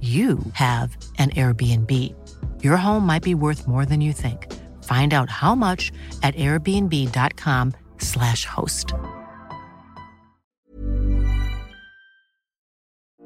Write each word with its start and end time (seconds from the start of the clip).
you 0.00 0.38
have 0.52 0.96
an 1.18 1.30
Airbnb. 1.30 1.90
Your 2.62 2.76
home 2.76 3.04
might 3.06 3.24
be 3.24 3.34
worth 3.34 3.66
more 3.66 3.84
than 3.84 4.00
you 4.00 4.12
think. 4.12 4.46
Find 4.84 5.12
out 5.12 5.28
how 5.28 5.56
much 5.56 5.90
at 6.22 6.36
airbnb.com/slash 6.36 8.46
host. 8.46 8.94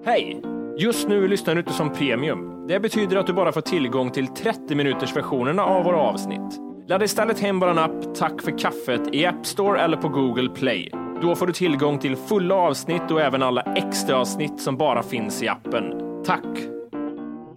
Hej! 0.05 0.43
Just 0.79 1.09
nu 1.09 1.29
lyssnar 1.29 1.55
du 1.55 1.61
inte 1.61 1.73
som 1.73 1.93
premium. 1.93 2.67
Det 2.69 2.81
betyder 2.81 3.17
att 3.17 3.27
du 3.27 3.33
bara 3.33 3.53
får 3.53 3.61
tillgång 3.61 4.11
till 4.11 4.27
30 4.27 4.75
minuters 4.75 5.17
versionerna 5.17 5.65
av 5.65 5.85
våra 5.85 5.97
avsnitt. 5.97 6.61
Ladda 6.89 7.05
istället 7.05 7.41
hem 7.41 7.61
vår 7.61 7.79
app 7.79 8.15
Tack 8.15 8.43
för 8.43 8.59
kaffet 8.59 9.15
i 9.15 9.27
App 9.27 9.47
Store 9.47 9.81
eller 9.81 9.97
på 9.97 10.09
Google 10.09 10.49
Play. 10.49 10.91
Då 11.23 11.35
får 11.35 11.47
du 11.47 11.53
tillgång 11.53 11.99
till 11.99 12.17
fulla 12.17 12.55
avsnitt 12.55 13.11
och 13.11 13.21
även 13.21 13.43
alla 13.43 13.63
extra 13.63 14.17
avsnitt 14.17 14.61
som 14.61 14.77
bara 14.77 15.03
finns 15.03 15.43
i 15.43 15.49
appen. 15.49 16.12
Tack! 16.25 16.43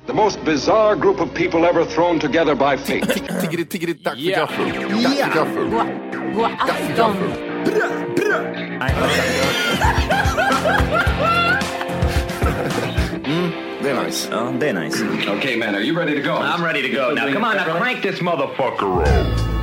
The 0.08 0.14
most 0.14 0.44
bizarre 0.46 0.96
group 0.96 1.20
of 1.20 1.34
people 1.34 1.66
ever 1.66 1.86
thrown 1.86 2.20
together 2.20 2.56
by 2.56 2.78
fate. 2.78 3.04
Tiggeri, 3.42 3.66
tiggeri, 3.66 3.94
dack 3.94 4.14
för 4.16 4.22
Ja. 4.22 4.40
gaffel. 4.40 4.66
Dack 5.04 5.16
för 5.16 5.36
gaffel. 5.36 5.70
God 6.36 6.52
afton! 6.60 7.16
Mm, 13.26 13.52
det 13.84 13.90
är 13.90 14.04
nice. 14.06 14.28
Ja, 14.32 14.52
det 14.60 14.70
är 14.70 14.74
nice. 14.74 15.06
okay, 15.38 15.58
man, 15.58 15.76
are 15.76 15.82
you 15.82 15.98
ready 15.98 16.16
to 16.16 16.22
go? 16.22 16.36
I'm 16.38 16.64
ready 16.64 16.82
to 16.82 16.90
go. 16.96 17.14
Now, 17.14 17.34
come 17.34 17.44
on, 17.44 17.56
now 17.58 17.78
crank 17.80 18.02
this 18.02 18.22
motherfucker 18.22 19.02
up. 19.02 19.55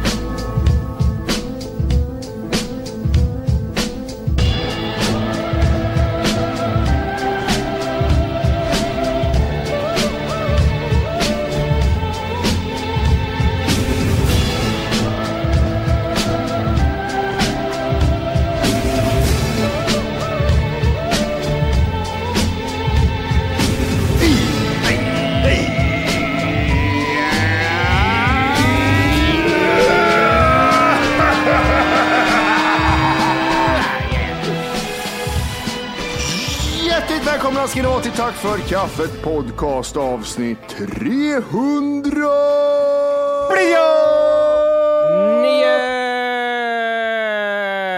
Tack 38.32 38.40
för 38.40 38.68
kaffet 38.68 39.22
podcast 39.22 39.96
avsnitt 39.96 40.68
300! 40.68 42.28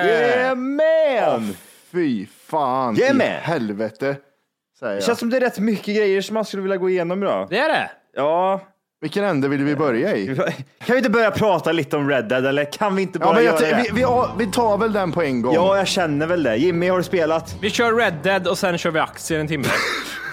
Yeah 0.06 0.56
man! 0.56 1.56
Fy 1.92 2.26
fan 2.26 2.96
Yeah, 2.96 3.16
i 3.16 3.20
helvete. 3.20 4.16
Det 4.80 4.94
jag. 4.94 5.02
känns 5.02 5.18
som 5.18 5.30
det 5.30 5.36
är 5.36 5.40
rätt 5.40 5.58
mycket 5.58 5.96
grejer 5.96 6.20
som 6.20 6.34
man 6.34 6.44
skulle 6.44 6.62
vilja 6.62 6.76
gå 6.76 6.90
igenom 6.90 7.22
idag. 7.22 7.46
Det 7.50 7.58
är 7.58 7.68
det! 7.68 7.90
Ja, 8.14 8.60
Vilken 9.04 9.24
ände 9.24 9.48
vill 9.48 9.64
vi 9.64 9.76
börja 9.76 10.16
i? 10.16 10.26
kan 10.86 10.92
vi 10.92 10.96
inte 10.96 11.10
börja 11.10 11.30
prata 11.30 11.72
lite 11.72 11.96
om 11.96 12.10
Red 12.10 12.24
Dead 12.28 12.46
eller 12.46 12.72
kan 12.72 12.96
vi 12.96 13.02
inte 13.02 13.18
bara 13.18 13.28
Ja, 13.28 13.34
men 13.34 13.44
jag, 13.44 13.60
göra 13.60 13.76
vi, 13.76 13.82
det? 13.88 13.94
vi, 13.94 14.00
ja, 14.00 14.34
vi 14.38 14.46
tar 14.46 14.78
väl 14.78 14.92
den 14.92 15.12
på 15.12 15.22
en 15.22 15.42
gång. 15.42 15.54
Ja, 15.54 15.76
jag 15.76 15.86
känner 15.88 16.26
väl 16.26 16.42
det. 16.42 16.56
Jimmy, 16.56 16.88
har 16.88 16.98
du 16.98 17.04
spelat? 17.04 17.56
Vi 17.60 17.70
kör 17.70 17.92
Red 17.92 18.14
Dead 18.22 18.46
och 18.48 18.58
sen 18.58 18.78
kör 18.78 18.90
vi 18.90 18.98
aktier 18.98 19.38
en 19.40 19.48
timme. 19.48 19.64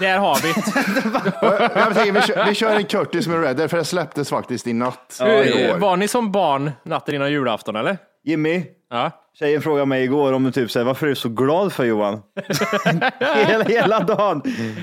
Där 0.00 0.18
har 0.18 0.38
vi 0.42 0.48
det. 0.52 1.80
Jag 1.80 1.94
tänker, 1.94 2.12
vi, 2.12 2.20
kör, 2.20 2.44
vi 2.48 2.54
kör 2.54 2.76
en 2.76 2.84
Curtis 2.84 3.26
med 3.28 3.42
Red 3.42 3.56
Dead, 3.56 3.70
för 3.70 3.76
det 3.76 3.84
släpptes 3.84 4.28
faktiskt 4.30 4.66
i 4.66 4.72
natt. 4.72 5.18
Hur- 5.20 5.60
igår. 5.60 5.78
Var 5.78 5.96
ni 5.96 6.08
som 6.08 6.32
barn 6.32 6.70
natten 6.84 7.14
innan 7.14 7.32
julafton 7.32 7.76
eller? 7.76 7.98
Jimmy, 8.24 8.64
Ja. 8.92 9.10
tjejen 9.38 9.62
frågade 9.62 9.86
mig 9.86 10.04
igår 10.04 10.32
om 10.32 10.44
du 10.44 10.52
typ 10.52 10.70
säger 10.70 10.86
varför 10.86 11.06
är 11.06 11.10
du 11.10 11.16
så 11.16 11.28
glad 11.28 11.72
för 11.72 11.84
Johan? 11.84 12.22
hela, 13.46 13.64
hela 13.64 14.00
dagen. 14.00 14.42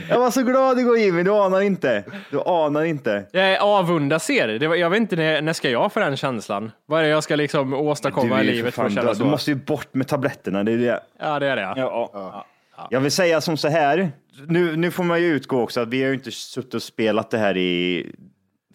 Jag 0.09 0.19
var 0.19 0.31
så 0.31 0.41
glad 0.41 0.79
igår 0.79 0.97
Jimmy, 0.97 1.23
du 1.23 1.31
anar 1.31 1.61
inte. 1.61 2.03
Du 2.31 2.41
anar 2.45 2.83
inte. 2.83 3.25
Jag 3.31 3.61
avundas 3.61 4.29
er. 4.29 4.47
Det 4.47 4.67
var, 4.67 4.75
jag 4.75 4.89
vet 4.89 4.99
inte 4.99 5.15
när, 5.15 5.41
när 5.41 5.53
ska 5.53 5.69
jag 5.69 5.93
få 5.93 5.99
den 5.99 6.17
känslan? 6.17 6.71
Vad 6.85 6.99
är 6.99 7.03
det 7.03 7.09
jag 7.09 7.23
ska 7.23 7.35
liksom 7.35 7.73
åstadkomma 7.73 8.41
i 8.41 8.45
livet 8.45 8.75
för 8.75 8.85
att 8.85 8.93
känna 8.93 9.15
så? 9.15 9.23
Du 9.23 9.29
måste 9.29 9.51
ju 9.51 9.55
bort 9.55 9.93
med 9.93 10.07
tabletterna. 10.07 10.63
Det 10.63 10.71
är 10.71 10.77
det. 10.77 11.03
Ja, 11.19 11.39
det 11.39 11.47
är 11.47 11.55
det. 11.55 11.61
Ja. 11.61 12.09
Ja. 12.13 12.87
Jag 12.89 12.99
vill 12.99 13.11
säga 13.11 13.41
som 13.41 13.57
så 13.57 13.67
här. 13.67 14.11
Nu, 14.47 14.75
nu 14.75 14.91
får 14.91 15.03
man 15.03 15.21
ju 15.21 15.27
utgå 15.27 15.61
också 15.61 15.81
att 15.81 15.87
vi 15.87 16.01
har 16.01 16.07
ju 16.07 16.13
inte 16.15 16.31
suttit 16.31 16.73
och 16.73 16.83
spelat 16.83 17.31
det 17.31 17.37
här 17.37 17.57
i 17.57 18.05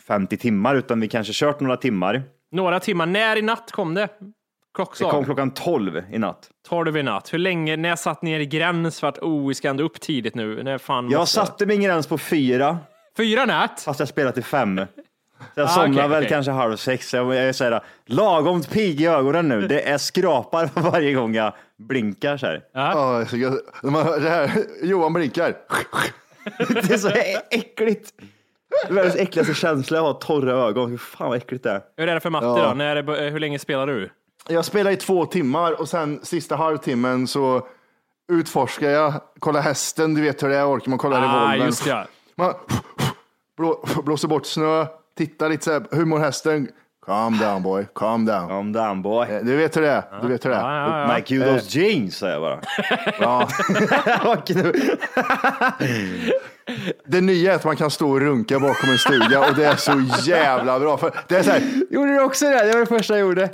50 0.06 0.36
timmar, 0.36 0.74
utan 0.74 1.00
vi 1.00 1.08
kanske 1.08 1.32
kört 1.32 1.60
några 1.60 1.76
timmar. 1.76 2.22
Några 2.52 2.80
timmar. 2.80 3.06
När 3.06 3.36
i 3.36 3.42
natt 3.42 3.72
kom 3.72 3.94
det? 3.94 4.08
Det 4.74 4.76
kom 4.76 4.86
Klockslag? 4.86 5.24
klockan 5.24 5.50
12 5.50 6.02
i 6.10 6.18
natt. 6.18 6.50
12 6.68 6.96
i 6.96 7.02
natt. 7.02 7.32
Hur 7.32 7.38
länge? 7.38 7.76
När 7.76 7.96
satt 7.96 8.22
ni 8.22 8.32
er 8.32 8.40
i 8.40 8.46
gräns 8.46 9.00
för 9.00 9.06
att 9.06 9.18
oh, 9.18 9.48
vi 9.48 9.54
ska 9.54 9.68
ändå 9.68 9.84
upp 9.84 10.00
tidigt 10.00 10.34
nu? 10.34 10.62
När 10.62 10.78
fan 10.78 11.10
Jag 11.10 11.18
måste- 11.18 11.34
satte 11.40 11.66
min 11.66 11.82
gräns 11.82 12.06
på 12.06 12.18
fyra, 12.18 12.78
Fyra 13.16 13.44
nät? 13.44 13.80
fast 13.80 14.00
jag 14.00 14.08
spelat 14.08 14.34
till 14.34 14.44
fem. 14.44 14.80
Så 15.54 15.60
jag 15.60 15.64
Ah, 15.64 15.68
somnar 15.68 15.98
okej, 16.02 16.08
väl 16.08 16.18
okej. 16.22 16.28
kanske 16.30 16.52
halv 16.52 16.76
sex. 16.76 17.14
Jag 17.14 17.36
är 17.36 17.52
så 17.52 17.64
här, 17.64 17.80
lagom 18.06 18.62
pigg 18.62 19.00
i 19.00 19.06
ögonen 19.06 19.48
nu. 19.48 19.68
Det 19.68 19.88
är 19.88 19.98
skrapar 19.98 20.70
varje 20.90 21.12
gång 21.14 21.34
jag 21.34 21.52
blinkar 21.78 22.36
så 22.36 22.46
här. 22.46 22.62
När 23.82 23.90
man- 23.90 24.22
det 24.22 24.28
här, 24.30 24.50
Johan 24.82 25.12
blinkar. 25.12 25.54
Det 26.68 26.90
är 26.94 26.98
så 26.98 27.08
äckligt. 27.50 28.10
Det 28.86 28.88
är 28.90 28.92
världens 28.94 29.16
äckligaste 29.16 29.54
känsla 29.54 29.98
att 29.98 30.04
ha 30.04 30.12
torra 30.12 30.52
ögon. 30.52 30.90
Hur 30.90 30.98
fan 30.98 31.28
vad 31.28 31.36
äckligt 31.36 31.64
det 31.64 31.70
är. 31.70 31.80
Hur 31.96 32.08
är 32.08 32.14
det 32.14 32.20
för 32.20 32.30
matte 32.30 32.46
Ja. 32.46 32.68
då? 32.68 32.74
När, 32.74 33.30
hur 33.30 33.38
länge 33.40 33.58
spelar 33.58 33.86
du? 33.86 34.10
Jag 34.48 34.64
spelar 34.64 34.90
i 34.90 34.96
två 34.96 35.26
timmar 35.26 35.80
och 35.80 35.88
sen 35.88 36.20
sista 36.22 36.56
halvtimmen 36.56 37.26
så 37.26 37.66
utforskar 38.32 38.90
jag, 38.90 39.12
kollar 39.38 39.60
hästen, 39.60 40.14
du 40.14 40.20
vet 40.20 40.42
hur 40.42 40.48
det 40.48 40.56
är, 40.56 40.70
orkar 40.76 40.90
man 40.90 40.98
kolla 40.98 41.16
Ah, 41.18 41.22
revolvern. 41.22 41.66
just 41.66 41.84
det. 41.84 42.06
Man 42.36 42.54
blå, 43.56 43.84
blåser 44.04 44.28
bort 44.28 44.46
snö, 44.46 44.86
tittar 45.16 45.48
lite 45.48 45.64
så 45.64 45.72
här, 45.72 45.84
hur 45.90 46.04
mår 46.04 46.18
hästen? 46.18 46.68
Calm 47.06 47.38
down 47.38 47.62
boy, 47.62 47.86
calm 47.94 48.24
down. 48.24 48.48
Calm 48.48 48.72
down 48.72 49.02
boy. 49.02 49.26
Eh, 49.30 49.42
Du 49.44 49.56
vet 49.56 49.76
hur 49.76 49.82
det 49.82 49.90
är, 49.90 50.02
du 50.22 50.28
vet 50.28 50.44
hur 50.44 50.50
det 50.50 50.56
är. 50.56 50.60
Ja, 50.60 50.88
ja, 50.88 51.00
ja. 51.08 51.14
My 51.14 51.20
kudos 51.22 51.74
jeans 51.74 52.16
säger 52.16 52.32
jag 52.32 52.42
bara. 52.42 52.60
Ja. 53.20 53.48
Det 57.06 57.20
nya 57.20 57.52
är 57.52 57.56
att 57.56 57.64
man 57.64 57.76
kan 57.76 57.90
stå 57.90 58.10
och 58.10 58.20
runka 58.20 58.60
bakom 58.60 58.90
en 58.90 58.98
stuga 58.98 59.48
och 59.48 59.54
det 59.54 59.64
är 59.64 59.76
så 59.76 60.02
jävla 60.30 60.80
bra. 60.80 60.96
För 60.98 61.12
det 61.28 61.36
är 61.36 61.42
så 61.42 61.50
här, 61.50 61.62
Gjorde 61.90 62.12
du 62.12 62.20
också 62.20 62.44
det? 62.44 62.64
Det 62.66 62.72
var 62.72 62.80
det 62.80 62.86
första 62.86 63.14
jag 63.14 63.20
gjorde. 63.20 63.48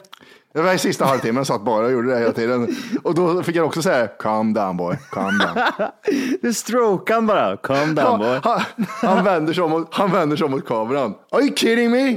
Det 0.55 0.63
var 0.63 0.73
i 0.75 0.79
sista 0.79 1.05
halvtimmen, 1.05 1.45
satt 1.45 1.65
bara 1.65 1.87
och 1.87 1.93
gjorde 1.93 2.11
det 2.13 2.19
hela 2.19 2.33
tiden. 2.33 2.77
Och 3.03 3.15
då 3.15 3.43
fick 3.43 3.57
jag 3.57 3.67
också 3.67 3.83
säga 3.83 4.07
calm 4.07 4.55
down 4.55 4.77
boy, 4.77 4.97
calm 5.11 5.39
down. 5.39 5.89
Du 6.43 6.55
strokade 6.55 7.23
bara. 7.23 7.57
Calm 7.57 7.95
down 7.95 8.19
boy. 8.19 8.41
Han, 8.43 8.61
han, 8.87 9.25
vänder 9.25 9.53
sig 9.53 9.65
om 9.65 9.71
mot, 9.71 9.95
han 9.95 10.13
vänder 10.13 10.37
sig 10.37 10.45
om 10.45 10.51
mot 10.51 10.67
kameran. 10.67 11.15
Are 11.31 11.43
you 11.43 11.57
kidding 11.57 11.91
me? 11.91 12.09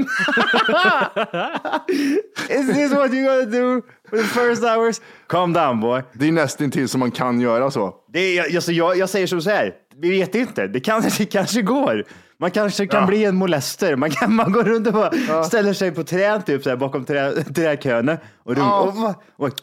Is 2.50 2.74
this 2.74 2.92
what 2.94 3.14
you 3.14 3.24
gotta 3.24 3.46
do 3.46 3.82
for 4.10 4.18
the 4.18 4.24
first 4.24 4.64
hours? 4.64 5.02
Calm 5.28 5.54
down 5.54 5.80
boy. 5.80 6.02
Det 6.14 6.28
är 6.28 6.32
nästintill 6.32 6.90
som 6.90 7.00
man 7.00 7.12
kan 7.12 7.40
göra 7.40 7.72
så. 7.72 7.94
Det 8.14 8.38
är, 8.38 8.56
alltså, 8.56 8.72
jag, 8.72 8.98
jag 8.98 9.10
säger 9.10 9.28
som 9.28 9.42
så 9.42 9.50
här. 9.50 9.74
vi 10.02 10.10
vet 10.10 10.36
inte. 10.36 10.68
Det, 10.68 10.80
kan, 10.80 11.02
det 11.18 11.26
kanske 11.26 11.62
går. 11.62 12.04
Man 12.44 12.52
kanske 12.52 12.88
kan 12.88 13.08
bli 13.08 13.26
en 13.26 13.36
molester. 13.36 13.96
Man, 13.96 14.12
kan, 14.12 14.36
man 14.36 14.52
går 14.52 14.64
runt 14.64 14.88
och 14.88 14.94
bara 14.94 15.44
ställer 15.44 15.74
sig 15.74 15.92
på 15.92 16.04
träd 16.04 16.46
typ 16.46 16.64
så 16.64 16.70
här, 16.70 16.78
bakom 16.78 17.06
trä, 17.06 17.44
trädköne 17.44 18.18
och, 18.44 18.56
runk, 18.56 18.68
Ja. 18.68 18.80
och, 18.80 19.46
och, 19.46 19.48
och 19.48 19.54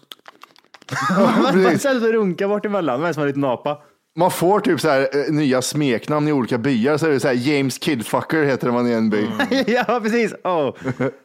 man 1.54 1.78
ställer 1.78 2.00
sig 2.00 2.08
och 2.08 2.14
runkar 2.14 2.48
bort 2.48 2.66
emellan. 2.66 3.00
Man 3.00 3.08
är 3.08 3.12
som 3.12 3.22
en 3.22 3.26
liten 3.26 3.44
apa. 3.44 3.78
Man 4.16 4.30
får 4.30 4.60
typ 4.60 4.80
så 4.80 4.88
här 4.88 5.00
eh, 5.00 5.32
nya 5.32 5.62
smeknamn 5.62 6.28
i 6.28 6.32
olika 6.32 6.58
byar. 6.58 6.96
Så 6.96 7.06
är 7.06 7.10
det 7.10 7.20
så 7.20 7.28
här 7.28 7.34
James 7.34 7.78
Kidfucker 7.78 8.42
heter 8.44 8.70
man 8.70 8.86
i 8.88 8.92
en 8.92 9.10
by. 9.10 9.26
ja, 9.66 10.00
precis. 10.02 10.34
Oh. 10.44 10.74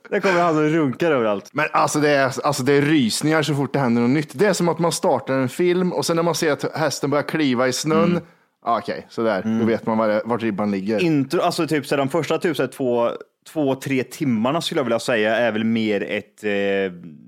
Där 0.10 0.19
kommer 0.19 0.42
han 0.42 0.58
och 0.58 0.72
runkar 0.72 1.12
överallt. 1.12 1.50
Men 1.54 1.66
alltså 1.72 2.00
det, 2.00 2.10
är, 2.10 2.46
alltså 2.46 2.63
det 2.63 2.74
är 2.74 2.81
rysningar 2.81 3.44
så 3.44 3.56
fort 3.56 3.74
det 3.74 3.80
händer 3.80 4.01
något 4.01 4.12
nytt. 4.12 4.30
Det 4.34 4.46
är 4.46 4.54
som 4.54 4.69
att 4.69 4.80
man 4.80 4.92
startar 4.92 5.34
en 5.34 5.50
film 5.50 5.94
och 5.94 6.06
sen 6.06 6.16
när 6.16 6.24
man 6.24 6.36
ser 6.36 6.51
att 6.51 6.75
hästen 6.75 7.10
börjar 7.10 7.24
kliva 7.24 7.68
i 7.68 7.74
snön. 7.74 8.04
Mm. 8.04 8.24
Ah, 8.68 8.78
Okej, 8.78 9.06
sådär. 9.10 9.60
Då 9.60 9.66
vet 9.66 9.86
man 9.86 9.98
var 9.98 10.22
vart 10.26 10.42
ribban 10.44 10.72
ligger. 10.72 11.00
Intro, 11.00 11.42
alltså 11.42 11.68
typ 11.68 11.86
så 11.86 11.96
de 11.96 12.10
första 12.10 12.38
typ 12.38 12.58
så 12.58 12.68
två, 12.68 13.10
två, 13.48 13.76
tre 13.76 14.04
timmarna 14.04 14.62
skulle 14.62 14.80
jag 14.80 14.86
vilja 14.86 15.00
säga 15.00 15.36
är 15.36 15.52
väl 15.52 15.64
mer 15.64 16.04
ett 16.04 16.44
eh, 16.44 16.50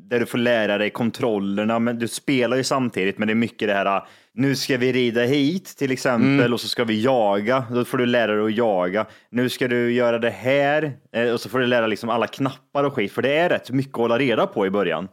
där 0.10 0.20
du 0.20 0.26
får 0.26 0.38
lära 0.38 0.78
dig 0.78 0.90
kontrollerna, 0.90 1.80
men 1.80 2.00
du 2.00 2.08
spelar 2.08 2.58
ju 2.58 2.64
samtidigt, 2.64 3.18
men 3.18 3.28
det 3.28 3.34
är 3.34 3.36
mycket 3.36 3.68
det 3.68 3.74
här 3.74 4.08
nu 4.38 4.56
ska 4.56 4.78
vi 4.78 4.92
rida 4.92 5.22
hit 5.22 5.78
till 5.78 5.92
exempel 5.92 6.54
och 6.54 6.62
så 6.62 6.68
ska 6.68 6.84
vi 6.84 7.02
jaga. 7.02 7.66
Då 7.72 7.86
får 7.86 7.98
du 7.98 8.06
lära 8.06 8.36
dig 8.36 8.46
att 8.46 8.58
jaga. 8.58 9.06
Nu 9.30 9.50
ska 9.50 9.68
du 9.68 9.94
göra 9.94 10.20
det 10.20 10.30
här 10.30 10.94
eh, 11.14 11.30
och 11.30 11.42
så 11.42 11.50
får 11.50 11.60
du 11.60 11.68
lära 11.68 11.88
liksom 11.88 12.10
alla 12.10 12.28
knappar 12.28 12.84
och 12.84 12.94
skit, 12.94 13.12
för 13.12 13.22
det 13.22 13.38
är 13.38 13.50
rätt 13.50 13.72
mycket 13.72 13.94
att 13.94 14.00
hålla 14.00 14.18
reda 14.18 14.48
på 14.48 14.66
i 14.66 14.70
början. 14.70 15.08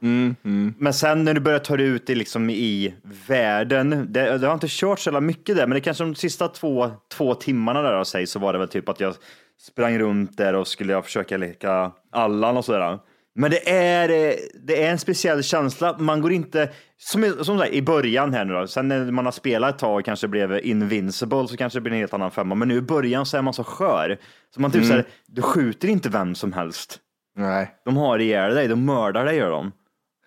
Men 0.78 0.94
sen 0.94 1.24
när 1.24 1.34
du 1.34 1.40
börjar 1.40 1.58
ta 1.58 1.76
dig 1.76 1.86
ut 1.86 2.10
i, 2.10 2.14
liksom, 2.14 2.50
i 2.50 2.94
världen, 3.26 4.06
det, 4.10 4.38
det 4.38 4.46
har 4.46 4.54
inte 4.54 4.66
kört 4.70 5.00
så 5.00 5.20
mycket 5.20 5.56
där, 5.56 5.66
men 5.66 5.74
det 5.74 5.80
kanske 5.80 6.04
de 6.04 6.14
sista 6.14 6.48
två, 6.48 6.90
två 7.16 7.34
timmarna 7.34 7.82
där 7.82 7.92
av 7.92 8.04
sig 8.04 8.26
så 8.26 8.38
var 8.38 8.52
det 8.52 8.58
väl 8.58 8.68
typ 8.68 8.88
att 8.88 9.00
jag 9.00 9.14
sprang 9.60 9.98
runt 9.98 10.36
där 10.36 10.54
och 10.54 10.68
skulle 10.68 10.92
jag 10.92 11.04
försöka 11.04 11.36
leka 11.36 11.92
Allan 12.12 12.56
och 12.56 12.64
sådär. 12.64 12.98
Men 13.34 13.50
det 13.50 13.70
är, 13.70 14.08
eh, 14.08 14.34
det 14.54 14.84
är 14.84 14.90
en 14.90 14.98
speciell 14.98 15.42
känsla. 15.42 15.96
Man 15.98 16.20
går 16.20 16.32
inte, 16.32 16.70
som, 16.96 17.44
som 17.44 17.58
sagt, 17.58 17.72
i 17.72 17.82
början 17.82 18.34
här 18.34 18.44
nu 18.44 18.54
då, 18.54 18.66
sen 18.66 18.88
när 18.88 19.10
man 19.10 19.24
har 19.24 19.32
spelat 19.32 19.74
ett 19.74 19.80
tag 19.80 19.98
och 19.98 20.04
kanske 20.04 20.28
blev 20.28 20.60
invincible 20.66 21.48
så 21.48 21.56
kanske 21.56 21.76
det 21.76 21.80
blir 21.80 21.92
en 21.92 21.98
helt 21.98 22.14
annan 22.14 22.30
femma. 22.30 22.54
Men 22.54 22.68
nu 22.68 22.76
i 22.76 22.80
början 22.82 23.26
så 23.26 23.36
är 23.36 23.42
man 23.42 23.54
så 23.54 23.64
skör. 23.64 24.18
Så 24.54 24.60
man 24.60 24.70
typ 24.70 24.84
så 24.84 24.92
här, 24.92 25.04
du 25.26 25.42
skjuter 25.42 25.88
inte 25.88 26.08
vem 26.08 26.34
som 26.34 26.52
helst. 26.52 26.98
Nej. 27.36 27.74
De 27.84 27.96
har 27.96 28.18
ihjäl 28.18 28.54
dig, 28.54 28.68
de 28.68 28.84
mördar 28.84 29.24
dig 29.24 29.36
gör 29.36 29.50
de. 29.50 29.72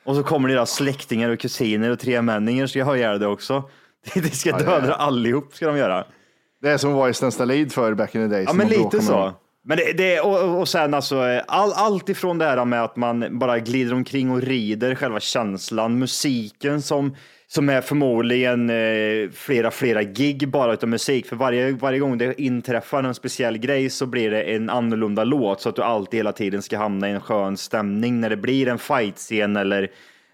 Och 0.06 0.16
så 0.16 0.24
kommer 0.24 0.50
deras 0.50 0.72
släktingar 0.72 1.30
och 1.30 1.40
kusiner 1.40 1.92
och 1.92 2.00
tremänningar 2.00 2.68
ska 2.68 2.84
ha 2.84 2.98
ihjäl 2.98 3.20
dig 3.20 3.28
också. 3.28 3.70
De 4.14 4.30
ska 4.30 4.58
döda 4.58 4.94
allihop 4.94 5.56
ska 5.56 5.68
de 5.68 5.78
göra. 5.78 6.06
Det 6.62 6.70
är 6.70 6.78
som 6.78 6.94
var 6.94 7.10
i 7.10 7.14
Stenstalid 7.14 7.74
för 7.74 7.94
back 7.94 8.16
in 8.16 8.30
the 8.30 8.36
days. 8.36 8.46
Ja, 8.48 8.54
men 8.54 8.68
lite 8.68 8.96
med 8.96 9.04
så. 9.04 9.12
dem. 9.12 9.34
Men 9.70 9.78
det, 9.78 9.94
det, 9.94 10.20
och, 10.20 10.60
och 10.60 10.68
sen 10.68 10.94
alltså, 10.94 11.42
all, 11.48 11.74
allt 11.74 12.10
ifrån 12.10 12.38
det 12.38 12.46
här 12.46 12.66
med 12.66 12.84
att 12.84 12.96
man 12.96 13.40
bara 13.40 13.60
glider 13.60 13.94
omkring 13.94 14.32
och 14.32 14.42
rider, 14.42 14.96
själva 14.96 15.20
känslan, 15.20 16.00
musiken 16.00 16.82
som, 16.82 17.16
som 17.48 17.70
är 17.70 17.82
förmodligen 17.82 18.70
eh, 18.70 19.30
flera, 19.34 19.72
flera 19.72 20.04
gig 20.04 20.50
bara 20.50 20.74
utav 20.74 20.90
musik. 20.90 21.26
För 21.26 21.36
varje, 21.36 21.72
varje 21.72 22.00
gång 22.00 22.18
det 22.18 22.42
inträffar 22.42 23.04
en 23.04 23.14
speciell 23.14 23.58
grej 23.58 23.90
så 23.90 24.06
blir 24.06 24.32
det 24.32 24.42
en 24.42 24.70
annorlunda 24.70 25.24
låt 25.24 25.62
så 25.62 25.70
att 25.70 25.76
du 25.76 25.84
alltid 25.84 26.18
hela 26.18 26.32
tiden 26.32 26.62
ska 26.62 26.78
hamna 26.78 27.10
i 27.10 27.12
en 27.12 27.22
skön 27.22 27.58
stämning 27.58 28.22
när 28.22 28.30
det 28.30 28.38
blir 28.38 28.68
en 28.68 28.80
fight-scen 28.80 29.58
eller 29.58 29.92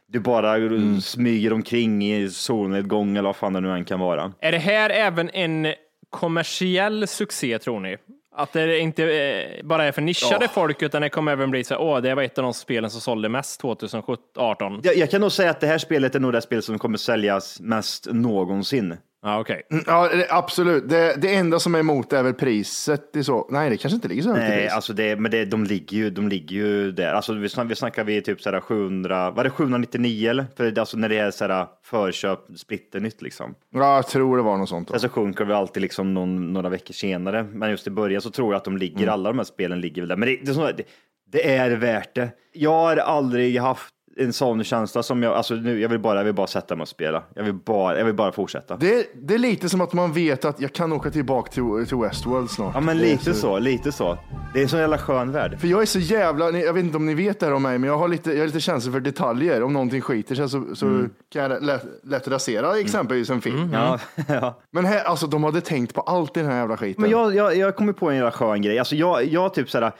du 0.08 0.20
bara 0.20 0.56
smyger 1.02 1.54
omkring 1.54 2.06
i 2.14 2.30
solnedgång 2.30 3.18
eller 3.18 3.30
vad 3.30 3.36
fan 3.36 3.54
det 3.54 3.60
nu 3.60 3.72
än 3.72 3.86
kan 3.86 4.00
vara. 4.00 4.34
Är 4.40 4.52
det 4.52 4.58
här 4.58 4.90
även 4.90 5.30
en 5.30 5.68
kommersiell 6.10 7.08
succé 7.08 7.60
tror 7.60 7.80
ni? 7.80 7.98
Att 8.36 8.54
det 8.54 8.80
inte 8.80 9.04
eh, 9.04 9.66
bara 9.66 9.86
är 9.86 9.92
för 9.92 10.02
nischade 10.02 10.48
folk 10.48 10.82
utan 10.82 11.02
det 11.02 11.10
kommer 11.10 11.32
även 11.32 11.52
bli 11.52 11.64
så 11.64 11.74
här, 11.74 11.82
åh, 11.82 12.02
det 12.02 12.16
var 12.16 12.24
ett 12.24 12.38
av 12.38 12.44
de 12.44 12.54
spelen 12.54 12.90
som 12.90 13.02
sålde 13.02 13.30
mest 13.30 13.62
2018. 13.62 14.80
Jag, 14.84 14.96
jag 14.96 15.12
kan 15.12 15.22
nog 15.22 15.32
säga 15.32 15.50
att 15.50 15.60
det 15.60 15.68
här 15.68 15.78
spelet 15.78 16.16
är 16.16 16.20
nog 16.20 16.34
det 16.34 16.42
spel 16.42 16.62
som 16.62 16.80
kommer 16.80 16.98
säljas 16.98 17.60
mest 17.60 18.08
någonsin. 18.12 18.98
Ja, 19.26 19.40
okej. 19.40 19.62
Mm, 19.72 19.84
Ja, 19.88 20.08
det- 20.14 20.28
absolut. 20.30 20.90
Det, 20.90 21.16
det 21.22 21.36
enda 21.36 21.60
som 21.60 21.76
är 21.76 21.80
emot 21.80 22.14
är 22.14 22.24
väl 22.24 22.34
priset. 22.34 23.16
I 23.16 23.24
så. 23.24 23.48
Nej, 23.52 23.70
det 23.70 23.78
kanske 23.78 23.96
inte 23.96 24.08
ligger 24.08 24.22
så 24.24 24.30
högt 24.30 24.40
Nej, 24.50 24.62
pris. 24.62 24.74
alltså 24.74 24.94
det, 24.94 25.16
men 25.16 25.32
det, 25.32 25.46
de, 25.46 25.64
ligger 25.64 25.98
ju, 25.98 26.10
de 26.10 26.28
ligger 26.30 26.56
ju 26.56 26.92
där. 26.92 27.14
Alltså 27.14 27.34
vi, 27.34 27.50
snack, 27.50 27.72
vi 27.72 27.76
snackar 27.76 28.04
vi 28.04 28.22
typ 28.22 28.42
sådär 28.42 28.60
700, 28.62 29.32
var 29.32 29.44
det 29.44 29.50
799 29.50 30.30
eller? 30.30 30.46
För 30.58 30.80
alltså 30.80 30.98
när 30.98 31.10
det 31.10 31.18
är 31.18 31.32
sådär 31.32 31.68
förköp, 31.84 32.40
splitternytt 32.56 33.22
liksom. 33.22 33.56
Ja, 33.74 33.96
jag 33.96 34.08
tror 34.08 34.38
det 34.38 34.44
var 34.44 34.58
något 34.58 34.70
sånt. 34.70 34.88
Då. 34.88 34.92
Sen 34.92 35.00
så 35.00 35.10
sjunker 35.10 35.46
vi 35.46 35.54
alltid 35.54 35.82
liksom 35.82 36.14
någon, 36.14 36.54
några 36.54 36.70
veckor 36.70 36.94
senare. 36.94 37.44
Men 37.44 37.70
just 37.70 37.88
i 37.88 37.90
början 37.92 38.22
så 38.22 38.32
tror 38.32 38.54
jag 38.54 38.58
att 38.58 38.66
de 38.66 38.78
ligger, 38.78 38.98
Mm. 39.04 39.14
alla 39.14 39.30
de 39.30 39.38
här 39.38 39.46
spelen 39.46 39.82
ligger 39.82 40.02
väl 40.02 40.10
där. 40.10 40.16
Men 40.16 40.38
det, 40.44 40.54
så- 40.54 40.72
det, 40.72 40.84
det 41.32 41.56
är 41.56 41.70
värt 41.72 42.16
det. 42.16 42.30
Jag 42.54 42.72
har 42.72 42.98
aldrig 42.98 43.60
haft 43.60 43.94
en 44.18 44.34
sån 44.34 44.64
känsla 44.64 45.04
som 45.04 45.24
jag, 45.24 45.34
alltså 45.34 45.54
nu, 45.56 45.82
jag 45.82 45.90
vill 45.90 46.00
bara, 46.00 46.18
jag 46.18 46.26
vill 46.26 46.34
bara 46.34 46.48
sätta 46.48 46.76
mig 46.76 46.82
och 46.82 46.88
spela. 46.88 47.24
Jag 47.34 47.44
vill 47.44 47.54
bara, 47.54 47.98
jag 47.98 48.06
vill 48.06 48.14
bara 48.14 48.32
fortsätta. 48.32 48.78
Det, 48.78 49.08
det 49.16 49.34
är 49.34 49.38
lite 49.38 49.70
som 49.70 49.82
att 49.82 49.94
man 49.94 50.14
vet 50.14 50.46
att 50.46 50.60
jag 50.62 50.74
kan 50.74 50.94
åka 50.94 51.12
tillbaka 51.12 51.52
till, 51.52 51.86
till 51.88 51.98
Westworld 51.98 52.50
snart. 52.52 52.72
Ja 52.76 52.80
men 52.82 52.98
lite 52.98 53.34
så, 53.34 53.60
lite 53.60 53.92
så. 53.92 54.18
Det 54.54 54.60
är 54.60 54.64
en 54.64 54.70
sån 54.70 54.80
jävla 54.80 54.98
skön 54.98 55.32
värld. 55.32 55.60
För 55.60 55.68
jag 55.68 55.82
är 55.82 55.86
så 55.86 56.00
jävla, 56.00 56.52
jag 56.52 56.74
vet 56.74 56.84
inte 56.84 56.98
om 56.98 57.06
ni 57.06 57.14
vet 57.14 57.40
det 57.40 57.46
här 57.46 57.54
om 57.54 57.64
mig, 57.64 57.78
men 57.80 57.90
jag 57.90 57.98
har 57.98 58.08
lite, 58.08 58.30
jag 58.32 58.40
är 58.40 58.46
lite 58.46 58.60
känslig 58.60 58.94
för 58.94 59.00
detaljer. 59.00 59.64
Om 59.64 59.74
någonting 59.74 60.02
skiter 60.02 60.36
sig 60.36 60.50
så, 60.50 60.64
så 60.76 60.86
Mm. 60.86 61.10
kan 61.34 61.42
jag 61.52 61.64
lätt, 61.64 61.84
lätt 62.04 62.28
rasera 62.28 62.80
exempelvis 62.80 63.30
en 63.30 63.42
film. 63.42 63.70
Ja, 63.74 64.00
ja. 64.28 64.60
Men 64.72 64.86
här, 64.86 65.04
alltså 65.04 65.28
de 65.28 65.44
hade 65.44 65.62
tänkt 65.62 65.94
på 65.94 66.02
allt 66.02 66.38
i 66.38 66.40
den 66.40 66.50
här 66.52 66.58
jävla 66.60 66.78
skiten. 66.78 67.02
Men 67.02 67.12
jag, 67.12 67.36
jag, 67.36 67.56
jag 67.58 67.76
kommer 67.76 67.94
på 67.94 68.10
en 68.10 68.16
jävla 68.16 68.32
skön 68.32 68.62
grej. 68.62 68.80
Alltså 68.80 68.96
jag, 68.96 69.26
jag 69.26 69.54
typ 69.54 69.70
såhär, 69.70 69.92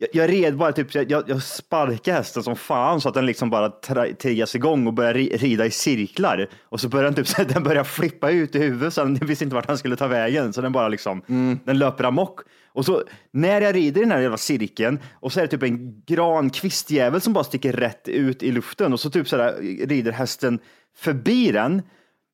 jag, 0.00 0.08
jag 0.12 0.30
red 0.30 0.56
bara 0.56 0.72
typ, 0.72 0.94
jag, 0.94 1.10
jag 1.10 1.42
sparkar 1.42 2.12
hästen 2.12 2.42
som 2.42 2.56
fan 2.56 3.00
så 3.00 3.08
att 3.08 3.14
den 3.14 3.26
liksom 3.26 3.50
bara 3.50 3.70
triggas 4.18 4.54
igång 4.54 4.86
och 4.86 4.94
börjar 4.94 5.14
ri, 5.14 5.36
rida 5.36 5.66
i 5.66 5.70
cirklar. 5.70 6.48
Och 6.62 6.80
så 6.80 6.88
börjar 6.88 7.04
den 7.04 7.14
typ 7.14 7.26
så 7.36 7.44
den 7.44 7.62
börjar 7.62 7.84
flippa 7.84 8.30
ut 8.30 8.54
i 8.54 8.58
huvudet 8.58 8.94
så 8.94 9.04
den 9.04 9.14
visste 9.14 9.44
inte 9.44 9.54
vart 9.54 9.66
den 9.66 9.78
skulle 9.78 9.96
ta 9.96 10.06
vägen. 10.06 10.52
Så 10.52 10.60
den 10.60 10.72
bara 10.72 10.88
liksom, 10.88 11.22
den 11.64 11.78
löper 11.78 12.04
amok. 12.04 12.40
Och 12.72 12.84
så 12.84 13.02
när 13.32 13.60
jag 13.60 13.74
rider 13.74 14.00
i 14.00 14.04
den 14.04 14.12
här 14.12 14.20
jävla 14.20 14.36
cirkeln 14.36 14.98
och 15.12 15.32
så 15.32 15.40
är 15.40 15.44
det 15.44 15.50
typ 15.50 15.62
en 15.62 16.02
grankvistjävel 16.06 17.20
som 17.20 17.32
bara 17.32 17.44
sticker 17.44 17.72
rätt 17.72 18.08
ut 18.08 18.42
i 18.42 18.52
luften 18.52 18.92
och 18.92 19.00
så 19.00 19.10
typ 19.10 19.28
sådär 19.28 19.54
rider 19.86 20.12
hästen 20.12 20.58
förbi 20.96 21.52
den. 21.52 21.82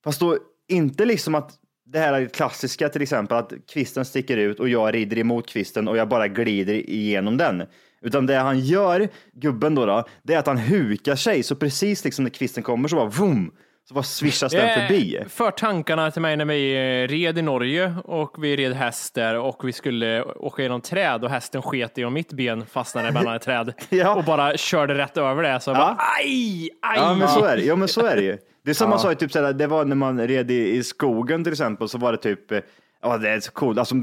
Fast 0.04 0.20
då 0.20 0.38
inte 0.68 1.04
liksom 1.04 1.34
att 1.34 1.52
det 1.86 1.98
här 1.98 2.26
klassiska 2.26 2.88
till 2.88 3.02
exempel 3.02 3.36
att 3.36 3.52
kvisten 3.72 4.04
sticker 4.04 4.36
ut 4.36 4.60
och 4.60 4.68
jag 4.68 4.94
rider 4.94 5.18
emot 5.18 5.48
kvisten 5.48 5.88
och 5.88 5.96
jag 5.96 6.08
bara 6.08 6.28
glider 6.28 6.90
igenom 6.90 7.36
den. 7.36 7.62
Utan 8.02 8.26
det 8.26 8.34
han 8.34 8.60
gör, 8.60 9.08
gubben 9.32 9.74
då, 9.74 9.86
då 9.86 10.04
det 10.22 10.34
är 10.34 10.38
att 10.38 10.46
han 10.46 10.58
hukar 10.58 11.16
sig 11.16 11.42
så 11.42 11.56
precis 11.56 12.04
liksom 12.04 12.24
när 12.24 12.30
kvisten 12.30 12.62
kommer 12.62 12.88
så 12.88 12.96
bara 12.96 13.08
vum, 13.08 13.52
så 13.88 13.94
bara 13.94 14.02
swishas 14.02 14.52
den 14.52 14.80
förbi. 14.80 15.16
Eh, 15.16 15.26
För 15.28 15.50
tankarna 15.50 16.10
till 16.10 16.22
mig 16.22 16.36
när 16.36 16.44
vi 16.44 16.72
eh, 17.02 17.08
red 17.08 17.38
i 17.38 17.42
Norge 17.42 17.94
och 18.04 18.44
vi 18.44 18.56
red 18.56 18.72
häst 18.72 19.14
där 19.14 19.38
och 19.38 19.68
vi 19.68 19.72
skulle 19.72 20.22
åka 20.22 20.62
genom 20.62 20.80
träd 20.80 21.24
och 21.24 21.30
hästen 21.30 21.62
sket 21.62 21.98
i 21.98 22.04
och 22.04 22.12
mitt 22.12 22.32
ben 22.32 22.66
fastnade 22.66 23.12
mellan 23.12 23.34
ett 23.36 23.42
träd 23.42 23.72
Ja. 23.88 24.14
och 24.14 24.24
bara 24.24 24.56
körde 24.56 24.94
rätt 24.94 25.16
över 25.16 25.42
det. 25.42 25.60
Så 25.60 25.70
jag 25.70 25.76
bara, 25.76 25.96
aj, 26.18 26.70
aj. 26.82 26.96
Ja 26.96 27.14
men 27.14 27.28
så 27.28 27.44
är 27.44 27.56
det, 27.56 27.62
ja, 27.62 27.76
men 27.76 27.88
så 27.88 28.06
är 28.06 28.16
det 28.16 28.22
ju. 28.22 28.38
Det 28.64 28.70
är 28.70 28.74
som 28.74 28.90
man 28.90 28.98
sa, 28.98 29.14
typ, 29.14 29.32
såhär, 29.32 29.52
det 29.52 29.66
var 29.66 29.84
när 29.84 29.96
man 29.96 30.26
red 30.28 30.50
i, 30.50 30.70
i 30.76 30.84
skogen 30.84 31.44
till 31.44 31.52
exempel, 31.52 31.88
så 31.88 31.98
var 31.98 32.12
det 32.12 32.18
typ, 32.18 32.52
eh, 32.52 32.58
ja 33.02 33.18
det 33.18 33.30
är 33.30 33.40
så 33.40 33.52
coolt, 33.52 33.78
alltså 33.78 33.94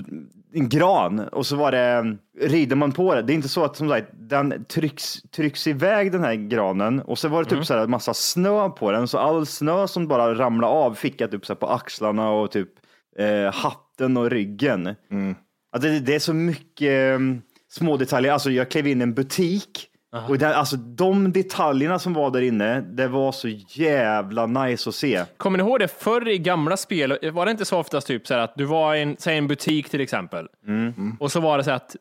en 0.54 0.70
gran 0.70 1.20
och 1.20 1.46
så 1.46 1.56
var 1.56 1.72
det, 1.72 2.18
rider 2.40 2.76
man 2.76 2.92
på 2.92 3.16
det, 3.16 3.22
det 3.22 3.34
är 3.34 3.36
inte 3.36 3.48
så 3.48 3.64
att 3.64 3.78
som 3.78 3.90
sagt, 3.90 4.08
den 4.14 4.66
trycks, 4.66 5.22
trycks 5.22 5.68
iväg 5.68 6.12
den 6.12 6.24
här 6.24 6.36
granen. 6.36 7.00
Och 7.00 7.20
så 7.20 7.28
var 7.28 7.44
det 7.44 7.50
typ 7.50 7.66
såhär 7.66 7.88
massa 7.88 8.14
snö 8.14 8.70
på 8.70 8.92
den, 8.92 9.08
så 9.08 9.18
all 9.18 9.46
snö 9.46 9.88
som 9.88 10.08
bara 10.08 10.36
ramlade 10.36 10.74
av 10.74 10.94
fick 10.94 11.22
jag 11.22 11.32
typ 11.32 11.46
såhär 11.46 11.60
på 11.60 11.68
axlarna 11.68 12.30
och 12.30 12.52
typ 12.52 12.70
eh, 13.18 13.54
hatten 13.54 14.18
och 14.18 14.30
ryggen. 14.30 14.96
Alltså, 15.72 15.90
det, 15.90 16.00
det 16.00 16.16
är 16.16 16.20
så 16.20 16.34
mycket 16.34 17.16
um, 17.16 17.42
små 17.70 17.98
detaljer. 17.98 18.32
Alltså, 18.32 18.52
jag 18.52 18.72
klev 18.72 18.88
in 18.88 19.02
i 19.02 19.04
en 19.04 19.14
butik 19.14 19.90
och 20.30 20.38
där, 20.38 20.54
alltså, 20.54 20.76
de 20.76 21.32
detaljerna 21.32 22.00
som 22.00 22.14
var 22.14 22.32
där 22.32 22.42
inne, 22.42 22.82
det 22.82 23.08
var 23.08 23.32
så 23.32 23.48
jävla 23.70 24.46
nice 24.46 24.90
att 24.90 24.96
se. 24.96 25.24
Kommer 25.38 25.58
ni 25.58 25.64
ihåg 25.64 25.80
det 25.80 25.88
förr 25.88 26.28
i 26.30 26.38
gamla 26.38 26.78
spel? 26.78 27.18
Var 27.34 27.46
det 27.46 27.52
inte 27.52 27.66
så 27.66 27.78
oftast 27.78 28.08
typ 28.08 28.28
så 28.28 28.34
här 28.34 28.42
att 28.42 28.54
du 28.58 28.66
var 28.66 28.96
i 28.96 29.02
en, 29.02 29.16
säg 29.20 29.38
en 29.38 29.48
butik 29.48 29.90
till 29.90 30.02
exempel 30.02 30.48
Mm. 30.68 31.18
och 31.20 31.32
så 31.32 31.40
var 31.40 31.58
det 31.58 31.64
så 31.64 31.72
att 31.72 31.96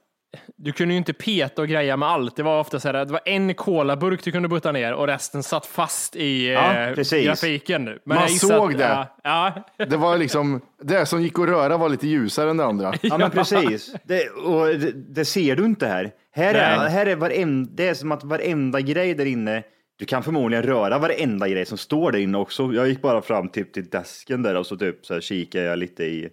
du 0.57 0.73
kunde 0.73 0.95
ju 0.95 0.99
inte 0.99 1.13
peta 1.13 1.63
och 1.63 1.69
greja 1.69 1.97
med 1.97 2.09
allt. 2.09 2.37
Det 2.37 2.43
var 2.43 2.61
ofta 2.61 2.81
så 2.81 2.89
här 2.89 2.95
att 2.95 3.09
det 3.09 3.13
var 3.13 3.21
en 3.25 3.55
kolaburk 3.55 4.25
du 4.25 4.33
kunde 4.33 4.49
butta 4.49 4.73
ner 4.73 4.93
och 4.93 5.07
resten 5.07 5.43
satt 5.43 5.67
fast 5.67 6.17
i 6.17 6.53
Ja, 6.53 6.75
eh, 6.75 6.95
precis. 6.95 7.27
grafiken. 7.27 7.85
Men 7.85 7.99
Man 8.19 8.29
såg 8.29 8.73
att, 8.73 8.79
det. 8.79 8.85
Ja, 9.25 9.55
ja. 9.79 9.85
Det 9.87 9.97
var 9.97 10.19
liksom, 10.19 10.61
det 10.83 11.07
som 11.07 11.23
gick 11.23 11.39
att 11.39 11.47
röra 11.49 11.77
var 11.77 11.89
lite 11.89 12.07
ljusare 12.09 12.51
än 12.51 12.57
det 12.57 12.65
andra. 12.65 12.95
Ja, 13.03 13.19
men 13.19 13.31
precis. 13.31 13.95
Det, 14.05 14.29
och 14.29 14.67
det, 14.67 14.93
det 14.93 15.25
ser 15.25 15.57
du 15.57 15.65
inte 15.65 15.87
här. 15.87 16.11
Här 16.35 16.55
är, 16.55 16.89
här 16.89 17.07
är 17.07 17.17
varenda, 17.17 17.71
det 17.75 17.89
är 17.89 17.95
som 17.95 18.13
att 18.13 18.25
varenda 18.25 18.81
grej 18.81 19.15
där 19.15 19.25
inne, 19.27 19.63
du 19.97 20.05
kan 20.05 20.23
förmodligen 20.23 20.63
röra 20.63 20.99
varenda 20.99 21.49
grej 21.49 21.67
som 21.67 21.79
står 21.79 22.13
där 22.13 22.19
inne 22.19 22.39
också. 22.39 22.73
Jag 22.73 22.89
gick 22.89 23.03
bara 23.03 23.23
fram 23.23 23.49
typ 23.49 23.73
till 23.73 23.89
desken 23.89 24.43
där 24.43 24.55
och 24.55 24.67
så 24.67 24.77
typ 24.77 25.07
så 25.07 25.15
här 25.15 25.21
kikade 25.21 25.65
jag 25.65 25.79
lite 25.79 26.05
i, 26.05 26.29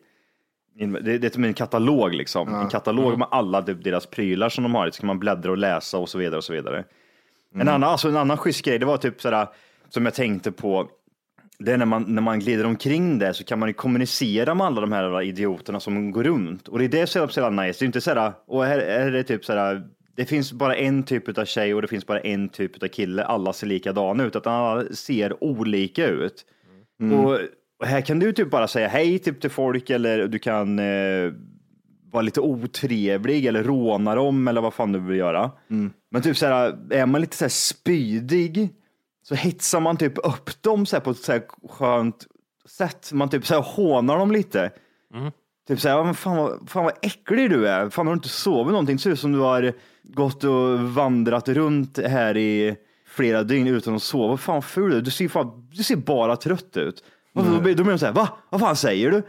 det, 1.02 1.18
det 1.18 1.28
är 1.28 1.30
som 1.32 1.44
en 1.44 1.54
katalog 1.54 2.14
liksom. 2.14 2.54
En 2.54 2.70
katalog 2.70 3.18
med 3.18 3.28
alla 3.32 3.62
typ, 3.62 3.84
deras 3.84 4.06
prylar 4.06 4.50
som 4.50 4.64
de 4.64 4.76
har. 4.76 4.92
Så 4.92 5.00
kan 5.00 5.08
man 5.08 5.20
bläddra 5.20 5.52
och 5.52 5.58
läsa 5.58 5.98
och 5.98 6.10
så 6.10 6.18
vidare 6.18 6.38
och 6.38 6.44
så 6.44 6.54
vidare. 6.54 6.84
En 7.56 7.68
annan, 7.68 7.84
alltså 7.84 8.10
en 8.10 8.18
annan 8.18 8.38
schysst 8.38 8.66
grej, 8.66 8.80
det 8.80 8.86
var 8.86 8.98
typ 8.98 9.22
sådär 9.22 9.48
som 9.90 10.06
jag 10.06 10.14
tänkte 10.14 10.52
på. 10.52 10.90
Det 11.60 11.72
är 11.72 11.78
när 11.78 11.86
man, 11.86 12.04
när 12.08 12.22
man 12.22 12.40
glider 12.40 12.66
omkring 12.66 13.20
där 13.20 13.34
så 13.34 13.44
kan 13.44 13.60
man 13.60 13.70
ju 13.70 13.74
kommunicera 13.74 14.56
med 14.56 14.68
alla 14.68 14.82
de 14.82 14.92
här 14.92 15.22
idioterna 15.22 15.80
som 15.80 16.12
går 16.12 16.24
runt. 16.24 16.68
Och 16.68 16.80
det 16.80 16.86
är 16.86 16.90
det 16.90 17.08
som 17.08 17.24
är 17.24 17.28
så 17.28 17.40
jävla 17.40 17.64
nice. 17.64 17.80
Det 17.80 17.84
är 17.84 17.88
inte 17.88 18.02
sådär, 18.02 18.34
och 18.48 18.66
här 18.66 18.78
är 18.80 19.12
det 19.12 19.24
typ 19.24 19.46
sådär, 19.46 19.84
det 20.16 20.26
finns 20.26 20.54
bara 20.54 20.76
en 20.76 21.04
typ 21.04 21.38
av 21.38 21.46
tjej 21.46 21.74
och 21.74 21.82
det 21.82 21.88
finns 21.88 22.06
bara 22.08 22.20
en 22.20 22.50
typ 22.50 22.84
av 22.84 22.88
kille. 22.88 23.24
Alla 23.24 23.54
ser 23.54 23.68
likadana 23.68 24.24
ut, 24.24 24.36
utan 24.36 24.54
alla 24.54 24.94
ser 24.94 25.44
olika 25.44 26.08
ut. 26.08 26.46
Och, 27.14 27.40
och 27.80 27.86
här 27.86 28.02
kan 28.02 28.20
du 28.20 28.34
typ 28.34 28.52
bara 28.52 28.68
säga 28.68 28.88
hej 28.88 29.20
typ 29.20 29.42
till 29.42 29.50
folk 29.50 29.90
eller 29.90 30.28
du 30.28 30.40
kan 30.40 30.80
eh, 30.80 31.34
vara 32.12 32.22
lite 32.22 32.42
otrevlig 32.42 33.46
eller 33.46 33.64
råna 33.64 34.16
dem 34.16 34.48
eller 34.48 34.62
vad 34.62 34.74
fan 34.74 34.92
du 34.92 35.00
vill 35.00 35.18
göra. 35.18 35.52
Men 36.12 36.22
typ 36.22 36.38
så 36.38 36.46
här, 36.46 36.78
är 36.94 37.06
man 37.06 37.22
lite 37.22 37.38
så 37.38 37.44
här 37.44 37.50
spydig 37.50 38.70
så 39.30 39.36
hetsar 39.36 39.80
man 39.80 39.98
typ 39.98 40.18
upp 40.18 40.62
dem 40.62 40.86
så 40.86 41.00
på 41.00 41.12
ett 41.12 41.18
så 41.18 41.40
skönt 41.70 42.28
sätt. 42.70 43.10
Man 43.14 43.30
typ 43.30 43.46
så 43.46 43.54
här 43.54 43.62
hånar 43.62 44.18
dem 44.18 44.32
lite. 44.32 44.72
Typ 45.68 45.80
så 45.80 45.90
här, 45.90 45.98
"Ja, 45.98 46.04
men 46.04 46.14
fan, 46.16 46.38
vad, 46.38 46.70
fan 46.70 46.84
vad 46.84 46.94
äcklig 47.02 47.50
du 47.50 47.68
är. 47.68 47.90
Fan 47.90 48.08
har 48.08 48.14
du 48.14 48.18
inte 48.18 48.30
sovit 48.30 48.72
någonting? 48.72 48.96
Det 48.96 49.02
ser 49.02 49.10
ut 49.12 49.20
som 49.20 49.32
du 49.32 49.40
har 49.40 49.74
gått 50.04 50.44
och 50.44 50.80
vandrat 50.80 51.48
runt 51.50 51.98
här 51.98 52.38
i 52.38 52.76
flera 53.08 53.44
dygn 53.44 53.68
utan 53.68 53.96
att 53.96 54.04
sova. 54.04 54.38
Fan 54.38 54.56
vad 54.56 54.64
ful 54.66 54.92
du 54.92 54.98
är. 54.98 55.02
Du 55.02 55.12
ser, 55.12 55.28
fan, 55.28 55.68
du 55.72 55.84
ser 55.84 55.96
bara 55.96 56.36
trött 56.36 56.78
ut. 56.78 57.04
Och 57.36 57.44
då, 57.44 57.62
blir- 57.62 57.76
då 57.76 57.84
blir 57.84 57.94
de 57.94 58.00
så 58.00 58.06
här, 58.06 58.14
va? 58.14 58.30
Vad 58.50 58.62
fan 58.62 58.76
säger 58.76 59.12
du? 59.12 59.24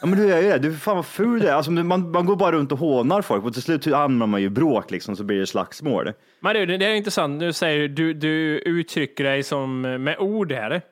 Ja 0.00 0.06
men 0.06 0.18
du 0.18 0.32
är 0.32 0.42
ju 0.42 0.48
det. 0.48 0.58
Du 0.58 0.76
fan 0.76 0.96
vad 0.96 1.06
ful 1.06 1.40
du 1.40 1.48
är. 1.48 1.52
Alltså, 1.52 1.70
man, 1.70 2.10
man 2.10 2.26
går 2.26 2.36
bara 2.36 2.52
runt 2.56 2.72
och 2.72 2.78
hånar 2.78 3.22
folk 3.22 3.44
och 3.44 3.52
till 3.52 3.62
slut 3.62 3.86
hamnar 3.86 4.26
man 4.26 4.40
ju 4.40 4.46
i 4.46 4.50
bråk 4.50 4.90
liksom 4.90 5.16
så 5.16 5.24
blir 5.24 5.40
det 5.40 5.46
slagsmål. 5.46 6.12
Men 6.40 6.54
du, 6.54 6.66
det 6.66 6.86
är 6.86 6.94
intressant. 6.94 7.40
Du 7.40 7.52
säger 7.52 7.88
du, 7.88 8.14
du 8.14 8.58
uttrycker 8.58 9.24
dig 9.24 9.42
som 9.42 9.80
med 9.80 10.16
ord 10.18 10.52
här. 10.52 10.82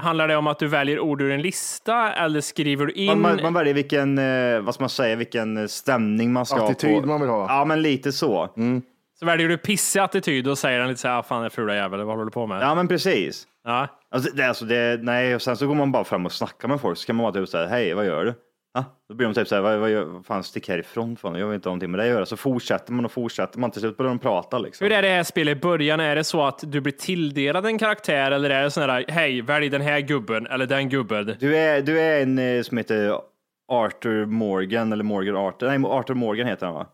Handlar 0.00 0.28
det 0.28 0.36
om 0.36 0.46
att 0.46 0.58
du 0.58 0.66
väljer 0.66 1.00
ord 1.00 1.22
ur 1.22 1.30
en 1.30 1.42
lista 1.42 2.12
eller 2.12 2.40
skriver 2.40 2.86
du 2.86 2.92
in? 2.92 3.06
Man, 3.06 3.20
man, 3.20 3.38
man 3.42 3.54
väljer 3.54 3.74
vilken, 3.74 4.18
eh, 4.18 4.60
vad 4.60 4.74
ska 4.74 4.82
man 4.82 4.88
säga, 4.90 5.16
vilken 5.16 5.68
stämning 5.68 6.32
man 6.32 6.46
ska 6.46 6.56
ha 6.56 6.70
Attityd 6.70 7.04
man 7.04 7.20
vill 7.20 7.30
ha. 7.30 7.46
Ja 7.48 7.64
men 7.64 7.82
lite 7.82 8.12
så. 8.12 8.48
Så 9.18 9.26
väljer 9.26 9.48
du 9.48 9.56
pissig 9.56 10.00
attityd 10.00 10.48
och 10.48 10.58
säger 10.58 10.78
den 10.78 10.88
lite 10.88 11.00
så 11.00 11.08
här, 11.08 11.18
"Ah, 11.18 11.22
fan 11.22 11.44
är 11.44 11.48
fula 11.48 11.74
jävel, 11.74 11.98
vad 12.00 12.14
håller 12.14 12.24
du 12.24 12.30
på 12.30 12.46
med? 12.46 12.62
Ja 12.62 12.74
men 12.74 12.88
precis. 12.88 13.46
Ja. 13.64 13.88
Alltså, 14.10 14.30
det, 14.36 14.48
alltså 14.48 14.64
det, 14.64 14.98
nej, 15.02 15.34
och 15.34 15.42
sen 15.42 15.56
så 15.56 15.66
går 15.66 15.74
man 15.74 15.92
bara 15.92 16.04
fram 16.04 16.26
och 16.26 16.32
snackar 16.32 16.68
med 16.68 16.80
folk 16.80 16.98
så 16.98 17.06
kan 17.06 17.16
man 17.16 17.24
bara 17.24 17.32
typ 17.32 17.48
säga 17.48 17.66
hej, 17.68 17.94
vad 17.94 18.06
gör 18.06 18.24
du? 18.24 18.34
Ja, 18.76 18.84
då 19.08 19.14
blir 19.14 19.26
de 19.28 19.34
typ 19.34 19.48
så 19.48 19.54
här, 19.54 19.62
vad, 19.62 19.78
vad 19.78 19.90
gör, 19.90 20.22
fan 20.22 20.42
stick 20.44 20.68
härifrån, 20.68 21.16
fan, 21.16 21.34
jag 21.34 21.46
vill 21.46 21.54
inte 21.54 21.68
ha 21.68 21.70
någonting 21.70 21.90
med 21.90 22.00
det 22.00 22.04
att 22.04 22.10
göra. 22.10 22.26
Så 22.26 22.36
fortsätter 22.36 22.92
man 22.92 23.04
och 23.04 23.12
fortsätter 23.12 23.58
man, 23.58 23.70
till 23.70 23.80
slut 23.80 23.96
börjar 23.96 24.08
de 24.08 24.18
prata 24.18 24.58
liksom. 24.58 24.84
Hur 24.84 24.92
är 24.92 25.02
det 25.02 25.08
här 25.08 25.22
spelet 25.22 25.56
i 25.56 25.60
början? 25.60 26.00
Är 26.00 26.16
det 26.16 26.24
så 26.24 26.42
att 26.42 26.60
du 26.66 26.80
blir 26.80 26.92
tilldelad 26.92 27.66
en 27.66 27.78
karaktär 27.78 28.30
eller 28.30 28.50
är 28.50 28.62
det 28.62 28.70
sån 28.70 28.90
här, 28.90 29.04
hej, 29.08 29.42
välj 29.42 29.68
den 29.68 29.80
här 29.80 30.00
gubben 30.00 30.46
eller 30.46 30.66
den 30.66 30.88
gubben? 30.88 31.36
Du 31.40 31.56
är, 31.56 31.82
du 31.82 32.00
är 32.00 32.22
en 32.22 32.38
eh, 32.38 32.62
som 32.62 32.78
heter 32.78 33.18
Arthur 33.68 34.26
Morgan, 34.26 34.92
eller 34.92 35.04
Morgan 35.04 35.36
Arthur, 35.36 35.66
nej 35.78 35.90
Arthur 35.90 36.14
Morgan 36.14 36.46
heter 36.46 36.66
han 36.66 36.74
va? 36.74 36.86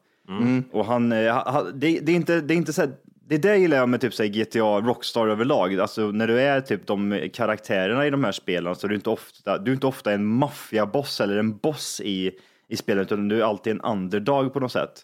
Och 0.73 0.85
han, 0.87 1.13
eh, 1.13 1.35
ha- 1.35 1.51
ha- 1.51 1.63
det, 1.75 2.01
det 2.01 2.13
är 2.13 2.17
inte, 2.17 2.41
det 2.41 2.55
är 2.55 2.57
inte 2.57 2.73
så 2.73 2.81
här, 2.83 2.91
det 3.31 3.37
är 3.37 3.39
det 3.39 3.49
jag 3.49 3.59
gillar 3.59 3.87
med 3.87 4.01
typ 4.01 4.15
så 4.15 4.25
GTA, 4.25 4.81
Rockstar 4.81 5.29
överlag. 5.29 5.81
Alltså 5.81 6.11
när 6.11 6.27
du 6.27 6.41
är 6.41 6.61
typ 6.61 6.87
de 6.87 7.29
karaktärerna 7.33 8.07
i 8.07 8.11
de 8.11 8.25
här 8.25 8.33
spelen 8.33 8.77
så 8.77 8.87
är 8.87 8.89
du 8.89 8.95
inte 8.95 9.11
ofta, 9.11 9.59
du 9.59 9.71
är 9.71 9.75
inte 9.75 9.87
ofta 9.87 10.13
en 10.13 10.27
maffiaboss 10.27 11.21
eller 11.21 11.37
en 11.37 11.57
boss 11.59 12.01
i, 12.05 12.31
i 12.69 12.77
spelet, 12.77 13.13
utan 13.13 13.29
du 13.29 13.41
är 13.41 13.45
alltid 13.45 13.71
en 13.71 13.81
underdog 13.81 14.53
på 14.53 14.61
något 14.61 14.73
sätt. 14.73 15.03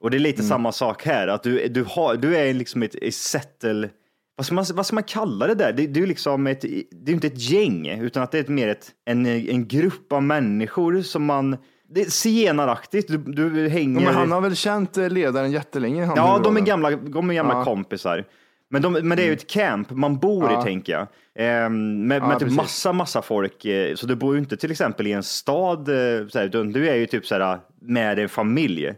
Och 0.00 0.10
det 0.10 0.16
är 0.16 0.18
lite 0.18 0.42
samma 0.42 0.72
sak 0.72 1.06
här, 1.06 1.28
att 1.28 1.42
du, 1.42 1.68
du, 1.68 1.84
har, 1.88 2.16
du 2.16 2.36
är 2.36 2.54
liksom 2.54 2.82
ett, 2.82 2.94
ett 2.94 3.14
settle, 3.14 3.88
vad 4.36 4.46
ska, 4.46 4.54
man, 4.54 4.64
vad 4.74 4.86
ska 4.86 4.94
man 4.94 5.04
kalla 5.04 5.46
det 5.46 5.54
där? 5.54 5.72
Det, 5.72 5.86
det 5.86 6.00
är 6.00 6.06
liksom 6.06 6.46
ett, 6.46 6.60
det 6.90 7.10
är 7.10 7.14
inte 7.14 7.26
ett 7.26 7.50
gäng, 7.50 7.88
utan 7.88 8.22
att 8.22 8.32
det 8.32 8.48
är 8.48 8.52
mer 8.52 8.68
ett, 8.68 8.90
en, 9.04 9.26
en 9.26 9.68
grupp 9.68 10.12
av 10.12 10.22
människor 10.22 11.02
som 11.02 11.24
man, 11.24 11.56
det 11.88 12.00
är 12.00 12.04
zigenaraktigt, 12.10 13.08
du, 13.08 13.18
du 13.50 13.68
hänger... 13.68 14.00
Ja, 14.00 14.06
men 14.06 14.14
han 14.14 14.32
har 14.32 14.40
väl 14.40 14.56
känt 14.56 14.96
eh, 14.96 15.10
ledaren 15.10 15.52
jättelänge? 15.52 16.04
Han 16.04 16.16
Ja, 16.16 16.38
de 16.44 16.56
är 16.56 16.60
gamla, 16.60 16.90
de 16.90 17.30
är 17.30 17.34
gamla 17.34 17.54
Ja. 17.54 17.64
kompisar. 17.64 18.24
Men, 18.70 18.82
de, 18.82 18.92
men 18.92 19.16
det 19.16 19.22
är 19.22 19.26
ju 19.26 19.32
ett 19.32 19.50
camp 19.50 19.90
man 19.90 20.18
bor 20.18 20.52
i, 20.52 20.62
tänker 20.62 20.92
jag. 20.92 21.06
Ehm, 21.38 22.06
med 22.06 22.22
med 22.22 22.38
typ 22.38 22.52
massa, 22.52 22.92
massa 22.92 23.22
folk. 23.22 23.64
eh, 23.64 23.94
Så 23.94 24.06
du 24.06 24.14
bor 24.16 24.34
ju 24.34 24.38
inte 24.40 24.56
till 24.56 24.70
exempel 24.70 25.06
i 25.06 25.12
en 25.12 25.22
stad, 25.22 25.88
eh, 25.88 26.28
så 26.28 26.38
här, 26.38 26.48
du 26.72 26.88
är 26.88 26.94
ju 26.94 27.06
typ 27.06 27.26
så 27.26 27.34
här, 27.34 27.58
med 27.80 28.18
en 28.18 28.28
familj. 28.28 28.94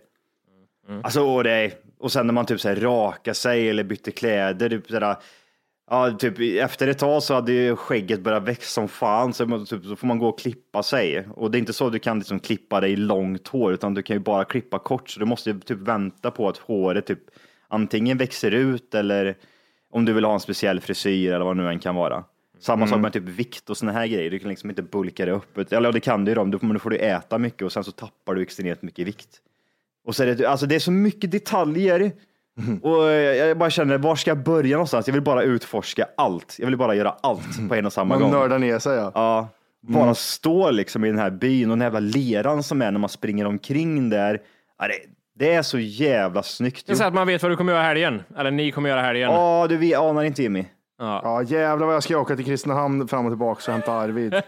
Alltså, 1.03 1.21
och, 1.23 1.45
det 1.45 1.51
är, 1.51 1.73
och 1.99 2.13
sen 2.13 2.27
när 2.27 2.35
man 2.35 2.47
typ 2.47 2.61
så 2.61 2.69
här, 2.69 2.77
sig 3.33 3.71
eller 3.71 3.85
byter 3.85 4.11
kläder, 4.11 4.69
typ 4.69 4.87
så 4.89 5.01
här, 5.01 5.17
Ja, 5.91 6.13
typ 6.13 6.41
efter 6.41 6.89
ett 6.89 6.99
tag 6.99 7.23
så 7.23 7.35
hade 7.35 7.53
ju 7.53 7.77
skägget 7.77 8.21
börjat 8.21 8.43
växa 8.43 8.69
som 8.69 8.89
fan, 8.89 9.33
så, 9.33 9.47
man, 9.47 9.67
typ, 9.67 9.85
så 9.85 9.97
får 9.97 10.07
man 10.07 10.19
gå 10.19 10.29
och 10.29 10.39
klippa 10.39 10.83
sig. 10.83 11.27
Och 11.35 11.51
det 11.51 11.59
är 11.59 11.61
inte 11.61 11.73
så 11.73 11.87
att 11.87 11.93
du 11.93 11.99
kan 11.99 12.19
liksom 12.19 12.41
klippa 12.41 12.81
dig 12.81 12.97
långt 12.97 13.49
hår, 13.49 13.73
utan 13.73 13.95
du 13.95 14.03
kan 14.03 14.17
ju 14.17 14.21
bara 14.21 14.45
klippa 14.45 14.79
kort, 14.79 15.11
så 15.11 15.21
du 15.21 15.27
måste 15.27 15.51
ju 15.51 15.61
typ 15.61 15.79
vänta 15.79 16.31
på 16.31 16.49
att 16.49 16.57
håret 16.57 17.07
typ 17.07 17.21
antingen 17.69 18.19
växer 18.19 18.51
ut 18.51 18.95
eller 18.95 19.37
om 19.91 20.05
du 20.05 20.13
vill 20.13 20.25
ha 20.25 20.35
en 20.35 20.41
speciell 20.41 20.81
frisyr 20.81 21.33
eller 21.33 21.45
vad 21.45 21.57
det 21.57 21.63
nu 21.63 21.69
än 21.69 21.79
kan 21.79 21.95
vara. 21.95 22.25
Samma 22.61 22.87
sak 22.87 23.01
med 23.01 23.13
typ 23.13 23.23
vikt 23.23 23.71
och 23.71 23.77
såna 23.77 23.93
här 23.93 24.07
grejer. 24.07 24.31
Du 24.31 24.39
kan 24.39 24.49
liksom 24.49 24.71
inte 24.71 24.83
bulka 24.83 25.27
det 25.27 25.33
upp. 25.33 25.59
Eller 25.59 25.89
ja, 25.89 25.93
det 25.93 26.01
kan 26.01 26.25
du 26.25 26.31
ju 26.31 26.35
då, 26.35 26.45
men 26.45 26.73
då 26.73 26.79
får 26.79 26.91
du 26.91 26.97
äta 26.97 27.39
mycket 27.39 27.63
och 27.63 27.73
sen 27.73 27.85
så 27.85 27.93
tappar 27.93 28.35
du 28.35 28.43
extremt 28.43 28.83
mycket 28.83 29.07
vikt. 29.07 29.41
Och 30.05 30.17
så 30.17 30.23
är 30.23 30.35
det, 30.35 30.47
alltså 30.47 30.67
det 30.67 30.75
är 30.75 30.79
så 30.79 30.91
mycket 30.91 31.31
detaljer. 31.31 32.13
Och 32.83 33.03
jag 33.05 33.37
jag 33.37 33.59
bara 33.59 33.71
känner, 33.71 33.99
var 33.99 34.17
ska 34.17 34.31
jag 34.31 34.39
börja 34.43 34.77
någonstans? 34.77 35.07
Jag 35.07 35.13
vill 35.15 35.23
bara 35.23 35.43
utforska 35.43 36.07
allt. 36.17 36.57
Jag 36.59 36.67
vill 36.67 36.77
bara 36.77 36.95
göra 36.95 37.15
allt 37.23 37.69
på 37.69 37.75
en 37.75 37.87
och 37.87 37.93
samma 37.93 38.15
Man 38.15 38.23
gång. 38.23 38.31
nördar 38.31 38.59
ner 38.59 38.79
sig 38.79 38.97
ja. 38.97 39.13
Ja, 39.15 39.49
bara 39.81 40.15
stå 40.15 40.71
liksom 40.71 41.05
i 41.05 41.09
den 41.09 41.19
här 41.19 41.31
byn 41.31 41.71
och 41.71 41.77
den 41.79 41.85
jävla 41.85 42.01
leran 42.01 42.63
som 42.63 42.83
är 42.83 42.91
när 42.91 42.99
man 42.99 43.09
springer 43.11 43.45
omkring 43.45 44.11
där. 44.11 44.41
Ja, 44.79 44.89
det, 44.89 44.95
det 45.39 45.55
är 45.55 45.63
så 45.63 45.79
jävla 45.79 46.43
snyggt. 46.43 46.87
Det 46.87 46.93
är 46.93 46.97
så 46.97 47.05
att 47.05 47.15
man 47.15 47.27
vet 47.27 47.43
vad 47.43 47.53
du 47.53 47.57
kommer 47.57 47.73
göra 47.73 47.83
helgen. 47.83 48.23
Eller 48.39 48.51
ni 48.51 48.71
kommer 48.73 48.89
göra 48.89 49.03
helgen. 49.03 49.31
Ja, 49.33 49.67
du 49.69 49.77
vet, 49.77 49.99
anar 49.99 50.25
inte 50.25 50.43
Jimmy. 50.43 50.65
Ja 50.99 51.43
jävlar 51.43 51.87
vad 51.87 51.95
jag 51.95 52.03
ska 52.03 52.19
åka 52.19 52.37
till 52.37 52.45
Kristinehamn 52.45 53.09
fram 53.09 53.27
och 53.27 53.33
tillbaka 53.33 53.63
och 53.67 53.73
hämta 53.73 53.93
Arvid. 53.93 54.35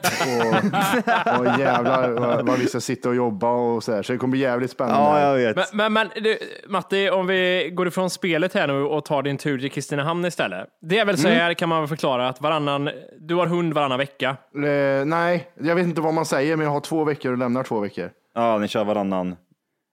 Och, 1.27 1.41
och 1.41 1.47
jävlar 1.59 2.11
vad, 2.11 2.47
vad 2.47 2.59
vi 2.59 2.67
ska 2.67 2.81
sitta 2.81 3.09
och 3.09 3.15
jobba 3.15 3.51
och 3.51 3.85
så 3.85 3.93
här. 3.93 4.03
Så 4.03 4.13
det 4.13 4.19
kommer 4.19 4.31
bli 4.31 4.41
jävligt 4.41 4.71
spännande. 4.71 5.21
Ja, 5.21 5.37
jag 5.37 5.55
vet. 5.55 5.75
Men, 5.75 5.93
men, 5.93 6.09
men 6.15 6.23
du, 6.25 6.39
Matti, 6.69 7.11
om 7.11 7.27
vi 7.27 7.71
går 7.73 7.89
ifrån 7.89 8.11
spelet 8.11 8.55
här 8.55 8.67
nu 8.67 8.83
och 8.83 9.05
tar 9.05 9.23
din 9.23 9.37
tur 9.39 9.59
till 9.59 9.71
Kristinehamn 9.71 10.25
istället. 10.25 10.69
Det 10.81 10.99
är 10.99 11.05
väl 11.05 11.19
så 11.19 11.29
här, 11.29 11.55
kan 11.55 11.69
man 11.69 11.81
väl 11.81 11.89
förklara, 11.89 12.29
att 12.29 12.41
varannan, 12.41 12.91
du 13.21 13.35
har 13.35 13.47
hund 13.47 13.75
varannan 13.75 13.99
vecka. 13.99 14.37
Eh, 14.55 15.05
nej, 15.05 15.51
jag 15.61 15.75
vet 15.75 15.85
inte 15.85 16.01
vad 16.01 16.15
man 16.15 16.27
säger, 16.27 16.57
men 16.57 16.67
jag 16.67 16.73
har 16.73 16.81
två 16.81 17.05
veckor 17.05 17.33
och 17.33 17.39
lämnar 17.39 17.63
två 17.63 17.81
veckor. 17.81 18.11
Ja, 18.35 18.59
ni 18.59 18.69
kör 18.69 18.85
varannan, 18.85 19.37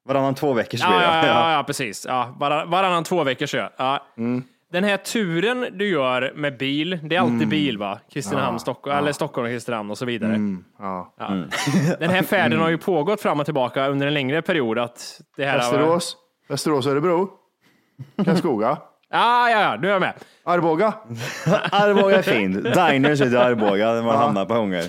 varannan 0.07 0.35
två 0.35 0.53
veckors 0.53 0.81
Ja, 0.81 0.87
blir 0.87 0.97
det. 0.97 1.03
ja, 1.13 1.25
ja, 1.25 1.51
ja, 1.53 1.63
precis. 1.63 2.05
Ja, 2.09 2.35
varann, 2.39 2.69
varannan 2.69 3.03
två 3.03 3.23
veckor 3.23 3.45
så. 3.45 3.69
Ja. 3.77 4.03
Den 4.71 4.83
här 4.83 4.97
turen 4.97 5.67
du 5.71 5.89
gör 5.89 6.33
med 6.35 6.57
bil, 6.57 6.99
det 7.03 7.15
är 7.15 7.19
alltid 7.19 7.47
bil 7.47 7.77
va? 7.77 7.99
Kristinehamn, 8.11 8.59
Stockholm, 8.59 8.97
eller 8.97 9.11
Stockholm 9.11 9.45
och 9.45 9.51
Kristinehamn 9.51 9.91
och 9.91 9.97
så 9.97 10.05
vidare. 10.05 10.39
Ja. 10.79 11.15
Ja. 11.19 11.27
Den 11.99 12.09
här 12.09 12.23
färden 12.23 12.59
har 12.59 12.69
ju 12.69 12.77
pågått 12.77 13.21
fram 13.21 13.39
och 13.39 13.45
tillbaka 13.45 13.87
under 13.87 14.07
en 14.07 14.13
längre 14.13 14.41
period. 14.41 14.79
Att 14.79 15.21
det 15.37 15.45
här 15.45 15.57
Västerås, 15.57 16.17
Västerås, 16.49 16.87
Örebro, 16.87 17.29
Karlskoga, 18.25 18.77
Ja, 19.09 19.49
ja, 19.49 19.61
ja, 19.61 19.77
nu 19.81 19.87
är 19.87 19.91
jag 19.91 19.99
med. 19.99 20.13
Arboga. 20.43 20.87
Arboga 21.71 22.17
är 22.17 22.21
fint. 22.21 22.63
Diners 22.63 23.21
ute 23.21 23.35
i 23.35 23.37
Arboga 23.37 23.91
där 23.93 24.03
man 24.03 24.15
hamnar 24.15 24.45
på 24.45 24.53
gånger. 24.53 24.85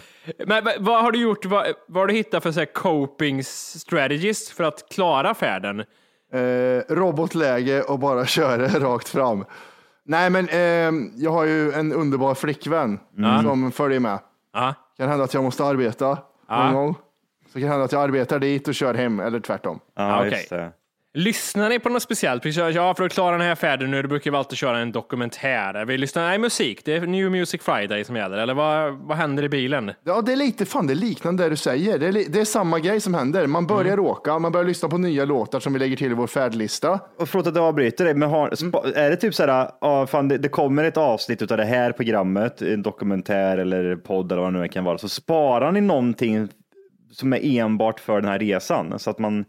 Men 0.46 0.64
men 0.64 0.84
vad 0.84 1.02
har 1.02 1.12
du 1.12 1.20
gjort, 1.20 1.44
vad, 1.44 1.66
vad 1.88 2.02
har 2.02 2.06
du 2.06 2.14
hittat 2.14 2.42
för 2.42 2.52
så 2.52 2.60
här 2.60 2.72
coping 2.72 3.44
strategies 3.44 4.50
för 4.50 4.64
att 4.64 4.88
klara 4.90 5.34
färden? 5.34 5.84
Eh, 6.32 6.94
robotläge 6.94 7.82
och 7.82 7.98
bara 7.98 8.26
köra 8.26 8.68
rakt 8.68 9.08
fram. 9.08 9.44
Nej, 10.10 10.30
men 10.30 10.48
eh, 10.48 11.08
jag 11.16 11.30
har 11.30 11.44
ju 11.44 11.72
en 11.72 11.92
underbar 11.92 12.34
flickvän 12.34 12.98
som 13.42 13.72
följer 13.72 14.00
med. 14.00 14.18
Ja. 14.52 14.74
Kan 14.96 15.08
hända 15.08 15.24
att 15.24 15.34
jag 15.34 15.44
måste 15.44 15.64
arbeta 15.64 16.18
någon 16.48 16.74
gång. 16.74 16.94
Så 17.46 17.52
kan 17.52 17.62
det 17.62 17.68
hända 17.68 17.84
att 17.84 17.92
jag 17.92 18.02
arbetar 18.02 18.38
dit 18.38 18.68
och 18.68 18.74
kör 18.74 18.94
hem 18.94 19.20
eller 19.20 19.40
tvärtom. 19.40 19.80
Ja, 19.94 20.24
just 20.24 20.50
det. 20.50 20.72
Lyssnar 21.18 21.68
ni 21.68 21.78
på 21.78 21.88
något 21.88 22.02
speciellt? 22.02 22.42
Precis, 22.42 22.74
Ja, 22.74 22.94
för 22.94 23.04
att 23.04 23.12
klara 23.12 23.32
den 23.38 23.46
här 23.46 23.54
färden 23.54 23.90
nu, 23.90 24.02
då 24.02 24.08
brukar 24.08 24.30
vi 24.30 24.36
alltid 24.36 24.58
köra 24.58 24.78
en 24.78 24.92
dokumentär. 24.92 25.84
Vi 25.84 25.98
lyssnar, 25.98 26.22
nej, 26.28 26.38
musik. 26.38 26.84
Det 26.84 26.94
är 26.96 27.00
New 27.00 27.30
Music 27.30 27.62
Friday 27.62 28.04
som 28.04 28.16
gäller. 28.16 28.38
Eller 28.38 28.54
vad, 28.54 28.92
vad 28.94 29.16
händer 29.16 29.42
i 29.42 29.48
bilen? 29.48 29.92
Ja, 30.04 30.20
det 30.22 30.32
är 30.32 30.36
lite 30.36 30.66
fan 30.66 30.86
det 30.86 30.92
är 30.92 30.94
liknande 30.94 31.42
det 31.42 31.48
du 31.50 31.56
säger. 31.56 31.98
Det 31.98 32.06
är, 32.06 32.12
det 32.12 32.40
är 32.40 32.44
samma 32.44 32.78
grej 32.78 33.00
som 33.00 33.14
händer. 33.14 33.46
Man 33.46 33.66
börjar 33.66 33.92
Mm. 33.92 34.04
åka, 34.04 34.38
man 34.38 34.52
börjar 34.52 34.66
lyssna 34.66 34.88
på 34.88 34.98
nya 34.98 35.24
låtar 35.24 35.60
som 35.60 35.72
vi 35.72 35.78
lägger 35.78 35.96
till 35.96 36.10
i 36.10 36.14
vår 36.14 36.26
färdlista. 36.26 37.00
Och 37.18 37.28
förlåt 37.28 37.46
att 37.46 37.56
jag 37.56 37.64
avbryter 37.64 38.04
dig, 38.04 38.14
men 38.14 38.30
har, 38.30 38.54
spa, 38.54 38.82
är 38.94 39.10
det 39.10 39.16
typ 39.16 39.34
så 39.34 39.46
här, 39.46 39.70
ja, 39.80 40.06
fan, 40.06 40.28
det, 40.28 40.38
det 40.38 40.48
kommer 40.48 40.84
ett 40.84 40.96
avsnitt 40.96 41.50
av 41.50 41.58
det 41.58 41.64
här 41.64 41.92
programmet, 41.92 42.62
en 42.62 42.82
dokumentär 42.82 43.58
eller 43.58 43.96
podd 43.96 44.32
eller 44.32 44.42
vad 44.42 44.52
det 44.54 44.60
nu 44.60 44.68
kan 44.68 44.84
vara, 44.84 44.98
så 44.98 45.08
sparar 45.08 45.72
ni 45.72 45.80
någonting 45.80 46.48
som 47.12 47.32
är 47.32 47.58
enbart 47.60 48.00
för 48.00 48.20
den 48.20 48.30
här 48.30 48.38
resan. 48.38 48.98
Så 48.98 49.10
att 49.10 49.18
man, 49.18 49.44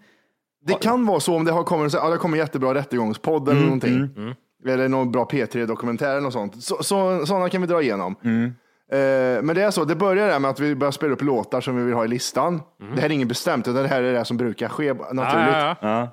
Det 0.66 0.74
kan 0.74 1.06
vara 1.06 1.20
så 1.20 1.36
om 1.36 1.46
det 1.46 1.51
har 1.51 1.63
kommit, 1.63 1.94
ja, 1.94 2.10
det 2.10 2.18
kommer 2.18 2.38
jättebra 2.38 2.74
rättegångspodd 2.74 3.50
Mm, 3.50 3.58
eller 3.58 3.66
någonting. 3.66 4.36
Eller 4.68 4.88
någon 4.88 5.12
bra 5.12 5.25
P3-dokumentär 5.25 6.10
eller 6.12 6.22
något 6.22 6.34
sånt. 6.34 6.63
Så, 6.63 6.84
så, 6.84 7.25
sådana 7.25 7.50
kan 7.50 7.62
vi 7.62 7.68
dra 7.68 7.82
igenom. 7.82 8.16
Mm. 8.24 8.44
Eh, 8.92 9.42
men 9.44 9.56
det 9.56 9.62
är 9.62 9.72
så, 9.72 9.86
det 9.86 9.96
börjar 9.96 10.28
där 10.28 10.39
med 10.39 10.51
att 10.51 10.60
vi 10.60 10.75
börjar 10.75 10.92
spela 10.92 11.13
upp 11.13 11.22
låtar 11.22 11.62
som 11.62 11.78
vi 11.78 11.84
vill 11.84 11.94
ha 11.94 12.06
i 12.06 12.08
listan. 12.08 12.62
Mm. 12.82 12.96
Det 12.96 13.01
här 13.01 13.10
är 13.10 13.13
inget 13.13 13.28
bestämt, 13.28 13.68
utan 13.68 13.82
det 13.84 13.88
här 13.89 14.04
är 14.04 14.13
det 14.13 14.25
som 14.25 14.38
brukar 14.38 14.70
ske 14.70 14.94
naturligt. 14.94 15.56
ja, 15.56 15.75
ja. 15.82 16.10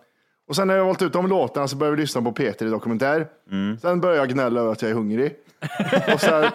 Och 0.48 0.56
sen 0.56 0.68
när 0.68 0.76
jag 0.76 0.84
valt 0.84 1.02
ut 1.02 1.12
de 1.12 1.26
låtarna 1.26 1.68
så 1.68 1.76
börjar 1.76 1.92
vi 1.94 2.00
lyssna 2.00 2.22
på 2.22 2.32
P3-dokumentär. 2.32 3.26
Mm. 3.52 3.78
Sen 3.78 4.00
börjar 4.00 4.16
jag 4.16 4.28
gnälla 4.28 4.60
över 4.60 4.72
att 4.72 4.82
jag 4.82 4.90
är 4.90 4.94
hungrig. 4.94 5.34
Och 6.14 6.20
sen, 6.20 6.20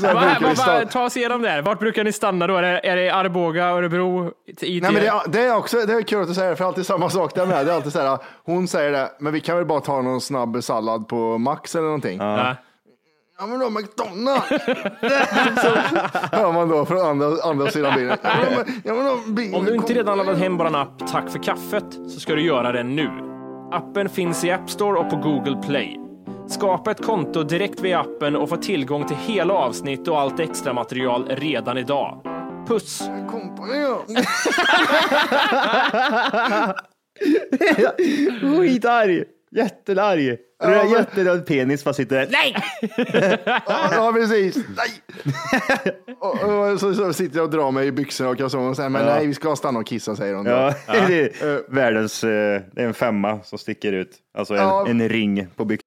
sen 0.00 0.14
Va, 0.14 0.20
brukar 0.20 0.28
va, 0.28 0.36
vi 0.40 0.44
va, 0.46 0.54
stanna. 0.54 0.84
ta 0.86 1.04
oss 1.04 1.16
igenom 1.16 1.42
det. 1.42 1.62
Vart 1.62 1.78
brukar 1.78 2.04
ni 2.04 2.12
stanna 2.12 2.46
då? 2.46 2.56
Är 2.56 2.62
det, 2.62 2.88
är 2.88 2.96
det 2.96 3.10
Arboga, 3.10 3.64
Örebro? 3.64 4.32
Nej, 4.62 4.80
men 4.80 4.94
det, 4.94 5.06
är, 5.06 5.28
det 5.28 5.40
är 5.40 5.56
också 5.56 5.76
det 5.86 5.92
är 5.92 6.02
kul 6.02 6.22
att 6.22 6.28
du 6.28 6.34
säger 6.34 6.50
det, 6.50 6.56
för 6.56 6.64
det 6.64 6.66
är 6.66 6.68
alltid 6.68 6.86
samma 6.86 7.10
sak 7.10 7.34
där 7.34 7.46
med. 7.46 7.66
Det 7.66 7.72
är 7.72 7.76
alltid 7.76 7.92
så 7.92 8.00
här, 8.00 8.18
hon 8.44 8.68
säger 8.68 8.92
det, 8.92 9.10
men 9.18 9.32
vi 9.32 9.40
kan 9.40 9.56
väl 9.56 9.66
bara 9.66 9.80
ta 9.80 10.02
någon 10.02 10.20
snabb 10.20 10.64
sallad 10.64 11.08
på 11.08 11.38
Max 11.38 11.74
eller 11.74 11.84
någonting. 11.84 12.18
Ja. 12.18 12.56
Ja 13.38 13.46
men 13.46 13.58
då 13.60 13.70
McDonalds! 13.70 14.48
så 15.62 15.68
hör 16.36 16.52
man 16.52 16.68
då 16.68 16.86
från 16.86 16.98
andra, 17.06 17.26
andra 17.44 17.70
sidan 17.70 17.94
bilen. 17.94 18.18
Ja, 18.22 18.30
men, 18.56 18.80
ja, 18.84 18.94
men 18.94 19.04
då, 19.06 19.16
bilen 19.32 19.54
Om 19.54 19.64
du 19.64 19.74
inte 19.74 19.94
redan 19.94 20.18
laddat 20.18 20.38
hem 20.38 20.56
vår 20.56 20.76
app 20.76 21.08
Tack 21.12 21.30
för 21.30 21.42
kaffet 21.42 21.84
så 21.92 22.20
ska 22.20 22.34
du 22.34 22.42
göra 22.42 22.72
det 22.72 22.82
nu. 22.82 23.10
Appen 23.72 24.08
finns 24.08 24.44
i 24.44 24.50
App 24.50 24.70
Store 24.70 24.98
och 24.98 25.10
på 25.10 25.16
Google 25.16 25.62
Play. 25.66 26.05
Skapa 26.48 26.90
ett 26.90 27.02
konto 27.02 27.42
direkt 27.42 27.80
via 27.80 28.00
appen 28.00 28.36
och 28.36 28.48
få 28.48 28.56
tillgång 28.56 29.06
till 29.06 29.16
hela 29.16 29.54
avsnitt 29.54 30.08
och 30.08 30.20
allt 30.20 30.40
extra 30.40 30.72
material 30.72 31.28
redan 31.28 31.78
idag. 31.78 32.20
Puss! 32.68 33.02
Ja. 37.78 37.92
skitarg, 38.58 39.24
jättearg. 39.50 40.38
men- 40.64 40.90
Jätteröd 40.90 41.46
penis 41.46 41.84
bara 41.84 41.94
sitter 41.94 42.16
där. 42.16 42.28
Nej! 42.30 42.56
Ja, 43.66 43.88
ja 43.92 44.12
precis. 44.14 44.56
Nej! 44.56 44.88
och, 46.20 46.42
och, 46.72 46.80
så, 46.80 46.94
så 46.94 47.12
sitter 47.12 47.36
jag 47.36 47.44
och 47.44 47.50
drar 47.50 47.70
mig 47.70 47.86
i 47.86 47.92
byxorna 47.92 48.30
och 48.30 48.38
kalsongerna 48.38 48.70
och 48.70 48.76
säger, 48.76 48.88
men 48.90 49.04
nej 49.06 49.26
vi 49.26 49.34
ska 49.34 49.56
stanna 49.56 49.78
och 49.78 49.86
kissa 49.86 50.16
säger 50.16 50.34
hon. 50.34 50.44
då. 50.44 50.50
Ja, 50.50 50.74
det 51.08 51.42
är 51.42 51.74
världens, 51.74 52.24
eh, 52.24 52.60
det 52.72 52.82
är 52.82 52.86
en 52.86 52.94
femma 52.94 53.38
som 53.42 53.58
sticker 53.58 53.92
ut. 53.92 54.10
Alltså 54.38 54.54
en, 54.54 54.60
Ja. 54.60 54.86
en 54.88 55.08
ring 55.08 55.46
på 55.56 55.64
byxan. 55.64 55.86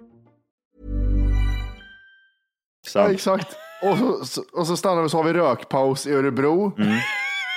Ja, 2.93 3.11
exakt. 3.11 3.47
Och 3.83 3.97
så, 3.97 4.25
så- 4.25 4.43
och 4.53 4.67
så 4.67 4.77
stannar 4.77 5.01
vi 5.03 5.09
så 5.09 5.17
har 5.17 5.23
vi 5.23 5.33
rökpaus 5.33 6.07
i 6.07 6.13
Örebro. 6.13 6.73
Mm. 6.77 6.97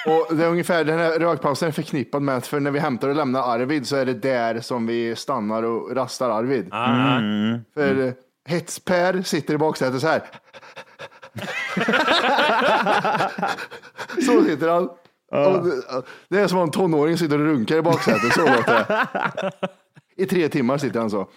Och 0.06 0.36
det 0.36 0.44
är 0.44 0.48
ungefär 0.48 0.84
den 0.84 0.98
här 0.98 1.18
rökpausen 1.18 1.68
är 1.68 1.72
förknippad 1.72 2.22
med 2.22 2.36
att 2.36 2.46
för 2.46 2.60
när 2.60 2.70
vi 2.70 2.78
hämtar 2.78 3.08
och 3.08 3.14
lämnar 3.14 3.42
Arvid 3.54 3.86
så 3.86 3.96
är 3.96 4.06
det 4.06 4.14
där 4.14 4.60
som 4.60 4.86
vi 4.86 5.16
stannar 5.16 5.62
och 5.62 5.96
rastar 5.96 6.30
Arvid. 6.30 6.68
Mm. 6.72 7.60
För 7.74 8.06
eh, 8.06 8.12
Hets-Per 8.48 9.22
sitter 9.22 9.54
i 9.54 9.58
baksätet 9.58 10.00
så 10.00 10.06
här. 10.06 10.22
så 14.26 14.44
sitter 14.44 14.68
han. 14.68 14.88
Och 15.32 15.66
det, 16.28 16.40
är 16.40 16.46
som 16.48 16.58
om 16.58 16.64
en 16.64 16.70
tonåring 16.70 17.18
sitter 17.18 17.38
och 17.38 17.44
runkar 17.46 17.76
i 17.76 17.82
baksätet. 17.82 18.32
Så 18.34 18.40
låter 18.40 18.72
det. 18.88 19.50
I 20.22 20.26
tre 20.26 20.48
timmar 20.48 20.78
sitter 20.78 21.00
han 21.00 21.10
så. 21.10 21.28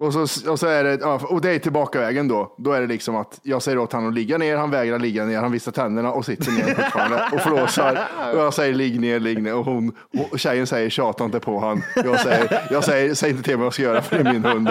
Och 0.00 0.12
så, 0.12 0.50
och 0.50 0.58
så 0.58 0.66
är 0.66 0.84
det, 0.84 1.04
och 1.04 1.40
det 1.40 1.50
är 1.50 1.58
tillbakavägen 1.58 2.28
då. 2.28 2.54
Då 2.58 2.72
är 2.72 2.80
det 2.80 2.86
liksom 2.86 3.16
att 3.16 3.40
jag 3.42 3.62
säger 3.62 3.78
åt 3.78 3.92
honom 3.92 4.08
att 4.08 4.14
ligga 4.14 4.38
ner, 4.38 4.56
han 4.56 4.70
vägrar 4.70 4.98
ligga 4.98 5.24
ner, 5.24 5.38
han 5.38 5.52
visar 5.52 5.72
tänderna 5.72 6.12
och 6.12 6.24
sitter 6.24 6.52
ner 6.52 6.74
fortfarande 6.74 7.28
och 7.32 7.40
flåsar. 7.40 7.98
Och 8.32 8.38
jag 8.38 8.54
säger 8.54 8.74
ligg 8.74 9.00
ner, 9.00 9.20
ligg 9.20 9.42
ner 9.42 9.54
och 9.54 9.64
hon, 9.64 9.92
och 10.30 10.38
tjejen 10.38 10.66
säger 10.66 10.90
tjata 10.90 11.24
inte 11.24 11.40
på 11.40 11.60
han. 11.60 11.82
Jag 11.94 12.20
säger, 12.20 12.62
jag 12.70 12.84
säger, 12.84 13.14
säg 13.14 13.30
inte 13.30 13.42
till 13.42 13.52
mig 13.52 13.58
vad 13.58 13.66
jag 13.66 13.74
ska 13.74 13.82
göra 13.82 14.02
för 14.02 14.18
det 14.18 14.30
är 14.30 14.32
min 14.32 14.44
hund. 14.44 14.68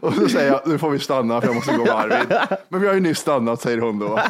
Och 0.00 0.14
så 0.14 0.28
säger 0.28 0.52
jag, 0.52 0.60
nu 0.66 0.78
får 0.78 0.90
vi 0.90 0.98
stanna 0.98 1.40
för 1.40 1.48
jag 1.48 1.54
måste 1.54 1.76
gå 1.76 1.84
med 1.84 1.94
Arvid. 1.94 2.38
Men 2.68 2.80
vi 2.80 2.86
har 2.86 2.94
ju 2.94 3.00
nyss 3.00 3.18
stannat, 3.18 3.60
säger 3.60 3.78
hon 3.78 3.98
då. 3.98 4.20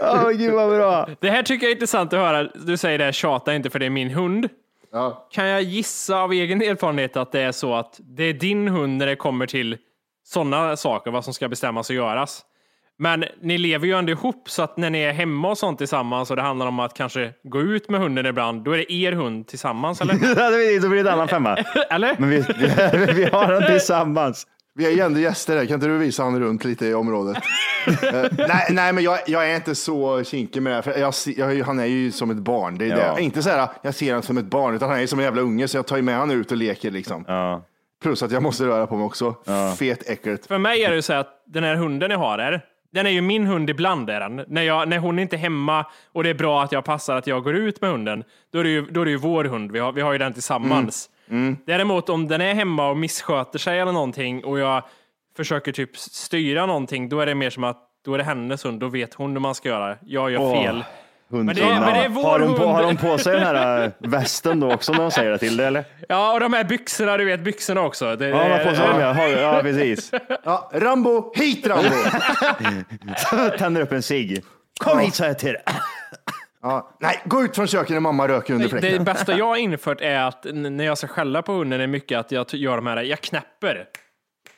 Åh 0.00 0.30
gud 0.30 0.54
vad 0.54 0.70
bra. 0.70 1.08
Det 1.20 1.30
här 1.30 1.42
tycker 1.42 1.66
jag 1.66 1.70
är 1.70 1.74
intressant 1.74 2.12
att 2.12 2.18
höra. 2.18 2.48
Du 2.54 2.76
säger 2.76 2.98
det, 2.98 3.04
här, 3.04 3.12
tjata 3.12 3.54
inte 3.54 3.70
för 3.70 3.78
det 3.78 3.86
är 3.86 3.90
min 3.90 4.10
hund. 4.10 4.48
Ja. 4.92 5.28
Kan 5.30 5.46
jag 5.46 5.62
gissa 5.62 6.20
av 6.20 6.32
egen 6.32 6.62
erfarenhet 6.62 7.16
att 7.16 7.32
det 7.32 7.40
är 7.40 7.52
så 7.52 7.74
att 7.74 8.00
det 8.02 8.24
är 8.24 8.32
din 8.32 8.68
hund 8.68 8.96
när 8.96 9.06
det 9.06 9.16
kommer 9.16 9.46
till 9.46 9.78
sådana 10.24 10.76
saker, 10.76 11.10
vad 11.10 11.24
som 11.24 11.34
ska 11.34 11.48
bestämmas 11.48 11.90
och 11.90 11.96
göras. 11.96 12.44
Men 12.98 13.24
ni 13.42 13.58
lever 13.58 13.86
ju 13.86 13.94
ändå 13.94 14.12
ihop 14.12 14.50
så 14.50 14.62
att 14.62 14.76
när 14.76 14.90
ni 14.90 14.98
är 14.98 15.12
hemma 15.12 15.50
och 15.50 15.58
sånt 15.58 15.78
tillsammans 15.78 16.30
och 16.30 16.36
det 16.36 16.42
handlar 16.42 16.66
om 16.66 16.80
att 16.80 16.94
kanske 16.94 17.32
gå 17.42 17.60
ut 17.60 17.88
med 17.88 18.00
hunden 18.00 18.26
ibland, 18.26 18.64
då 18.64 18.72
är 18.72 18.78
det 18.78 18.92
er 18.92 19.12
hund 19.12 19.46
tillsammans 19.46 20.00
eller? 20.00 20.14
Då 20.80 20.88
blir 20.88 21.04
det 21.04 21.10
en 21.10 21.14
annan 21.14 21.28
femma. 21.28 21.56
eller? 21.90 22.16
Men 22.18 22.30
vi, 22.30 22.36
vi, 22.36 23.12
vi 23.14 23.24
har 23.24 23.52
den 23.52 23.66
tillsammans. 23.66 24.46
Vi 24.80 24.86
är 24.86 24.90
ju 24.90 25.00
ändå 25.00 25.20
gäster 25.20 25.56
här, 25.56 25.66
kan 25.66 25.74
inte 25.74 25.86
du 25.86 25.98
visa 25.98 26.22
han 26.22 26.40
runt 26.40 26.64
lite 26.64 26.86
i 26.86 26.94
området? 26.94 27.36
Eh, 27.86 28.24
nej, 28.48 28.66
nej, 28.70 28.92
men 28.92 29.04
jag, 29.04 29.18
jag 29.26 29.50
är 29.50 29.54
inte 29.56 29.74
så 29.74 30.24
kinkig 30.24 30.62
med 30.62 30.70
det 30.72 30.74
här, 30.74 30.82
för 30.82 30.98
jag, 31.38 31.54
jag, 31.54 31.64
han 31.64 31.78
är 31.80 31.84
ju 31.84 32.12
som 32.12 32.30
ett 32.30 32.36
barn. 32.36 32.78
Det 32.78 32.84
är 32.84 32.88
Ja. 32.98 33.14
det. 33.14 33.22
Inte 33.22 33.42
så 33.42 33.50
här, 33.50 33.68
jag 33.82 33.94
ser 33.94 34.06
honom 34.08 34.22
som 34.22 34.38
ett 34.38 34.44
barn, 34.44 34.74
utan 34.74 34.88
han 34.90 35.00
är 35.00 35.06
som 35.06 35.18
en 35.18 35.24
jävla 35.24 35.42
unge, 35.42 35.68
så 35.68 35.76
jag 35.76 35.86
tar 35.86 35.96
ju 35.96 36.02
med 36.02 36.18
honom 36.18 36.40
ut 36.40 36.50
och 36.50 36.56
leker 36.56 36.90
liksom. 36.90 37.24
Ja. 37.28 37.62
Plus 38.02 38.22
att 38.22 38.30
jag 38.30 38.42
måste 38.42 38.64
röra 38.64 38.86
på 38.86 38.96
mig 38.96 39.04
också. 39.04 39.34
Fet 39.78 40.08
äckligt. 40.10 40.46
För 40.46 40.58
mig 40.58 40.84
är 40.84 40.88
det 40.90 40.96
ju 40.96 41.02
så 41.02 41.12
att 41.12 41.28
den 41.46 41.64
här 41.64 41.74
hunden 41.74 42.10
jag 42.10 42.18
har 42.18 42.38
här, 42.38 42.60
den 42.92 43.06
är 43.06 43.10
ju 43.10 43.20
min 43.20 43.46
hund 43.46 43.70
ibland. 43.70 44.10
Är 44.10 44.20
den. 44.20 44.44
När, 44.48 44.62
jag, 44.62 44.88
när 44.88 44.98
hon 44.98 45.18
inte 45.18 45.36
är 45.36 45.38
hemma 45.38 45.86
och 46.12 46.24
det 46.24 46.30
är 46.30 46.34
bra 46.34 46.62
att 46.62 46.72
jag 46.72 46.84
passar 46.84 47.16
att 47.16 47.26
jag 47.26 47.44
går 47.44 47.54
ut 47.56 47.80
med 47.80 47.90
hunden, 47.90 48.24
då 48.52 48.58
är 48.58 48.64
det 48.64 48.70
ju, 48.70 48.86
då 48.90 49.00
är 49.00 49.04
det 49.04 49.10
ju 49.10 49.16
vår 49.16 49.44
hund. 49.44 49.72
Vi 49.72 49.78
har, 49.78 49.92
vi 49.92 50.00
har 50.00 50.12
ju 50.12 50.18
den 50.18 50.32
tillsammans. 50.32 51.08
Däremot 51.66 52.08
om 52.08 52.28
den 52.28 52.40
är 52.40 52.54
hemma 52.54 52.90
och 52.90 52.96
missköter 52.96 53.58
sig 53.58 53.78
eller 53.80 53.92
någonting 53.92 54.44
och 54.44 54.58
jag 54.58 54.82
försöker 55.36 55.72
typ 55.72 55.96
styra 55.96 56.66
någonting, 56.66 57.08
då 57.08 57.20
är 57.20 57.26
det 57.26 57.34
mer 57.34 57.50
som 57.50 57.64
att 57.64 57.86
då 58.04 58.14
är 58.14 58.18
det 58.18 58.24
hennes 58.24 58.64
hund. 58.64 58.80
Då 58.80 58.88
vet 58.88 59.14
hon 59.14 59.32
hur 59.32 59.40
man 59.40 59.54
ska 59.54 59.68
göra. 59.68 59.96
Jag 60.00 60.30
gör 60.30 60.40
Åh. 60.40 60.62
fel. 60.62 60.84
Men 61.32 61.46
det 61.46 61.64
men 61.64 61.94
det 61.94 62.04
är 62.04 62.08
vår 62.08 62.22
har, 62.22 62.40
hon 62.40 62.54
på, 62.54 62.62
hund. 62.62 62.72
har 62.72 62.84
hon 62.84 62.96
på 62.96 63.18
sig 63.18 63.34
den 63.34 63.46
här 63.46 63.84
äh, 63.84 63.90
västen 63.98 64.60
då 64.60 64.72
också 64.72 64.92
när 64.92 65.00
hon 65.00 65.10
säger 65.10 65.30
det 65.30 65.38
till 65.38 65.56
dig 65.56 65.66
eller? 65.66 65.84
Ja, 66.08 66.32
och 66.32 66.40
de 66.40 66.52
här 66.52 66.64
byxorna, 66.64 67.16
du 67.16 67.24
vet 67.24 67.40
byxorna 67.40 67.80
också. 67.80 68.16
Det, 68.16 68.28
Ja, 68.28 68.42
hon 68.42 68.50
har 68.50 68.58
på 68.58 68.74
sig 68.74 68.84
ja. 68.84 68.92
dem 68.92 69.00
ja. 69.00 69.28
Ja, 69.28 69.62
precis. 69.62 70.10
Ja, 70.44 70.70
Rambo, 70.74 71.32
hit 71.36 71.66
Rambo! 71.66 71.94
Tänder 73.58 73.80
upp 73.82 73.92
en 73.92 74.02
cigg. 74.02 74.42
Kom 74.80 74.98
hit 74.98 75.14
sa 75.14 75.26
jag 75.26 75.38
till 75.38 75.52
dig. 75.52 75.62
Ja, 76.62 76.96
nej, 77.00 77.20
gå 77.24 77.42
ut 77.42 77.56
från 77.56 77.66
köket 77.66 77.90
när 77.90 78.00
mamma 78.00 78.28
röker 78.28 78.54
under 78.54 78.68
Det 78.68 78.80
fläkten. 78.80 79.04
bästa 79.04 79.38
jag 79.38 79.46
har 79.46 79.56
infört 79.56 80.00
är 80.00 80.18
att 80.20 80.46
när 80.52 80.84
jag 80.84 80.98
ska 80.98 81.06
skälla 81.06 81.42
på 81.42 81.52
hunden 81.52 81.80
är 81.80 81.86
mycket 81.86 82.18
att 82.18 82.32
jag 82.32 82.54
gör 82.54 82.76
de 82.76 82.86
här, 82.86 83.02
jag 83.02 83.20
knäpper 83.20 83.84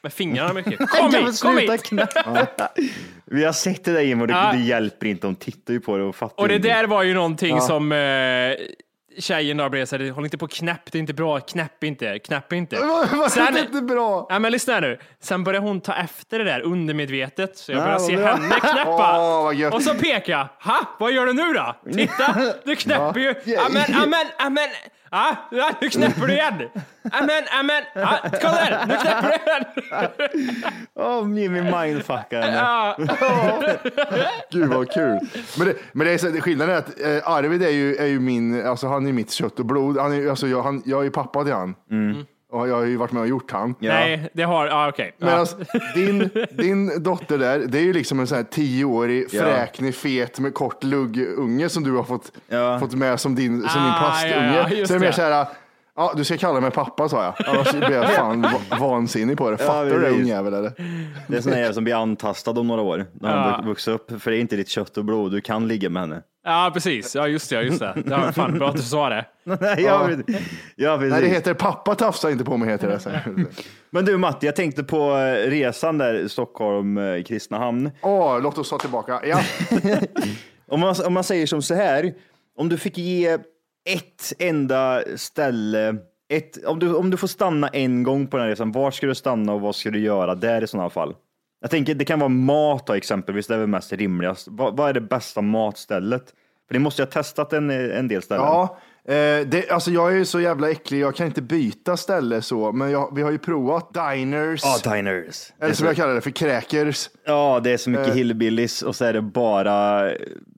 med 0.03 0.13
fingrarna 0.13 0.53
mycket. 0.53 0.79
Kom 0.91 1.15
hit, 1.15 1.41
kom 1.43 1.59
hit! 1.59 1.83
Vi 3.25 3.45
har 3.45 3.53
sett 3.53 3.85
det 3.85 3.93
där 3.93 4.01
Jim 4.01 4.21
och 4.21 4.27
det, 4.27 4.33
Ja. 4.33 4.53
det 4.53 4.59
hjälper 4.61 5.07
inte. 5.07 5.27
De 5.27 5.37
tittar 5.37 5.75
ju 5.75 5.81
på 5.81 5.97
det 5.97 6.05
och 6.05 6.17
fattar 6.17 6.43
Och 6.43 6.49
det 6.49 6.55
ingenting. 6.55 6.73
där 6.73 6.87
var 6.87 7.03
ju 7.03 7.15
någonting 7.15 7.61
som, 7.61 7.93
eh, 7.93 7.99
tjejen 9.19 9.57
då 9.57 9.69
blev 9.69 9.87
så 9.87 9.97
här, 9.99 10.11
håll 10.11 10.25
inte 10.25 10.39
på 10.39 10.49
knäpp, 10.49 10.93
det 10.93 10.99
är 10.99 11.01
inte 11.01 11.15
bra, 11.15 11.41
knäpp 11.41 11.85
inte, 11.85 12.19
knäpp 12.19 12.53
inte. 12.53 12.77
Är 12.77 13.53
det 13.53 13.61
inte 13.61 13.83
bra? 13.83 14.27
Ja, 14.31 14.39
men 14.39 14.53
lyssna 14.53 14.81
nu. 14.81 14.99
Sen 15.21 15.45
började 15.45 15.67
hon 15.67 15.81
ta 15.81 15.95
efter 15.95 16.39
det 16.39 16.45
där 16.45 16.61
undermedvetet, 16.61 17.57
så 17.59 17.73
jag 17.73 17.79
började 17.83 18.03
Ja, 18.03 18.09
se 18.09 18.17
bra. 18.17 18.27
henne 18.35 18.61
knäppa. 18.61 19.53
Gött. 19.55 19.75
och 19.75 19.83
så 19.83 19.95
jag. 20.33 20.49
Ha, 20.61 20.81
vad 20.99 21.13
gör 21.13 21.27
du 21.27 21.33
nu 21.33 21.53
då? 21.53 21.77
Titta, 21.93 22.37
du 22.65 22.77
knäpper 22.77 23.21
ju. 23.21 23.57
Amen, 23.59 23.85
amen. 24.39 24.69
Ja, 25.02 25.02
ja, 25.51 25.71
nu 25.81 25.89
knäpper 25.89 26.27
du 26.27 26.33
igen. 26.33 26.55
Amen, 27.13 27.43
amen. 27.61 27.83
Ja, 27.95 28.19
kolla 28.23 28.53
där, 28.55 28.87
nu 28.87 28.95
knäpper 28.97 29.29
du 29.29 29.45
igen. 29.45 30.63
Åh, 30.95 31.39
Jimmy 31.41 31.63
mindfuckar 31.63 32.43
henne. 32.43 32.59
Gud 34.51 34.69
vad 34.69 34.91
kul. 34.91 35.19
Men 35.59 35.67
det, 35.67 35.75
men 35.93 36.07
det 36.07 36.13
är 36.13 36.19
så, 36.19 36.27
skillnaden 36.33 36.75
är 36.75 36.79
att 36.79 37.01
eh, 37.01 37.31
Arvid 37.31 37.63
är 37.63 37.71
ju, 37.71 37.97
är 37.97 38.07
ju 38.07 38.21
min, 38.21 38.67
alltså 38.67 38.87
han 38.89 39.07
är 39.07 39.13
mitt 39.13 39.31
kött 39.33 39.59
och 39.59 39.67
blod. 39.67 39.99
Han 39.99 40.13
är, 40.13 40.31
alltså 40.31 40.47
jag, 40.47 40.63
han, 40.63 40.83
jag 40.87 41.01
är 41.01 41.05
ju 41.05 41.11
pappa 41.11 41.45
till 41.45 41.53
han. 41.53 41.75
Och 42.53 42.69
jag 42.69 42.75
har 42.75 42.85
ju 42.85 42.97
varit 42.97 43.13
med 43.13 43.21
och 43.23 43.29
gjort 43.29 43.51
han. 43.51 43.75
Nej, 43.79 44.31
det 44.33 44.43
har, 44.43 44.67
ja 44.67 44.89
okej. 44.89 45.15
Ja. 45.19 45.27
Medan 45.27 45.47
din, 45.95 46.31
din 46.51 47.03
dotter 47.03 47.39
där, 47.39 47.59
det 47.59 47.79
är 47.79 47.83
ju 47.83 47.93
liksom 47.93 48.21
en 48.21 48.27
sån 48.27 48.37
här 48.37 48.45
tioårig, 48.45 49.27
Ja. 49.31 49.43
fräknig, 49.43 49.95
fet 49.95 50.39
med 50.39 50.55
kort 50.55 50.85
luggunge 50.85 51.69
som 51.69 51.85
du 51.85 51.93
har 51.93 52.05
fått, 52.05 52.33
Ja. 52.49 52.79
fått 52.81 52.95
med 52.95 53.21
som 53.21 53.35
din, 53.35 53.69
som 53.69 53.83
din 53.83 53.91
Ah, 53.93 53.99
plastunge. 54.01 54.57
ja, 54.57 54.67
ja, 54.71 54.77
just 54.77 54.89
så 54.89 54.95
är 54.95 54.99
det 54.99 55.01
mer 55.01 55.07
det. 55.11 55.13
så 55.17 55.23
här, 55.23 55.47
ja 55.97 56.13
du 56.17 56.25
ska 56.25 56.37
kalla 56.39 56.61
mig 56.61 56.71
pappa 56.71 57.09
sa 57.09 57.25
jag. 57.25 57.49
Annars 57.49 57.71
blir 57.73 57.91
jag 57.93 58.11
fan 58.11 58.43
va- 58.43 58.77
vansinnig 58.81 59.39
på 59.39 59.51
det. 59.51 59.57
Fattar 59.57 59.85
du 59.85 59.91
det 59.91 59.99
precis. 60.01 60.21
ungjävel 60.21 60.55
eller? 60.55 60.73
Det 61.29 61.37
är 61.37 61.41
sån 61.41 61.53
här 61.53 61.73
som 61.73 61.85
blir 61.85 61.95
antastad 61.95 62.51
om 62.51 62.67
några 62.67 62.83
år. 62.83 63.07
När 63.21 63.31
Ja. 63.37 63.37
han 63.57 63.67
vuxit 63.67 63.95
upp. 63.95 64.23
För 64.23 64.31
det 64.31 64.37
är 64.37 64.41
inte 64.41 64.57
ditt 64.57 64.69
kött 64.69 64.97
och 64.97 65.05
blod. 65.05 65.33
Du 65.33 65.41
kan 65.41 65.69
ligga 65.69 65.91
med 65.91 66.03
henne. 66.03 66.23
Ja, 66.45 66.71
precis. 66.75 67.15
Ja, 67.15 67.29
just 67.29 67.51
det. 67.51 67.63
Just 67.63 67.81
det. 67.81 68.03
Ja, 68.07 68.33
fan, 68.33 68.59
bra 68.59 68.69
att 68.69 68.77
du 68.77 68.83
sa 68.83 69.09
det. 69.09 69.25
Nej, 69.45 69.83
ja, 69.83 70.11
ja, 70.77 70.99
precis. 70.99 71.13
Nej 71.13 71.23
det 71.23 71.29
heter 71.29 71.55
pappa 71.55 71.95
tafsa 71.95 72.31
inte 72.31 72.45
på 72.45 72.57
mig 72.57 72.69
heter 72.69 72.89
det. 72.89 73.01
Så 73.01 73.11
här. 73.11 73.47
Men 73.91 74.05
du 74.05 74.19
Matti, 74.19 74.47
jag 74.47 74.57
tänkte 74.57 74.85
på 74.85 75.17
eh, 75.17 75.51
resan 75.51 75.99
där 75.99 76.29
Stockholm, 76.29 76.99
eh. 76.99 77.23
Åh, 78.03 78.43
låt 78.43 78.59
oss 78.59 78.71
ta 78.71 78.79
tillbaka. 78.79 79.21
Ja. 79.25 79.41
Om 80.69 80.81
man, 80.81 80.95
om 81.07 81.13
man 81.13 81.25
säger 81.25 81.47
som 81.47 81.63
så 81.63 81.75
här, 81.75 82.15
om 82.59 82.69
du 82.69 82.79
fick 82.79 82.99
ge 82.99 83.39
ett 83.85 84.33
enda 84.39 85.03
ställe, 85.17 85.97
ett, 86.29 86.65
om, 86.65 86.79
du, 86.79 86.95
om 86.95 87.11
du 87.11 87.17
får 87.17 87.27
stanna 87.29 87.69
en 87.69 88.03
gång 88.03 88.27
på 88.27 88.37
den 88.37 88.45
här 88.45 88.51
resan, 88.51 88.73
var 88.73 88.91
ska 88.91 89.07
du 89.07 89.15
stanna 89.15 89.53
och 89.53 89.61
vad 89.61 89.77
ska 89.77 89.91
du 89.91 89.99
göra 89.99 90.35
där 90.35 90.65
i 90.65 90.67
sådana 90.67 90.91
fall? 90.91 91.15
Jag 91.63 91.71
tänker, 91.71 91.95
det 91.95 92.05
kan 92.05 92.19
vara 92.19 92.29
mat 92.29 92.87
då, 92.87 92.93
exempelvis, 92.93 93.47
det 93.47 93.55
är 93.55 93.59
väl 93.59 93.67
mest 93.69 93.93
rimligast. 93.93 94.49
Vad, 94.51 94.77
vad 94.77 94.89
är 94.89 94.93
det 94.93 95.01
bästa 95.01 95.41
matstället? 95.41 96.25
För 96.69 96.75
det 96.75 96.79
måste 96.81 97.03
jag 97.03 97.07
ha 97.07 97.13
testat 97.13 97.53
en, 97.53 97.71
en 97.71 98.09
del 98.09 98.23
ställen. 98.23 98.45
Ja, 98.45 98.79
eh, 99.09 99.47
det, 99.47 99.71
alltså 99.71 99.91
jag 99.91 100.13
är 100.13 100.17
ju 100.17 100.25
så 100.25 100.41
jävla 100.41 100.71
äcklig, 100.71 101.01
jag 101.01 101.15
kan 101.17 101.27
inte 101.27 101.43
byta 101.43 101.97
ställe 101.97 102.43
så, 102.43 102.73
men 102.73 102.91
jag, 102.91 103.15
vi 103.15 103.23
har 103.23 103.31
ju 103.31 103.39
provat 103.39 103.95
diners, 103.95 104.61
Ja, 104.85 104.93
diners. 104.95 105.53
eller 105.61 105.75
som 105.75 105.87
jag 105.87 105.97
kallar 105.97 106.15
det 106.15 106.21
för 106.21 106.31
kräkers. 106.31 107.11
Ja, 107.27 107.61
det 107.65 107.71
är 107.71 107.77
så 107.77 107.91
Eh. 107.91 107.99
mycket 107.99 108.15
hillbillies 108.15 108.83
och 108.83 108.97
så 108.97 109.05
är 109.05 109.13
det 109.13 109.23
bara 109.23 110.11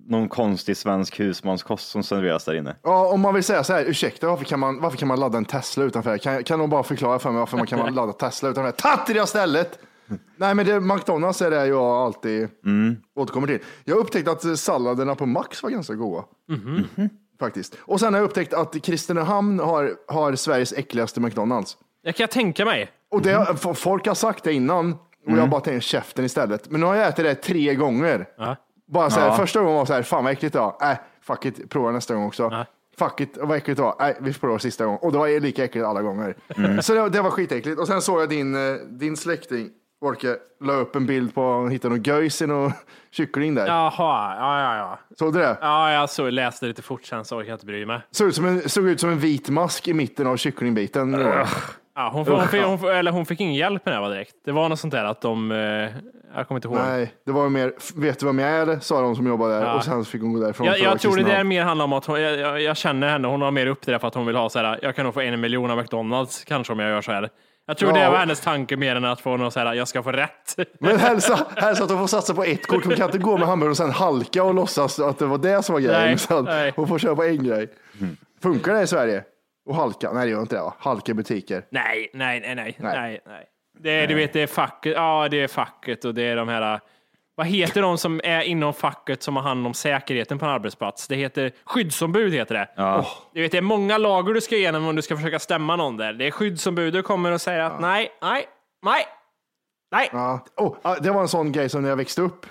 någon 0.09 0.29
konstig 0.29 0.77
svensk 0.77 1.21
husmanskost 1.21 1.89
som 1.89 2.03
serveras 2.03 2.45
där 2.45 2.55
inne. 2.55 2.77
Ja, 2.83 3.07
om 3.09 3.21
man 3.21 3.35
vill 3.35 3.45
säga 3.45 3.65
så 3.65 3.73
här, 3.73 3.85
ursäkta, 3.85 4.27
varför 4.29 4.45
kan 4.45 4.61
man, 4.61 4.81
varför 4.81 4.99
kan 4.99 5.09
man 5.09 5.21
ladda 5.21 5.39
en 5.39 5.45
Tesla 5.45 5.85
utanför? 5.85 6.19
Kan, 6.19 6.45
kan 6.45 6.59
någon 6.59 6.71
bara 6.71 6.83
förklara 6.83 7.19
för 7.19 7.31
mig 7.31 7.39
varför 7.39 7.57
man 7.57 7.67
kan 7.67 7.95
ladda 7.95 8.13
Tesla 8.13 8.49
utanför? 8.49 8.71
Ta 8.71 8.97
till 8.97 9.15
det 9.15 9.27
stället! 9.27 9.79
Nej, 10.37 10.55
men 10.55 10.67
det, 10.67 10.81
McDonalds 10.81 11.43
är 11.43 11.51
det 11.51 11.67
jag 11.67 11.83
alltid 11.85 12.49
återkommer 13.15 13.47
till. 13.47 13.59
Jag 13.85 13.95
har 13.95 14.01
upptäckt 14.01 14.29
att 14.29 14.59
salladerna 14.59 15.15
på 15.15 15.27
Max 15.27 15.63
var 15.63 15.71
ganska 15.71 15.95
goda. 15.95 16.25
Faktiskt. 17.41 17.77
Och 17.81 18.01
sen 18.01 18.15
har 18.15 18.21
jag 18.21 18.25
upptäckt 18.29 18.55
att 18.55 18.83
Kristinehamn 18.85 19.61
har, 19.61 19.93
har 20.09 20.35
Sveriges 20.35 20.73
äckligaste 20.73 21.21
McDonalds. 21.21 21.77
Det 22.05 22.13
kan 22.13 22.23
jag 22.25 22.31
tänka 22.31 22.65
mig. 22.65 22.91
Och 23.11 23.23
det, 23.23 23.47
f- 23.51 23.67
folk 23.79 24.07
har 24.07 24.15
sagt 24.15 24.45
det 24.45 24.53
innan 24.53 24.93
och 24.93 24.99
jag 25.33 25.37
har 25.37 25.47
bara 25.49 25.61
tänkt 25.61 25.83
käften 25.85 26.25
istället. 26.25 26.71
Men 26.71 26.81
nu 26.81 26.87
har 26.87 26.95
jag 26.95 27.09
ätit 27.09 27.25
det 27.25 27.35
tre 27.35 27.75
gånger. 27.75 28.27
Ja. 28.39 28.57
Bara 28.87 29.11
så 29.11 29.21
här, 29.21 29.27
Ja. 29.27 29.37
Första 29.37 29.61
gången 29.61 29.75
var 29.75 29.85
så 29.87 29.93
här, 29.93 30.03
fan 30.03 30.25
vad 30.25 30.33
äckligt 30.33 30.53
det 30.53 30.59
var. 30.59 30.77
Äh, 30.91 30.97
fuck 31.23 31.45
it, 31.45 31.71
prova 31.71 31.91
nästa 31.91 32.15
gång 32.15 32.27
också. 32.27 32.49
Fuck 32.99 33.21
it, 33.21 33.39
vad 33.41 33.57
äckligt 33.57 33.77
det 33.77 33.83
var. 33.83 33.97
Nej, 33.99 34.17
vi 34.21 34.33
provar 34.35 34.59
sista 34.59 34.85
gången. 34.85 34.99
Och 35.03 35.13
det 35.13 35.19
var 35.19 35.41
lika 35.41 35.65
äckligt 35.65 35.87
alla 35.87 36.03
gånger. 36.03 36.37
Så 36.81 36.95
det, 36.95 37.09
det 37.09 37.23
var 37.23 37.31
skitäckligt. 37.31 37.81
Och 37.81 37.87
sen 37.87 38.03
såg 38.03 38.21
jag 38.21 38.29
din, 38.29 38.55
eh, 38.55 38.75
din 38.75 39.17
släkting, 39.17 39.71
Orke, 40.01 40.37
la 40.61 40.73
upp 40.73 40.97
en 40.97 41.07
bild 41.07 41.35
på, 41.35 41.69
hittade 41.69 41.95
någon 41.95 42.03
göjs 42.03 42.43
i 42.43 42.47
någon 42.47 42.73
kyckling 43.11 43.55
där. 43.55 43.67
Jaha, 43.67 44.37
ja, 44.39 44.61
ja, 44.61 44.77
ja. 44.77 44.99
Såg 45.19 45.33
du 45.33 45.39
det? 45.39 45.59
Ja, 45.61 45.93
jag 45.93 46.11
så 46.11 46.31
läste 46.31 46.67
lite 46.67 46.83
fort 46.83 47.05
sen 47.05 47.25
så 47.25 47.37
orkar 47.37 47.49
jag 47.49 47.57
inte 47.57 47.67
bry 47.67 47.87
mig. 47.87 48.01
Såg 48.11 48.29
ut, 48.29 48.35
som 48.35 48.45
en, 48.45 48.69
såg 48.69 48.89
ut 48.89 49.01
som 49.01 49.11
en 49.11 49.19
vit 49.19 49.49
mask 49.49 49.89
i 49.89 49.95
mitten 49.95 50.27
av 50.27 50.37
kycklingbiten. 50.37 51.13
Ja, 51.97 52.11
hon, 52.13 52.27
hon, 52.27 52.49
fick, 52.49 52.63
hon, 52.63 52.91
eller 52.91 53.11
hon 53.11 53.27
fick 53.27 53.41
ingen 53.41 53.55
hjälp 53.55 53.87
med 53.87 53.95
det 53.95 54.01
va, 54.01 54.09
direkt. 54.09 54.35
Det 54.45 54.53
var 54.53 54.69
något 54.69 54.81
sånt 54.81 54.93
där 54.93 55.05
att 55.05 55.21
de, 55.21 55.53
eh, 55.53 55.59
jag 56.37 56.49
kommer 56.49 56.57
inte 56.57 56.69
ihåg. 56.69 56.77
Nej, 56.77 57.15
det 57.27 57.33
var 57.33 57.49
mer, 57.49 57.73
vet 57.97 58.19
du 58.21 58.27
vem 58.27 58.39
jag 58.39 58.51
är? 58.51 58.79
Sa 58.81 59.01
de 59.01 59.17
som 59.17 59.27
jobbade 59.27 59.55
där. 59.55 59.63
Ja. 59.67 59.75
Och 59.75 59.85
sen 59.85 60.05
fick 60.05 60.23
hon 60.23 60.33
gå 60.33 60.41
därifrån. 60.41 60.67
Jag, 60.67 60.75
att 60.75 60.81
jag 60.81 61.01
tror 61.01 61.17
det 61.17 61.23
där 61.23 61.45
mer 61.45 61.63
handlar 61.63 61.85
om 61.85 61.93
att 61.93 62.07
hon, 62.07 62.23
jag, 62.23 62.39
jag, 62.39 62.63
jag 62.63 62.77
känner 62.77 63.09
henne, 63.09 63.29
hon 63.29 63.43
har 63.43 63.51
mer 63.51 63.67
upp 63.67 63.87
det 63.87 63.93
där 63.93 63.99
för 63.99 64.09
att 64.09 64.15
hon 64.15 64.27
vill 64.27 64.37
ha 64.37 64.49
så 64.51 64.59
här, 64.59 64.79
jag 64.83 64.97
kan 64.97 65.05
nog 65.05 65.15
få 65.15 65.21
en 65.21 65.41
miljon 65.41 65.71
av 65.71 65.79
McDonalds 65.79 66.45
kanske 66.45 66.73
om 66.73 66.79
jag 66.79 66.91
gör 66.91 67.03
så 67.03 67.13
här. 67.13 67.31
Jag 67.67 67.77
tror 67.77 67.91
Ja. 67.99 68.05
det 68.05 68.11
var 68.11 68.19
hennes 68.19 68.41
tanke 68.41 68.77
mer 68.77 68.97
än 68.97 69.05
att 69.05 69.21
få 69.21 69.37
något 69.37 69.53
så 69.53 69.61
här, 69.61 69.75
jag 69.75 69.89
ska 69.89 70.03
få 70.03 70.13
rätt. 70.13 70.57
Men 70.79 70.99
hälsa, 70.99 71.47
hälsa 71.57 71.85
att 71.85 71.91
hon 71.91 71.99
får 71.99 72.07
satsa 72.07 72.35
på 72.35 72.45
ett 72.45 72.67
kort. 72.67 72.85
Hon 72.85 72.97
kan 72.97 73.07
inte 73.07 73.19
gå 73.19 73.37
med 73.39 73.49
hamburgare 73.49 73.71
och 73.71 73.77
sen 73.77 73.91
halka 73.91 74.45
och 74.45 74.55
låtsas 74.55 75.01
att 75.01 75.19
det 75.19 75.27
var 75.27 75.39
det 75.39 75.63
som 75.63 75.73
var 75.73 75.81
grejen. 75.81 76.19
Nej, 76.31 76.39
att 76.39 76.45
nej. 76.45 76.73
hon 76.77 76.89
får 76.89 76.99
köpa 76.99 77.27
en 77.27 77.45
grej. 77.45 77.69
Funkar 78.43 78.75
det 78.75 78.83
i 78.83 78.87
Sverige? 78.87 79.25
Och 79.67 79.75
halka? 79.77 80.13
Nej, 80.13 80.25
det 80.27 80.31
gör 80.33 80.41
inte 80.41 80.57
det. 80.57 80.73
Halka 80.79 81.13
i 81.13 81.15
butiker. 81.15 81.65
Nej, 81.71 82.11
nej, 82.15 82.41
nej, 82.41 82.55
nej, 82.55 82.77
Nej. 82.79 82.97
nej, 82.97 83.21
nej. 83.27 83.45
Det 83.79 83.91
är, 83.91 84.07
du 84.07 84.15
vet, 84.15 84.33
det 84.33 84.43
är 84.43 84.47
facket, 84.47 84.93
ja 84.93 85.29
det 85.31 85.41
är 85.43 85.49
facket 85.49 86.05
och 86.05 86.15
det 86.15 86.23
är 86.23 86.37
de 86.37 86.49
här, 86.49 86.81
vad 87.37 87.47
heter 87.47 87.83
de 87.83 87.99
som 87.99 88.21
är 88.25 88.41
inom 88.41 88.75
facket 88.75 89.23
som 89.23 89.37
har 89.37 89.43
hand 89.43 89.67
om 89.67 89.75
säkerheten 89.75 90.39
på 90.39 90.45
en 90.45 90.51
arbetsplats? 90.51 91.09
Det 91.09 91.17
heter 91.17 91.53
skyddsombud 91.65 92.35
heter 92.35 92.55
det. 92.55 92.69
Ja. 92.77 93.07
Du 93.33 93.43
vet, 93.43 93.53
det 93.53 93.59
är 93.59 93.63
många 93.63 93.99
lager 93.99 94.35
du 94.35 94.41
ska 94.41 94.57
igenom 94.57 94.87
om 94.87 94.97
du 94.97 95.03
ska 95.03 95.17
försöka 95.17 95.39
stämma 95.39 95.77
någon 95.77 95.97
där. 95.97 96.13
Det 96.13 96.27
är 96.27 96.31
skyddsombudet 96.31 97.05
kommer 97.05 97.33
och 97.33 97.41
säger 97.41 97.61
att 97.61 97.81
nej, 97.81 98.13
nej, 98.23 98.47
nej, 98.83 99.07
nej. 99.93 100.09
Ja. 100.13 100.45
Oh, 100.57 100.77
ja, 100.83 100.97
det 101.01 101.11
var 101.11 101.21
en 101.21 101.29
sån 101.29 101.53
grej 101.53 101.69
som 101.69 101.83
när 101.83 101.89
jag 101.89 101.97
växte 101.97 102.23
upp. 102.23 102.47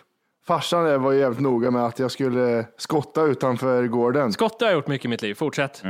Farsan 0.48 0.84
där 0.86 0.98
var 0.98 1.12
ju 1.12 1.20
jävligt 1.20 1.40
noga 1.42 1.72
med 1.72 1.86
att 1.86 2.00
jag 2.00 2.12
skulle 2.12 2.66
skotta 2.78 3.22
utanför 3.24 3.88
gården. 3.88 4.34
Skotta 4.34 4.66
har 4.66 4.72
jag 4.72 4.78
gjort 4.78 4.88
mycket 4.88 5.06
i 5.06 5.08
mitt 5.08 5.22
liv. 5.22 5.34
Fortsätt. 5.34 5.82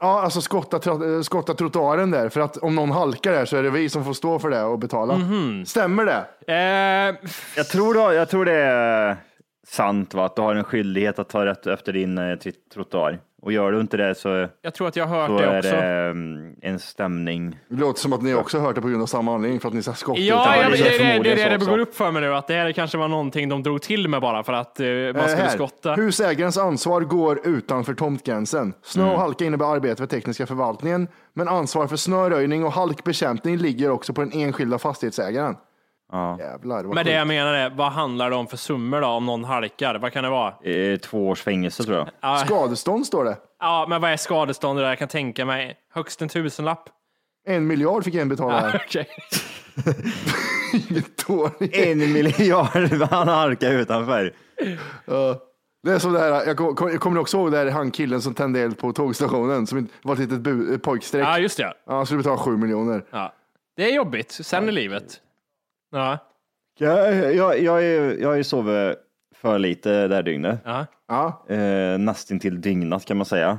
Ja, 0.00 0.20
alltså 0.22 0.40
skotta, 0.40 0.78
tro- 0.78 1.22
skotta 1.22 1.54
trottoaren 1.54 2.10
där. 2.10 2.28
För 2.28 2.40
att 2.40 2.56
om 2.56 2.74
någon 2.74 2.90
halkar 2.90 3.32
där 3.32 3.44
så 3.44 3.56
är 3.56 3.62
det 3.62 3.70
vi 3.70 3.88
som 3.88 4.04
får 4.04 4.12
stå 4.12 4.38
för 4.38 4.50
det 4.50 4.62
och 4.62 4.78
betala. 4.78 5.14
Stämmer 5.66 6.04
det? 6.04 6.52
Eh, 6.52 7.30
Jag 7.56 7.66
tror, 7.68 7.94
då, 7.94 8.12
jag 8.12 8.28
tror 8.28 8.44
det 8.44 8.52
är 8.62 9.16
sant, 9.68 10.14
va? 10.14 10.24
att 10.24 10.36
du 10.36 10.42
har 10.42 10.54
en 10.54 10.64
skyldighet 10.64 11.18
att 11.18 11.28
ta 11.28 11.46
rätt 11.46 11.66
efter 11.66 11.92
din 11.92 12.18
eh, 12.18 12.22
tr- 12.22 12.52
trottoar. 12.74 13.18
Och 13.46 13.52
gör 13.52 13.72
du 13.72 13.80
inte 13.80 13.96
det 13.96 14.14
så, 14.14 14.48
jag 14.62 14.74
tror 14.74 14.88
att 14.88 14.96
jag 14.96 15.06
har 15.06 15.16
hört 15.28 15.28
så 15.28 15.36
det 15.38 15.44
är 15.44 15.58
också. 15.58 15.70
det 15.70 15.76
mm, 16.10 16.54
en 16.62 16.78
stämning. 16.78 17.58
Det 17.68 17.76
låter 17.76 18.00
som 18.00 18.12
att 18.12 18.22
ni 18.22 18.34
också 18.34 18.58
har 18.58 18.66
hört 18.66 18.74
det 18.74 18.80
på 18.80 18.88
grund 18.88 19.02
av 19.02 19.06
samma 19.06 19.34
anledning. 19.34 19.60
För 19.60 19.68
att 19.68 19.74
ni 19.74 19.82
ska 19.82 19.92
skotta 19.92 20.20
Ja, 20.20 20.56
ja 20.56 20.68
det 20.68 20.76
det, 20.76 20.82
det, 20.82 20.98
det, 20.98 21.42
är 21.42 21.50
det 21.50 21.56
det 21.58 21.64
går 21.66 21.78
upp 21.78 21.94
för 21.94 22.10
mig 22.10 22.22
nu, 22.22 22.34
att 22.34 22.46
det 22.46 22.54
här 22.54 22.72
kanske 22.72 22.98
var 22.98 23.08
någonting 23.08 23.48
de 23.48 23.62
drog 23.62 23.82
till 23.82 24.08
med 24.08 24.20
bara 24.20 24.42
för 24.42 24.52
att 24.52 24.80
eh, 24.80 24.86
man 24.86 24.96
Eh, 25.16 25.26
skulle 25.26 25.42
här. 25.42 25.48
skotta. 25.48 25.94
Husägarens 25.94 26.58
ansvar 26.58 27.00
går 27.00 27.40
utanför 27.46 27.94
tomtgränsen. 27.94 28.72
Snö 28.82 29.02
Mm. 29.02 29.14
och 29.14 29.20
halka 29.20 29.44
innebär 29.44 29.66
arbete 29.66 29.96
för 29.96 30.06
tekniska 30.06 30.46
förvaltningen, 30.46 31.08
men 31.34 31.48
ansvar 31.48 31.86
för 31.86 31.96
snöröjning 31.96 32.64
och 32.64 32.72
halkbekämpning 32.72 33.56
ligger 33.56 33.90
också 33.90 34.12
på 34.12 34.20
den 34.20 34.32
enskilda 34.32 34.78
fastighetsägaren. 34.78 35.56
Ja. 36.12 36.38
Jävlar 36.38 36.76
vad 36.84 36.94
Men 36.94 36.94
det 36.94 37.02
sjukt. 37.04 37.14
jag 37.16 37.26
menar 37.26 37.54
är, 37.54 37.70
vad 37.70 37.92
handlar 37.92 38.30
det 38.30 38.36
om 38.36 38.46
för 38.46 38.56
summor 38.56 39.00
då 39.00 39.06
om 39.06 39.26
någon 39.26 39.44
halkar? 39.44 39.94
Vad 39.94 40.12
kan 40.12 40.24
det 40.24 40.30
vara? 40.30 40.54
Eh, 40.64 40.96
Två 40.98 41.28
års 41.28 41.42
fängelse 41.42 41.84
tror 41.84 41.96
jag. 41.96 42.08
Ja, 42.20 42.36
Skadestånd 42.46 43.06
står 43.06 43.24
det. 43.24 43.36
ja 43.60 43.86
men 43.88 44.00
vad 44.00 44.10
är 44.10 44.16
skadeståndet 44.16 44.82
där? 44.82 44.88
Jag 44.88 44.98
kan 44.98 45.08
tänka 45.08 45.44
mig 45.44 45.76
högst 45.94 46.22
en 46.22 46.28
tusenlapp. 46.28 46.88
En 47.48 47.66
miljard 47.66 48.04
fick 48.04 48.14
en 48.14 48.28
betala. 48.28 48.58
här. 48.60 48.82
Okej. 48.86 49.06
En 51.72 51.98
miljard 52.12 53.02
han 53.10 53.28
halkar 53.28 53.70
utanför. 53.72 54.32
Ja. 55.04 55.38
Det 55.82 55.92
är 55.92 55.98
som 55.98 56.12
det 56.12 56.18
här, 56.20 56.46
jag, 56.46 56.56
kom, 56.56 56.88
jag 56.90 57.00
kommer 57.00 57.20
också 57.20 57.36
ihåg 57.36 57.52
det 57.52 57.58
här, 57.58 57.70
han 57.70 57.90
killen 57.90 58.22
som 58.22 58.34
tände 58.34 58.60
eld 58.60 58.78
på 58.78 58.92
tågstationen 58.92 59.66
som 59.66 59.78
inte- 59.78 59.92
var 60.02 60.12
ett 60.12 60.18
litet 60.18 60.38
bu, 60.40 60.74
ett 60.74 60.82
pojkstreck. 60.82 61.24
Ja, 61.26 61.38
just 61.38 61.56
det. 61.56 61.72
Ja, 61.86 61.92
han 61.96 62.06
skulle 62.06 62.18
betala 62.18 62.38
sju 62.38 62.56
miljoner. 62.56 63.04
Ja. 63.10 63.32
Det 63.76 63.84
är 63.90 63.94
jobbigt, 63.94 64.32
sen 64.32 64.68
i 64.68 64.72
livet. 64.72 65.20
Ja. 65.90 66.18
Jag, 66.78 67.34
jag, 67.34 67.60
jag, 67.62 67.84
är, 67.84 68.20
jag 68.20 68.28
har 68.28 68.36
ju 68.36 68.44
sovit 68.44 68.96
för 69.36 69.58
lite 69.58 70.08
det 70.08 70.14
här 70.14 70.22
dygnet. 70.22 70.58
Ja. 70.64 70.86
Ja, 71.08 71.44
Eh, 71.48 71.98
nästintill 71.98 72.60
dygnat 72.60 73.04
kan 73.04 73.16
man 73.16 73.26
säga. 73.26 73.58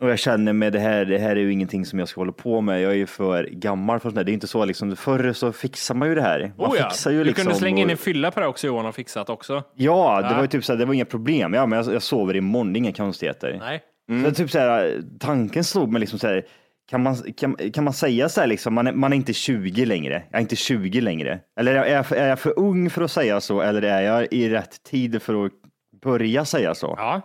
Och 0.00 0.10
jag 0.10 0.18
känner 0.18 0.52
med 0.52 0.72
det 0.72 0.78
här, 0.78 1.04
det 1.04 1.18
här 1.18 1.30
är 1.36 1.40
ju 1.40 1.52
ingenting 1.52 1.86
som 1.86 1.98
jag 1.98 2.08
ska 2.08 2.20
hålla 2.20 2.32
på 2.32 2.60
med. 2.60 2.80
Jag 2.82 2.92
är 2.92 2.96
ju 2.96 3.06
för 3.06 3.44
gammal 3.44 4.00
för 4.00 4.08
sånt 4.08 4.14
där. 4.16 4.24
Det 4.24 4.30
är 4.30 4.34
inte 4.34 4.46
så 4.46 4.64
liksom, 4.64 4.96
förr 4.96 5.32
så 5.32 5.52
fixar 5.52 5.94
man 5.94 6.08
ju 6.08 6.14
det 6.14 6.22
här. 6.22 6.52
Man 6.58 6.70
Oh, 6.70 6.76
ja. 6.78 6.88
fixar 6.90 7.10
ju 7.10 7.18
Du 7.18 7.24
liksom. 7.24 7.44
kunde 7.44 7.58
slänga 7.58 7.82
in 7.82 7.90
en 7.90 7.96
fylla 7.96 8.30
på 8.30 8.40
det 8.40 8.46
också 8.46 8.66
Johan 8.66 8.86
och 8.86 8.94
fixat 8.94 9.30
också. 9.30 9.62
Ja, 9.74 10.22
det 10.28 10.34
var 10.34 10.42
ju 10.42 10.48
typ 10.48 10.64
så 10.64 10.72
här, 10.72 10.78
det 10.78 10.84
var 10.84 10.94
inga 10.94 11.04
problem. 11.04 11.54
Ja, 11.54 11.66
men 11.66 11.76
jag, 11.84 11.94
jag 11.94 12.02
sover 12.02 12.36
imorgon, 12.36 12.72
det 12.72 12.76
är 12.76 12.78
inga 12.78 12.92
konstigheter. 12.92 13.56
Nej. 13.60 13.82
Så 14.24 14.34
typ 14.34 14.50
så 14.50 14.58
här, 14.58 15.02
tanken 15.20 15.64
slog 15.64 15.92
mig 15.92 16.00
liksom 16.00 16.18
så 16.18 16.26
här, 16.26 16.44
kan 16.92 17.02
man, 17.02 17.16
kan, 17.16 17.56
kan 17.72 17.84
man 17.84 17.92
säga 17.92 18.28
så 18.28 18.40
här 18.40 18.48
liksom, 18.48 18.74
man 18.74 18.86
är, 18.86 18.92
man 18.92 19.12
är 19.12 19.16
inte 19.16 19.32
20 19.32 19.84
längre, 19.84 20.22
jag 20.30 20.38
är 20.38 20.42
inte 20.42 20.56
20 20.56 21.00
längre. 21.00 21.40
Eller 21.60 21.74
är 21.74 21.94
jag, 21.94 22.12
är 22.12 22.28
jag 22.28 22.38
för 22.38 22.58
ung 22.58 22.90
för 22.90 23.02
att 23.02 23.10
säga 23.10 23.40
så 23.40 23.60
eller 23.60 23.82
är 23.82 24.00
jag 24.02 24.28
i 24.30 24.48
rätt 24.48 24.82
tid 24.82 25.22
för 25.22 25.46
att 25.46 25.52
börja 26.02 26.44
säga 26.44 26.74
så? 26.74 26.94
Ja, 26.98 27.20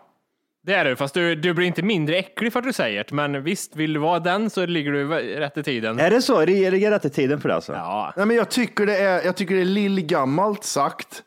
det 0.63 0.73
är 0.73 0.85
du. 0.85 0.95
Fast 0.95 1.13
du, 1.13 1.35
du 1.35 1.53
blir 1.53 1.67
inte 1.67 1.81
mindre 1.81 2.17
äcklig 2.17 2.53
för 2.53 2.59
att 2.59 2.65
du 2.65 2.73
säger 2.73 3.03
det. 3.03 3.11
Men 3.15 3.43
visst, 3.43 3.75
vill 3.75 3.93
du 3.93 3.99
vara 3.99 4.19
den 4.19 4.49
så 4.49 4.65
ligger 4.65 4.91
du 4.91 5.07
rätt 5.39 5.57
i 5.57 5.63
tiden. 5.63 5.99
Är 5.99 6.09
det 6.09 6.21
så? 6.21 6.39
Är 6.39 6.45
det, 6.45 6.65
är 6.65 6.91
rätt 6.91 7.05
i 7.05 7.09
tiden 7.09 7.41
för 7.41 7.49
det 7.49 7.55
alltså? 7.55 7.73
Ja. 7.73 8.13
Nej, 8.17 8.25
men 8.25 8.35
jag 8.35 8.49
tycker 8.49 8.85
det 8.85 8.97
är, 8.97 9.25
jag 9.25 9.35
tycker 9.35 9.55
det 9.55 9.61
är 9.61 9.65
lillgammalt 9.65 10.63
sagt. 10.63 11.23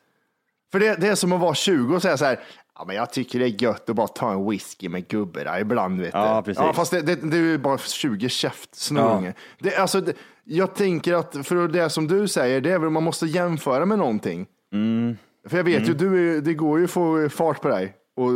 För 0.73 0.81
det, 0.81 1.01
det 1.01 1.09
är 1.09 1.15
som 1.15 1.33
att 1.33 1.41
vara 1.41 1.55
20 1.55 1.95
och 1.95 2.03
säga 2.03 2.17
så 2.17 2.25
här, 2.25 2.39
ja, 2.75 2.85
men 2.87 2.97
jag 2.97 3.13
tycker 3.13 3.39
det 3.39 3.45
är 3.45 3.63
gött 3.63 3.91
att 3.91 3.97
bara 3.97 4.09
ta 4.09 4.33
en 4.33 4.51
whisky 4.51 4.89
med 4.89 5.09
gubbarna 5.09 5.61
ibland. 5.61 6.01
Vet 6.01 6.11
Ja, 6.15 6.37
du. 6.37 6.43
precis. 6.45 6.63
Ja, 6.63 6.73
fast 6.73 6.91
det, 6.91 7.01
det, 7.03 7.15
det 7.15 7.37
är 7.37 7.41
ju 7.41 7.59
bara 7.59 7.79
20 7.79 8.29
käft, 8.29 8.75
snurrunge. 8.75 9.35
Det, 9.59 9.77
alltså, 9.77 10.01
det, 10.01 10.13
jag 10.45 10.75
tänker 10.75 11.15
att 11.15 11.47
för 11.47 11.69
det 11.69 11.91
som 11.91 12.07
du 12.09 12.29
säger, 12.29 12.61
det 12.61 12.71
är 12.71 12.79
väl 12.79 12.91
man 12.91 13.03
måste 13.03 13.27
jämföra 13.27 13.87
med 13.87 13.99
någonting. 13.99 14.47
Mm. 14.73 15.17
För 15.49 15.57
jag 15.57 15.65
vet 15.65 15.89
ju, 15.89 15.95
du, 15.95 16.41
det 16.41 16.55
går 16.55 16.79
ju 16.79 16.85
att 16.85 16.91
få 16.91 17.29
fart 17.29 17.63
på 17.63 17.69
dig 17.69 17.95
och, 18.17 18.27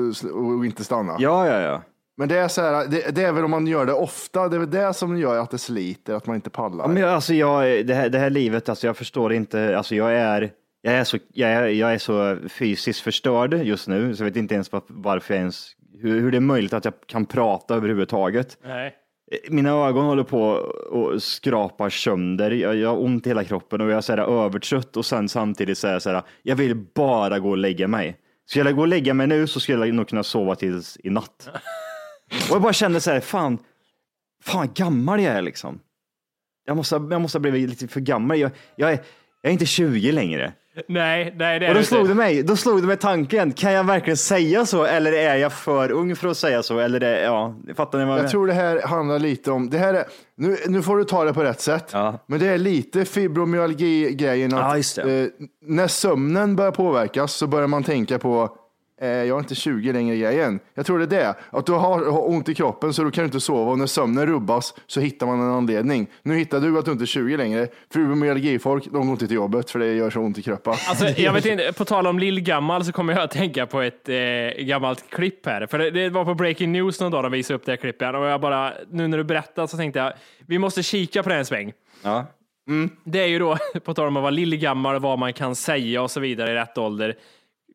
och 0.56 0.66
inte 0.66 0.84
stanna. 0.84 1.16
Ja, 1.18 1.46
ja, 1.48 1.60
ja. 1.60 1.82
Men 2.16 2.28
det 2.28 2.38
är, 2.38 2.48
så 2.48 2.60
här, 2.62 2.86
det, 2.86 3.14
det 3.14 3.22
är 3.22 3.32
väl 3.32 3.44
om 3.44 3.50
man 3.50 3.66
gör 3.66 3.86
det 3.86 3.92
ofta, 3.92 4.48
det 4.48 4.56
är 4.56 4.60
väl 4.60 4.70
det 4.70 4.94
som 4.94 5.18
gör 5.18 5.38
att 5.38 5.50
det 5.50 5.58
sliter, 5.58 6.14
att 6.14 6.26
man 6.26 6.36
inte 6.36 6.50
pallar. 6.50 6.84
Ja, 6.84 6.88
men 6.88 7.04
alltså 7.04 7.34
jag, 7.34 7.86
det, 7.86 7.94
här, 7.94 8.08
det 8.08 8.18
här 8.18 8.30
livet, 8.30 8.68
alltså 8.68 8.86
jag 8.86 8.96
förstår 8.96 9.32
inte, 9.32 9.76
alltså 9.78 9.94
jag 9.94 10.12
är, 10.14 10.50
jag 10.86 10.94
är, 10.94 11.04
så, 11.04 11.18
jag 11.32 11.50
är, 11.50 11.66
jag 11.66 11.94
är 11.94 11.98
så 11.98 12.38
fysiskt 12.48 13.00
förstörd 13.00 13.54
just 13.54 13.88
nu, 13.88 14.16
så 14.16 14.22
jag 14.22 14.28
vet 14.28 14.36
inte 14.36 14.54
ens 14.54 14.72
var, 14.72 14.82
varför 14.86 15.34
jag 15.34 15.40
ens, 15.40 15.70
hur, 16.00 16.20
hur 16.20 16.30
det 16.30 16.38
är 16.38 16.40
möjligt 16.40 16.72
att 16.72 16.84
jag 16.84 16.94
kan 17.06 17.26
prata 17.26 17.74
överhuvudtaget. 17.74 18.58
Nej. 18.64 18.94
Mina 19.48 19.70
ögon 19.70 20.04
håller 20.04 20.22
på 20.22 20.42
och 20.90 21.22
skrapar 21.22 21.90
sönder, 21.90 22.50
jag, 22.50 22.76
jag 22.76 22.88
har 22.88 23.02
ont 23.02 23.26
i 23.26 23.30
hela 23.30 23.44
kroppen 23.44 23.80
och 23.80 23.90
jag 23.90 23.96
är 23.96 24.00
så 24.00 24.12
här 24.12 24.44
övertrött 24.44 24.96
och 24.96 25.06
sen 25.06 25.28
samtidigt 25.28 25.78
säger 25.78 25.94
jag 25.94 26.02
så 26.02 26.10
här, 26.10 26.22
jag 26.42 26.56
vill 26.56 26.74
bara 26.94 27.38
gå 27.38 27.50
och 27.50 27.58
lägga 27.58 27.88
mig. 27.88 28.16
Skulle 28.46 28.70
jag 28.70 28.76
gå 28.76 28.82
och 28.82 28.88
lägga 28.88 29.14
mig 29.14 29.26
nu 29.26 29.46
så 29.46 29.60
skulle 29.60 29.86
jag 29.86 29.94
nog 29.94 30.08
kunna 30.08 30.22
sova 30.22 30.54
tills 30.54 30.98
i 31.04 31.10
natt. 31.10 31.48
Och 32.50 32.54
jag 32.54 32.62
bara 32.62 32.72
kände 32.72 33.00
så 33.00 33.10
här, 33.10 33.20
fan, 33.20 33.58
fan 34.42 34.70
gammal 34.74 35.20
jag 35.20 35.34
är 35.34 35.42
liksom. 35.42 35.80
Jag 36.64 36.76
måste, 36.76 36.94
jag 36.94 37.20
måste 37.20 37.38
ha 37.38 37.40
blivit 37.40 37.70
lite 37.70 37.88
för 37.88 38.00
gammal. 38.00 38.38
Jag, 38.38 38.50
jag, 38.76 38.92
är, 38.92 38.98
jag 39.42 39.48
är 39.48 39.52
inte 39.52 39.66
20 39.66 40.12
längre. 40.12 40.52
Nej, 40.88 41.34
nej, 41.38 41.58
det 41.60 41.66
är 41.66 41.70
Och 41.70 41.74
då 41.74 41.82
slog 41.82 42.00
inte. 42.00 42.10
det 42.10 42.14
mig, 42.14 42.42
då 42.42 42.56
slog 42.56 42.80
det 42.82 42.86
mig 42.86 42.96
tanken, 42.96 43.52
kan 43.52 43.72
jag 43.72 43.84
verkligen 43.84 44.16
säga 44.16 44.66
så 44.66 44.84
eller 44.84 45.12
är 45.12 45.36
jag 45.36 45.52
för 45.52 45.90
ung 45.92 46.16
för 46.16 46.28
att 46.28 46.36
säga 46.36 46.62
så? 46.62 46.78
Eller 46.78 47.00
det, 47.00 47.20
ja, 47.22 47.54
fattar 47.76 47.98
ni 47.98 48.04
vad 48.04 48.18
jag 48.18 48.24
Jag 48.24 48.30
tror 48.30 48.46
det 48.46 48.52
här 48.52 48.82
handlar 48.82 49.18
lite 49.18 49.50
om, 49.50 49.70
det 49.70 49.78
här 49.78 49.94
är, 49.94 50.04
nu, 50.36 50.56
nu 50.66 50.82
får 50.82 50.96
du 50.96 51.04
ta 51.04 51.24
det 51.24 51.34
på 51.34 51.42
rätt 51.44 51.60
sätt, 51.60 51.90
Ja. 51.92 52.24
men 52.26 52.38
det 52.40 52.46
är 52.48 52.58
lite 52.58 53.04
fibromyalgi-grejen 53.04 54.54
att 54.54 54.60
Ja, 54.60 54.76
just 54.76 54.96
det. 54.96 55.20
eh, 55.22 55.28
när 55.62 55.88
sömnen 55.88 56.56
börjar 56.56 56.72
påverkas 56.72 57.32
så 57.34 57.46
börjar 57.46 57.66
man 57.68 57.82
tänka 57.84 58.18
på 58.18 58.56
jag 59.00 59.28
är 59.28 59.38
inte 59.38 59.54
20 59.54 59.92
längre 59.92 60.16
grejen. 60.16 60.60
Jag 60.74 60.86
tror 60.86 60.98
det 60.98 61.04
är 61.04 61.20
det. 61.20 61.34
Att 61.50 61.66
du 61.66 61.72
har, 61.72 62.10
har 62.10 62.28
ont 62.28 62.48
i 62.48 62.54
kroppen 62.54 62.94
så 62.94 63.04
du 63.04 63.10
kan 63.10 63.24
inte 63.24 63.40
sova 63.40 63.70
och 63.70 63.78
när 63.78 63.86
sömnen 63.86 64.26
rubbas 64.26 64.74
så 64.86 65.00
hittar 65.00 65.26
man 65.26 65.40
en 65.40 65.50
anledning. 65.50 66.06
Nu 66.22 66.36
hittar 66.36 66.60
du 66.60 66.78
att 66.78 66.84
du 66.84 66.92
inte 66.92 67.04
är 67.04 67.06
20 67.06 67.36
längre. 67.36 67.68
Fibromyalgi-folk, 67.92 68.84
de 68.84 68.92
går 68.92 69.10
inte 69.10 69.26
till 69.26 69.36
jobbet 69.36 69.70
för 69.70 69.78
det 69.78 69.94
gör 69.94 70.10
så 70.10 70.20
ont 70.20 70.38
i 70.38 70.42
kroppen. 70.42 70.74
Alltså, 70.88 71.08
jag 71.08 71.32
vet 71.32 71.46
inte, 71.46 71.72
på 71.72 71.84
tal 71.84 72.06
om 72.06 72.18
lillgammal 72.18 72.84
så 72.84 72.92
kommer 72.92 73.12
jag 73.12 73.22
att 73.22 73.30
tänka 73.30 73.66
på 73.66 73.80
ett 73.80 74.08
eh, 74.08 74.64
gammalt 74.64 75.10
klipp 75.10 75.46
här. 75.46 75.66
För 75.66 75.78
det, 75.78 75.90
det 75.90 76.08
var 76.08 76.24
på 76.24 76.34
Breaking 76.34 76.72
News 76.72 77.00
någon 77.00 77.12
dag 77.12 77.22
de 77.22 77.32
visade 77.32 77.56
upp 77.56 77.66
det 77.66 77.72
här 77.72 77.76
klippet. 77.76 78.14
Och 78.14 78.24
jag 78.24 78.40
bara, 78.40 78.72
nu 78.90 79.08
när 79.08 79.18
du 79.18 79.24
berättar 79.24 79.66
så 79.66 79.76
tänkte 79.76 79.98
jag, 79.98 80.12
vi 80.46 80.58
måste 80.58 80.82
kika 80.82 81.22
på 81.22 81.28
det 81.28 81.34
en 81.34 81.46
sväng. 81.46 81.72
Ja. 82.02 82.26
Det 83.04 83.20
är 83.20 83.26
ju 83.26 83.38
då, 83.38 83.56
på 83.84 83.94
tal 83.94 84.06
om 84.06 84.16
att 84.16 84.22
vara 84.22 84.30
lillgammal, 84.30 85.00
vad 85.00 85.18
man 85.18 85.32
kan 85.32 85.54
säga 85.54 86.02
och 86.02 86.10
så 86.10 86.20
vidare 86.20 86.50
i 86.50 86.54
rätt 86.54 86.78
ålder. 86.78 87.16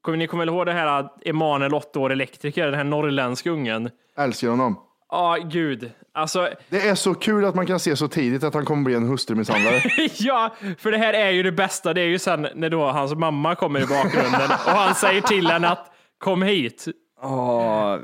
Ni 0.08 0.28
kommer 0.28 0.42
väl 0.46 0.54
ihåg 0.54 0.66
det 0.66 0.74
här 0.74 1.00
att 1.00 1.28
Emanuel, 1.28 1.74
8 1.74 2.00
år 2.00 2.12
elektriker, 2.12 2.66
den 2.66 2.74
här 2.74 2.84
norrländska 2.84 3.50
ungen? 3.50 3.90
Älskar 4.18 4.48
honom. 4.48 4.80
Ja, 5.12 5.38
gud. 5.44 5.92
Alltså, 6.14 6.50
Det 6.70 6.88
är 6.88 6.96
så 6.96 7.14
kul 7.14 7.46
att 7.46 7.56
man 7.56 7.66
kan 7.66 7.80
se 7.80 7.96
så 7.96 8.08
tidigt 8.08 8.44
att 8.44 8.54
han 8.54 8.66
kommer 8.66 8.84
bli 8.84 8.96
en 8.96 9.08
hustrumisshandlare. 9.08 9.82
ja, 10.20 10.54
för 10.80 10.92
det 10.92 10.98
här 10.98 11.14
är 11.14 11.30
ju 11.30 11.44
det 11.44 11.52
bästa. 11.52 11.94
Det 11.94 12.02
är 12.02 12.06
ju 12.06 12.20
sen 12.20 12.48
när 12.56 12.70
då 12.70 12.86
hans 12.86 13.16
mamma 13.16 13.56
kommer 13.56 13.80
i 13.80 13.86
bakgrunden 13.86 14.52
och 14.66 14.72
han 14.72 14.96
säger 14.96 15.22
till 15.22 15.48
henne 15.48 15.70
att 15.70 15.92
kom 16.18 16.42
hit. 16.42 16.86
Åh, 17.22 17.98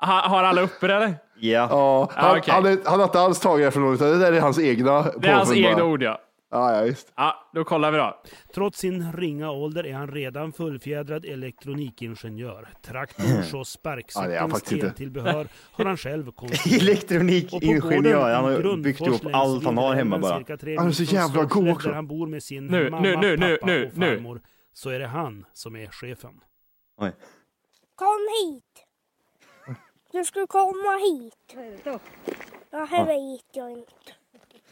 Ha, 0.00 0.28
har 0.28 0.44
alla 0.44 0.60
uppe 0.62 0.86
det 0.86 0.94
eller? 0.94 1.14
ja. 1.40 1.66
Ja, 1.70 2.10
han, 2.14 2.38
okej. 2.38 2.54
han, 2.54 2.66
är, 2.66 2.78
han 2.84 3.00
har 3.00 3.04
inte 3.06 3.20
alls 3.20 3.40
tagit 3.40 3.66
det 3.66 3.70
från 3.70 3.82
någon, 3.82 3.94
utan 3.94 4.08
det 4.08 4.18
där 4.18 4.32
är 4.32 4.40
hans 4.40 4.58
egna 4.58 5.02
Det 5.02 5.28
är 5.28 5.34
hans 5.34 5.52
egna 5.52 5.84
ord 5.84 6.02
ja. 6.02 6.18
Ja, 6.52 6.76
ja, 6.76 6.82
visst. 6.82 7.12
Ja, 7.16 7.50
då 7.52 7.64
kollar 7.64 7.90
vi 7.90 7.98
då. 7.98 8.22
Trots 8.54 8.78
sin 8.78 9.12
ringa 9.12 9.50
ålder 9.50 9.86
är 9.86 9.94
han 9.94 10.10
redan 10.10 10.52
fullfjädrad 10.52 11.24
elektronikingenjör. 11.24 12.68
Traktorns 12.82 13.54
och 13.54 13.66
Ja, 14.14 14.28
det 14.28 14.36
är 14.36 14.40
han 14.40 14.50
sparkcykelns 14.50 14.52
faktiskt 14.52 14.72
inte. 14.72 14.96
tillbehör 14.96 15.48
har 15.72 15.84
han 15.84 15.96
själv 15.96 16.32
konstruerat. 16.32 16.82
Elektronikingenjör, 16.82 18.34
han 18.34 18.44
har 18.44 18.76
byggt 18.76 19.00
ihop 19.00 19.26
allt 19.32 19.64
han 19.64 19.78
har 19.78 19.94
hemma 19.94 20.18
bara. 20.18 20.44
Han 20.78 20.88
är 20.88 20.90
så 20.90 21.02
jävla 21.02 21.44
god 21.44 21.68
också. 21.70 21.88
Där 21.88 21.94
han 21.94 22.06
bor 22.06 22.26
med 22.26 22.42
sin 22.42 22.66
Nu, 22.66 22.90
mamma, 22.90 23.02
nu, 23.02 23.16
nu, 23.16 23.36
nu, 23.36 23.56
pappa 23.56 23.66
nu, 23.66 23.86
och 23.90 23.98
nu. 23.98 24.16
farmor. 24.16 24.40
Så 24.72 24.90
är 24.90 24.98
det 24.98 25.06
han 25.06 25.46
som 25.52 25.76
är 25.76 25.86
chefen. 25.86 26.40
Oj. 26.96 27.12
Kom 27.94 28.28
hit! 28.44 28.86
Du 30.12 30.24
ska 30.24 30.46
komma 30.46 30.96
hit. 30.96 31.56
Det 32.70 32.84
här 32.84 33.06
vet 33.06 33.56
jag 33.56 33.70
inte. 33.70 34.12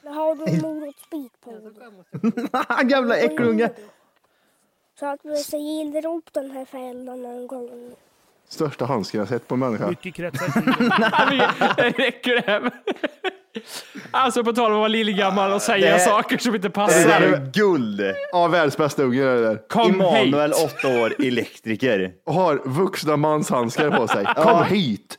Det 0.03 0.09
har 0.09 0.35
du 0.35 0.45
en 0.53 0.61
morotsbit 0.61 1.33
på. 1.45 2.83
Gamla 2.85 3.17
äckelunge. 3.17 3.71
Så 4.99 5.07
att 5.07 5.21
vi 5.23 5.37
ska 5.37 5.57
gilla 5.57 6.09
upp 6.09 6.33
den 6.33 6.51
här 6.51 6.65
fällan 6.65 7.23
någon 7.23 7.47
gång. 7.47 7.93
Största 8.49 8.85
handsken 8.85 9.19
jag 9.19 9.29
sett 9.29 9.49
på 9.49 9.55
en 9.55 9.59
människa. 9.61 9.89
Mycket 9.89 10.15
kretsar 10.15 10.47
Det 11.77 11.91
räcker 11.91 12.35
det 12.35 12.43
här. 12.47 12.71
Alltså 14.11 14.45
på 14.45 14.53
tal 14.53 14.67
om 14.71 14.73
att 14.73 14.79
vara 14.81 14.89
lillgammal 14.89 15.53
och 15.53 15.63
säga 15.63 15.93
Det- 15.95 16.01
saker 16.01 16.39
som 16.39 16.55
inte 16.55 16.69
Det 16.69 16.73
passar. 16.73 17.09
där 17.09 17.21
är 17.21 17.51
guld. 17.53 18.01
Ja, 18.33 18.49
världens 18.49 18.77
bästa 18.77 19.03
unge 19.03 19.23
är 19.23 19.35
det 19.37 19.43
där. 19.43 19.69
Kom 19.69 19.91
Emanuel, 20.01 20.53
hit. 20.53 20.65
åtta 20.65 20.89
år, 21.01 21.15
elektriker. 21.19 22.13
Och 22.25 22.35
har 22.35 22.63
vuxna 22.65 23.17
manshandskar 23.17 23.91
på 23.91 24.09
sig. 24.09 24.25
Kom 24.37 24.65
hit! 24.65 25.19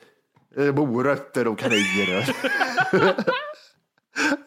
Det 0.56 0.64
är 0.64 0.72
Morötter 0.74 1.48
och 1.48 1.60
kaniner. 1.60 2.36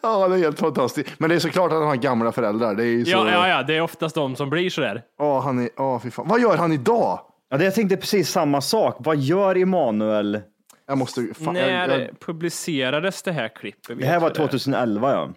ja, 0.01 0.27
det 0.27 0.35
är 0.35 0.39
helt 0.39 0.59
fantastiskt. 0.59 1.19
Men 1.19 1.29
det 1.29 1.35
är 1.35 1.39
såklart 1.39 1.71
att 1.71 1.77
han 1.77 1.87
har 1.87 1.95
gamla 1.95 2.31
föräldrar. 2.31 2.75
Det 2.75 2.83
är 2.83 2.87
ju 2.87 3.05
så... 3.05 3.11
Ja, 3.11 3.31
ja, 3.31 3.47
ja, 3.47 3.63
det 3.63 3.75
är 3.75 3.81
oftast 3.81 4.15
de 4.15 4.35
som 4.35 4.49
blir 4.49 4.69
sådär. 4.69 5.01
Ja, 5.17 5.39
han 5.39 5.59
är... 5.59 5.69
Ja, 5.77 5.99
fy 5.99 6.11
fan. 6.11 6.27
Vad 6.27 6.41
gör 6.41 6.57
han 6.57 6.71
idag? 6.71 7.19
Ja, 7.49 7.57
det 7.57 7.63
jag 7.63 7.75
tänkte 7.75 7.97
precis 7.97 8.29
samma 8.29 8.61
sak. 8.61 8.95
Vad 8.99 9.17
gör 9.17 9.57
Emanuel? 9.57 10.41
Jag 10.87 10.97
måste... 10.97 11.27
Fan, 11.43 11.53
När 11.53 11.89
jag, 11.89 12.01
jag, 12.01 12.19
publicerades 12.19 13.21
det 13.21 13.31
här 13.31 13.47
klippet? 13.55 13.99
Det 13.99 14.05
här 14.05 14.19
var 14.19 14.27
Vet 14.27 14.37
du 14.37 14.41
2011 14.47 15.11
ja. 15.11 15.29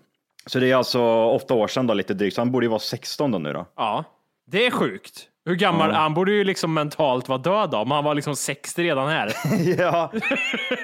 Så 0.47 0.59
det 0.59 0.71
är 0.71 0.77
alltså 0.77 1.25
åtta 1.25 1.55
år 1.55 1.69
sedan 1.69 1.87
då, 1.87 1.95
lite 1.95 2.15
drygt. 2.15 2.35
Så 2.35 2.41
han 2.41 2.53
borde 2.53 2.67
ju 2.67 2.71
vara 2.71 2.81
16 2.81 3.31
då 3.31 3.39
nu 3.39 3.53
då. 3.53 3.67
Ja, 3.77 4.05
det 4.47 4.67
är 4.67 4.71
sjukt. 4.71 5.29
Hur 5.49 5.55
gammal? 5.55 5.91
Han 5.91 6.15
borde 6.15 6.33
ju 6.33 6.45
liksom 6.45 6.75
mentalt 6.75 7.29
vara 7.29 7.39
död 7.39 7.71
då, 7.71 7.79
om 7.79 7.91
han 7.91 8.05
var 8.05 8.15
liksom 8.15 8.37
60 8.37 8.83
redan 8.83 9.09
här. 9.09 9.33
ja. 9.79 10.13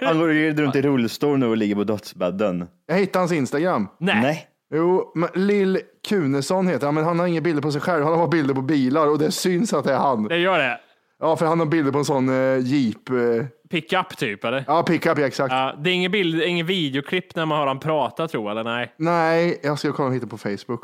Han 0.03 0.18
går 0.18 0.33
ju 0.33 0.55
runt 0.55 0.77
i 0.77 0.83
rullstol 0.83 1.38
nu 1.38 1.46
och 1.46 1.57
ligger 1.57 1.74
på 1.74 1.85
dödsbädden. 1.85 2.66
jag 2.87 2.96
hittade 2.96 3.18
hans 3.18 3.33
Instagram. 3.33 3.88
Nej. 4.00 4.20
Nej. 4.22 4.46
Jo, 4.74 5.12
men 5.14 5.29
Lill 5.35 5.81
Kunesson 6.09 6.68
heter 6.68 6.87
han, 6.87 6.94
men 6.94 7.05
han 7.05 7.18
har 7.18 7.27
inga 7.27 7.40
bilder 7.40 7.62
på 7.62 7.72
sig 7.72 7.81
själv. 7.81 8.03
Han 8.03 8.12
har 8.12 8.18
bara 8.18 8.29
bilder 8.29 8.55
på 8.55 8.62
bilar 8.62 9.07
och 9.07 9.18
det 9.18 9.31
syns 9.31 9.72
att 9.72 9.85
det 9.85 9.92
är 9.92 9.98
han. 9.98 10.24
Det 10.29 10.38
gör 10.38 10.59
det. 10.59 10.81
Ja, 11.20 11.37
för 11.37 11.46
han 11.46 11.59
har 11.59 11.66
bilder 11.66 11.92
på 11.92 11.98
en 11.98 12.05
sån 12.05 12.29
eh, 12.29 12.59
jeep. 12.59 13.11
Eh, 13.11 13.46
Pickup 13.70 14.16
typ, 14.16 14.44
eller? 14.44 14.64
ja, 14.66 14.83
pickup, 14.83 15.18
ja, 15.18 15.27
exakt. 15.27 15.53
Ja, 15.53 15.74
det 15.79 15.90
är 15.90 15.94
ingen 15.94 16.12
bild, 16.12 16.42
ingen 16.42 16.66
videoklipp 16.66 17.37
när 17.37 17.46
man 17.46 17.59
hör 17.59 17.66
han 17.66 17.79
prata, 17.79 18.29
tror 18.29 18.44
jag, 18.44 18.50
eller 18.50 18.64
nej? 18.64 18.94
Nej, 18.96 19.61
jag 19.62 19.79
ska 19.79 19.92
kolla 19.92 20.09
och 20.09 20.14
hitta 20.14 20.27
på 20.27 20.38
Facebook. 20.38 20.81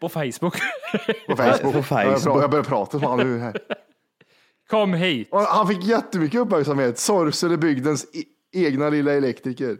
På 0.00 0.08
Facebook. 0.08 0.56
På 1.26 1.36
Facebook. 1.36 1.74
På 1.74 1.82
Facebook. 1.82 2.22
Ja, 2.24 2.40
Jag, 2.40 2.50
börjar 2.50 2.64
prata 2.64 2.98
som 2.98 3.02
han 3.08 3.18
nu 3.18 3.38
här. 3.38 3.58
Kom 4.70 4.94
hit. 4.94 5.28
Och 5.32 5.40
han 5.40 5.68
fick 5.68 5.84
jättemycket 5.84 6.40
uppmärksamhet. 6.40 6.98
Sorselebygdens 6.98 8.04
e- 8.04 8.24
egna 8.66 8.88
lilla 8.90 9.12
elektriker. 9.12 9.76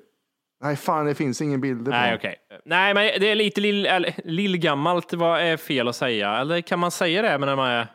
Nej, 0.63 0.77
fan, 0.77 1.07
det 1.07 1.15
finns 1.15 1.41
ingen 1.41 1.61
bilder 1.61 1.85
på 1.85 1.91
Nej, 1.91 2.15
okej. 2.15 2.37
Nej, 2.65 2.95
men 2.95 3.21
det 3.21 3.31
är 3.31 3.35
lite 3.35 3.61
lill, 3.61 4.07
lillgammalt. 4.25 5.13
Vad 5.13 5.41
är 5.41 5.57
fel 5.57 5.89
att 5.89 5.97
säga? 5.97 6.37
Eller 6.37 6.61
kan 6.61 6.79
man 6.79 6.91
säga 6.91 7.23
det 7.23 7.39
när 7.39 7.57
man 7.57 7.69
är 7.71 7.87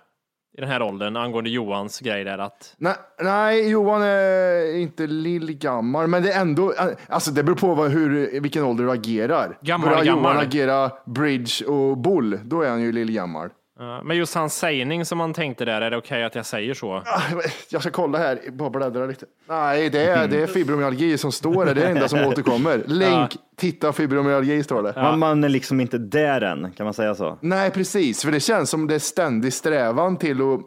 i 0.60 0.62
den 0.62 0.70
här 0.70 0.82
åldern 0.82 1.18
angående 1.18 1.50
Johans 1.50 2.00
grej 2.00 2.24
där 2.24 2.38
att 2.38 2.76
Nej, 2.78 2.96
nej, 3.22 3.70
Johan 3.70 4.02
är 4.02 4.78
inte 4.78 5.08
lillgammal, 5.08 6.08
men 6.08 6.24
det 6.24 6.32
är 6.32 6.42
ändå, 6.42 6.74
alltså 7.08 7.32
det 7.32 7.44
beror 7.44 7.56
på 7.56 7.76
vad, 7.76 7.92
hur, 7.92 8.40
vilken 8.42 8.64
ålder 8.64 8.84
du 8.84 8.92
agerar. 8.92 9.58
Gammal, 9.62 9.90
Börjar 9.90 10.04
Johan 10.04 10.24
gammal. 10.24 10.38
agera 10.38 10.92
bridge 11.06 11.66
och 11.66 11.98
bull, 11.98 12.40
då 12.44 12.62
är 12.62 12.70
han 12.70 12.82
ju 12.82 12.92
lillgammal. 12.92 13.50
Ja, 13.80 14.02
men 14.04 14.18
just 14.18 14.36
hans 14.36 14.56
sägning 14.56 15.06
som 15.06 15.18
man 15.18 15.34
tänkte 15.34 15.66
där, 15.66 15.82
är 15.82 15.92
det 15.92 15.98
okej 15.98 16.24
att 16.24 16.36
jag 16.36 16.46
säger 16.46 16.74
så? 16.74 17.04
Jag 17.70 17.82
ska 17.82 17.92
kolla 17.92 18.18
här, 18.18 18.40
bara 18.52 18.70
bläddra 18.70 19.06
lite. 19.06 19.26
Nej, 19.48 19.90
det 19.90 20.04
är, 20.04 20.28
det 20.32 20.42
är 20.42 20.48
fibromyalgi 20.48 21.18
som 21.18 21.32
står 21.32 21.66
där. 21.66 21.76
Det 21.76 21.82
är 21.82 21.86
det 21.86 21.92
enda 21.92 22.08
som 22.08 22.20
återkommer. 22.20 22.84
Länk, 22.86 23.38
titta 23.58 23.94
fibromyalgi 23.94 24.64
står 24.64 24.84
det. 24.84 24.94
Man, 24.96 25.20
man 25.20 25.44
är 25.44 25.50
liksom 25.50 25.80
inte 25.80 25.98
där 25.98 26.42
än, 26.42 26.72
kan 26.72 26.84
man 26.84 26.94
säga 26.94 27.16
så? 27.16 27.38
Nej, 27.42 27.72
precis. 27.72 28.24
För 28.24 28.32
det 28.32 28.40
känns 28.40 28.70
som 28.70 28.88
det 28.88 28.96
är 28.96 29.00
ständig 29.00 29.54
strävan 29.54 30.18
till 30.18 30.42
att... 30.42 30.60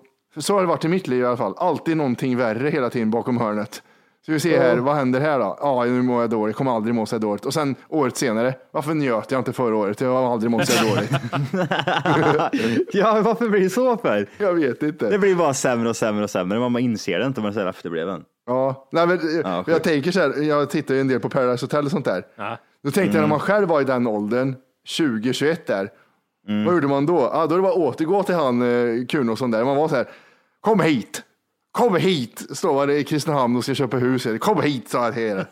Så 0.44 0.55
har 0.55 0.61
det 0.61 0.66
varit 0.66 0.85
i 0.85 0.88
mitt 0.88 1.07
liv 1.09 1.22
i 1.22 1.27
alla 1.27 1.37
fall. 1.37 1.55
Alltid 1.57 1.96
någonting 1.96 2.37
värre 2.37 2.68
hela 2.68 2.90
tiden 2.90 3.11
bakom 3.11 3.38
hörnet. 3.38 3.83
Så 4.26 4.32
vi 4.32 4.40
ser 4.40 4.58
här, 4.61 4.76
vad 4.76 4.94
händer 4.96 5.20
här 5.20 5.38
då? 5.38 5.58
Ja, 5.61 5.85
nu 5.85 6.02
mår 6.02 6.20
jag 6.20 6.30
dåligt. 6.30 6.52
Jag 6.52 6.56
kommer 6.58 6.70
aldrig 6.76 6.94
må 6.94 7.06
så 7.06 7.18
dåligt. 7.18 7.44
Och 7.46 7.54
sen 7.54 7.74
året 7.88 8.16
senare, 8.16 8.54
varför 8.70 8.94
njöt 8.94 9.30
jag 9.30 9.40
inte 9.40 9.52
förra 9.52 9.76
året? 9.76 10.00
Jag 10.00 10.08
har 10.14 10.32
aldrig 10.32 10.50
mått 10.50 10.66
så 10.68 10.85
dåligt. 10.85 11.11
ja, 12.92 13.20
varför 13.24 13.48
blir 13.48 13.61
det 13.61 13.70
så 13.70 13.96
för? 13.96 14.26
Jag 14.38 14.54
vet 14.54 14.82
inte. 14.82 15.11
Det 15.11 15.18
blir 15.18 15.35
bara 15.35 15.54
sämre 15.54 15.88
och 15.88 15.96
sämre 15.96 16.24
och 16.24 16.30
sämre. 16.30 16.58
Man 16.68 16.78
inser 16.78 17.18
det 17.18 17.26
inte 17.26 17.40
om 17.40 17.42
man 17.42 17.50
är 17.50 17.54
så 17.54 17.61
här 17.61 17.66
efterbliven. 17.66 18.24
Ja, 18.46 18.88
nej, 18.92 19.06
men, 19.06 19.18
Ja, 19.44 19.64
jag 19.66 19.82
tänker 19.82 20.11
så 20.12 20.20
här, 20.20 20.42
jag 20.42 20.70
tittar 20.70 20.94
ju 20.94 21.00
en 21.00 21.08
del 21.08 21.20
på 21.20 21.28
Paradise 21.28 21.64
Hotel 21.64 21.85
och 21.85 21.90
sånt 21.90 22.04
där. 22.04 22.24
Ja. 22.37 22.58
Då 22.85 22.90
tänkte 22.90 23.00
Mm. 23.02 23.14
jag 23.14 23.20
när 23.22 23.28
man 23.28 23.40
själv 23.40 23.68
var 23.68 23.80
i 23.80 23.85
den 23.85 24.06
åldern, 24.06 24.54
20-21 24.88 25.56
där, 25.66 25.88
Mm. 26.48 26.64
vad 26.64 26.74
gjorde 26.74 26.87
man 26.88 27.06
då? 27.06 27.30
Ja, 27.32 27.46
då 27.46 27.54
är 27.54 27.58
det 27.58 27.62
bara 27.62 27.72
att 27.72 27.78
återgå 27.78 28.22
till 28.22 28.35
han 28.35 28.62
eh, 28.62 29.06
Kunosson 29.06 29.50
där. 29.50 29.64
Man 29.64 29.76
var 29.76 29.88
så 29.88 29.96
här, 29.96 30.06
kom 30.61 30.80
hit! 30.80 31.22
Kom 31.72 31.96
hit! 31.96 32.46
Står 32.56 32.74
man 32.74 32.90
i 32.90 33.04
Kristinehamn 33.04 33.56
och 33.56 33.64
ska 33.64 33.74
köpa 33.74 33.96
hus. 33.96 34.26
Kom 34.40 34.62
hit 34.62 34.88
sa 34.88 35.04
jag 35.04 35.14
till 35.14 35.22
er. 35.22 35.46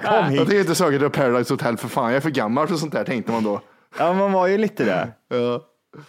Kom 0.00 0.12
Jag 0.14 0.22
hit. 0.24 0.38
tänker 0.38 0.60
inte 0.60 0.74
söka 0.74 0.98
till 0.98 1.10
Paradise 1.10 1.52
Hotel 1.52 1.76
för 1.76 1.88
fan, 1.88 2.04
jag 2.08 2.16
är 2.16 2.20
för 2.20 2.30
gammal 2.30 2.68
för 2.68 2.74
sånt 2.74 2.92
där 2.92 3.04
tänkte 3.04 3.32
man 3.32 3.44
då. 3.44 3.60
Ja, 3.98 4.12
man 4.12 4.32
var 4.32 4.46
ju 4.46 4.58
lite 4.58 4.84
det. 4.84 5.08
Ja. 5.36 5.54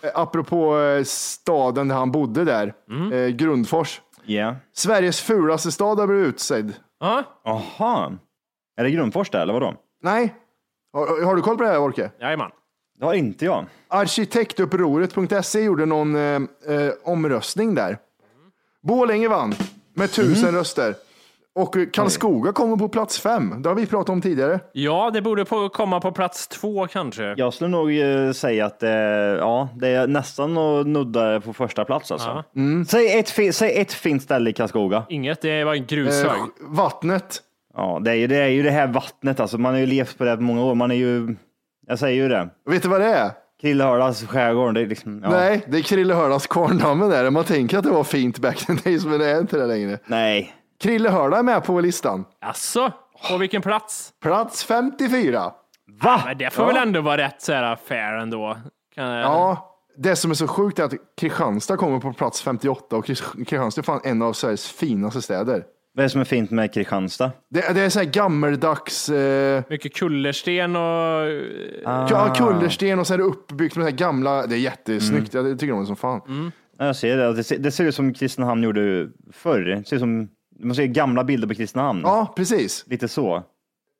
Eh, 0.01 0.09
Apropå 0.13 0.79
eh, 0.79 1.03
staden 1.03 1.87
där 1.87 1.95
han 1.95 2.11
bodde 2.11 2.43
där, 2.43 2.73
eh, 3.13 3.27
Grundfors. 3.27 4.01
Ja. 4.25 4.55
Sveriges 4.75 5.21
fulaste 5.21 5.71
stad 5.71 5.99
har 5.99 6.07
blivit 6.07 6.27
utsedd. 6.27 6.73
Ja, 6.99 7.23
Aha. 7.45 8.11
Är 8.77 8.83
det 8.83 8.91
Grundfors 8.91 9.29
där, 9.29 9.39
eller 9.41 9.53
vadå? 9.53 9.73
Nej, 10.03 10.35
har, 10.93 11.25
har 11.25 11.35
du 11.35 11.41
koll 11.41 11.57
på 11.57 11.63
det 11.63 11.69
här 11.69 11.79
Orke? 11.81 12.11
jajamän. 12.19 12.51
Det 12.99 13.05
har 13.05 13.13
inte 13.13 13.45
jag. 13.45 13.65
Arkitektupproret.se 13.87 15.61
gjorde 15.63 15.85
någon 15.85 16.15
eh, 16.15 16.21
eh, 16.67 16.91
omröstning 17.03 17.75
där. 17.75 17.97
Borlänge 18.83 19.27
vann 19.27 19.53
med 19.95 20.11
tusen 20.11 20.49
Mhm. 20.49 20.55
röster. 20.59 20.95
Och 21.55 21.75
Karlskoga 21.93 22.51
kommer 22.51 22.77
på 22.77 22.89
plats 22.89 23.19
fem. 23.19 23.61
Det 23.61 23.69
har 23.69 23.75
vi 23.75 23.85
pratat 23.85 24.09
om 24.09 24.21
tidigare. 24.21 24.59
Ja, 24.73 25.11
det 25.13 25.21
borde 25.21 25.45
på, 25.45 25.69
komma 25.69 25.99
på 26.01 26.11
plats 26.11 26.47
två 26.47 26.87
kanske. 26.87 27.33
Jag 27.37 27.53
skulle 27.53 27.69
nog 27.69 27.97
eh, 27.99 28.31
säga 28.31 28.65
att 28.65 28.83
eh, 28.83 28.89
ja, 28.89 29.69
det 29.75 29.87
är 29.87 30.07
nästan 30.07 30.57
att 30.57 30.87
nudda 30.87 31.41
på 31.41 31.53
första 31.53 31.85
plats 31.85 32.11
alltså. 32.11 32.27
Ja. 32.27 32.43
Mm. 32.61 32.85
Säg, 32.85 33.19
ett, 33.19 33.55
säg 33.55 33.81
ett 33.81 33.93
fint 33.93 34.23
ställe 34.23 34.49
i 34.49 34.53
Karlskoga. 34.53 35.03
Inget, 35.09 35.41
det 35.41 35.63
var 35.63 35.73
en 35.73 35.85
grushög. 35.85 36.25
Eh, 36.25 36.45
vattnet. 36.61 37.39
Ja, 37.75 37.99
det 38.03 38.11
är, 38.11 38.15
ju, 38.15 38.27
det 38.27 38.37
är 38.37 38.47
ju 38.47 38.63
det 38.63 38.71
här 38.71 38.87
vattnet 38.87 39.39
alltså. 39.39 39.57
Man 39.57 39.73
har 39.73 39.79
ju 39.79 39.85
levt 39.85 40.17
på 40.17 40.23
det 40.23 40.37
många 40.37 40.63
år. 40.63 40.75
Man 40.75 40.91
är 40.91 40.95
ju, 40.95 41.35
jag 41.87 41.99
säger 41.99 42.23
ju 42.23 42.29
det. 42.29 42.49
Vet 42.69 42.83
du 42.83 42.89
vad 42.89 43.01
det 43.01 43.07
är? 43.07 43.31
Krillehördas 43.63 44.23
skärgård. 44.25 44.73
Det 44.73 44.81
är 44.81 44.87
liksom, 44.87 45.21
ja. 45.23 45.29
Nej, 45.29 45.65
det 45.67 45.77
är 45.77 45.81
Krille 45.81 46.13
Hördas 46.13 46.47
kvarndammen 46.47 47.09
där. 47.09 47.29
Man 47.29 47.43
tänker 47.43 47.77
att 47.77 47.83
det 47.83 47.89
var 47.89 48.03
fint 48.03 48.39
back 48.39 48.69
in 48.69 48.79
days, 48.83 49.05
men 49.05 49.19
det 49.19 49.29
är 49.29 49.39
inte 49.39 49.57
det 49.57 49.65
längre. 49.65 49.99
Nej. 50.05 50.53
Krille 50.81 51.09
är 51.09 51.43
med 51.43 51.63
på 51.63 51.79
listan. 51.79 52.25
Alltså, 52.41 52.91
på 53.29 53.37
vilken 53.37 53.61
plats? 53.61 54.11
Plats 54.21 54.63
54. 54.63 55.51
Va? 56.01 56.21
Men 56.25 56.37
det 56.37 56.49
får 56.53 56.65
väl 56.65 56.77
ändå 56.77 57.01
vara 57.01 57.17
rätt 57.17 57.41
så 57.41 57.53
här 57.53 57.75
fair 57.87 58.13
ändå. 58.13 58.57
Kan, 58.95 59.09
Ja, 59.09 59.75
det 59.97 60.15
som 60.15 60.31
är 60.31 60.35
så 60.35 60.47
sjukt 60.47 60.79
är 60.79 60.83
att 60.83 60.93
Kristianstad 61.21 61.77
kommer 61.77 61.99
på 61.99 62.13
plats 62.13 62.41
58 62.41 62.95
och 62.95 63.05
Kris- 63.05 63.33
Kristianstad 63.35 63.81
är 63.81 63.83
fan 63.83 64.01
en 64.03 64.21
av 64.21 64.33
Sveriges 64.33 64.67
finaste 64.67 65.21
städer. 65.21 65.63
Vad 65.95 66.03
är 66.03 66.07
det 66.07 66.09
som 66.09 66.21
är 66.21 66.25
fint 66.25 66.51
med 66.51 66.73
Kristianstad? 66.73 67.31
Det, 67.49 67.73
det 67.73 67.81
är 67.81 67.89
så 67.89 67.99
här 67.99 68.05
gammeldags 68.05 69.09
eh, 69.09 69.63
Mycket 69.69 69.93
kullersten 69.95 70.75
och... 70.75 70.81
ja, 71.83 72.33
kullersten 72.37 72.99
och 72.99 73.07
så 73.07 73.13
är 73.13 73.17
det 73.17 73.23
uppbyggt 73.23 73.75
med 73.75 73.83
så 73.85 73.89
här 73.89 73.97
gamla, 73.97 74.47
det 74.47 74.55
är 74.55 74.59
jättesnyggt, 74.59 75.33
jag 75.33 75.59
tycker 75.59 75.73
om 75.73 75.79
det 75.79 75.85
som 75.85 75.95
fan. 75.95 76.51
Ja, 76.77 76.85
Jag 76.85 76.95
ser 76.95 77.17
det. 77.17 77.33
Det 77.33 77.43
ser, 77.43 77.57
det 77.57 77.71
ser 77.71 77.85
ut 77.85 77.95
som 77.95 78.13
Kristinehamn 78.13 78.63
gjorde 78.63 79.09
förr. 79.31 79.59
Det 79.61 79.83
ser 79.87 79.95
ut 79.95 79.99
som, 80.01 80.27
man 80.59 80.75
ser 80.75 80.85
gamla 80.85 81.23
bilder 81.23 81.47
på 81.47 81.53
Kristinehamn. 81.55 82.01
Ja, 82.03 82.33
precis. 82.35 82.85
Lite 82.87 83.07
så. 83.07 83.43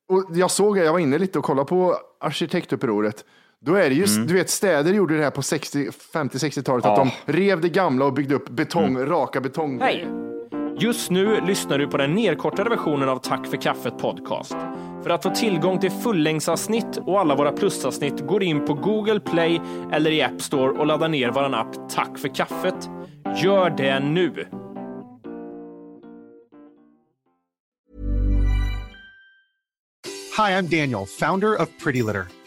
Och 0.09 0.25
jag 0.33 0.51
såg, 0.51 0.77
jag 0.77 0.91
var 0.91 0.99
inne 0.99 1.17
lite 1.17 1.39
och 1.39 1.45
kollade 1.45 1.67
på 1.69 1.95
arkitektupproret. 2.19 3.25
Då 3.65 3.75
är 3.75 3.89
det 3.89 3.95
ju, 3.95 4.05
du 4.05 4.33
vet 4.33 4.49
städer 4.49 4.93
gjorde 4.93 5.17
det 5.17 5.23
här 5.23 5.31
på 5.31 5.41
60, 5.41 5.89
50-60-talet, 6.13 6.85
att 6.85 6.97
Ja. 6.97 7.11
de 7.25 7.33
rev 7.33 7.61
det 7.61 7.69
gamla 7.69 8.05
och 8.05 8.13
byggde 8.13 8.35
upp 8.35 8.49
betong, 8.49 8.97
raka 9.05 9.41
betong. 9.41 9.81
Hej! 9.81 10.07
Just 10.79 11.11
nu 11.11 11.41
lyssnar 11.41 11.77
du 11.77 11.87
på 11.87 11.97
den 11.97 12.13
nedkortade 12.13 12.69
versionen 12.69 13.09
av 13.09 13.17
Tack 13.17 13.47
för 13.47 13.57
kaffet 13.57 13.97
podcast. 13.97 14.55
För 15.03 15.09
att 15.09 15.23
få 15.23 15.29
tillgång 15.29 15.79
till 15.79 15.91
fullängdsavsnitt 15.91 16.97
och 16.97 17.19
alla 17.19 17.35
våra 17.35 17.51
plusavsnitt 17.51 18.27
går 18.27 18.43
in 18.43 18.65
på 18.65 18.73
Google 18.73 19.19
Play 19.19 19.61
eller 19.91 20.11
i 20.11 20.21
App 20.21 20.41
Store 20.41 20.71
och 20.71 20.87
laddar 20.87 21.07
ner 21.07 21.31
vår 21.31 21.55
app 21.55 21.89
Tack 21.89 22.17
för 22.17 22.27
kaffet. 22.27 22.89
Gör 23.43 23.69
det 23.69 23.99
nu! 23.99 24.45
Hi, 30.37 30.51
I'm 30.51 30.67
Daniel, 30.67 31.05
founder 31.05 31.61
of 31.61 31.69
Pretty 31.83 32.03
Litter. 32.03 32.42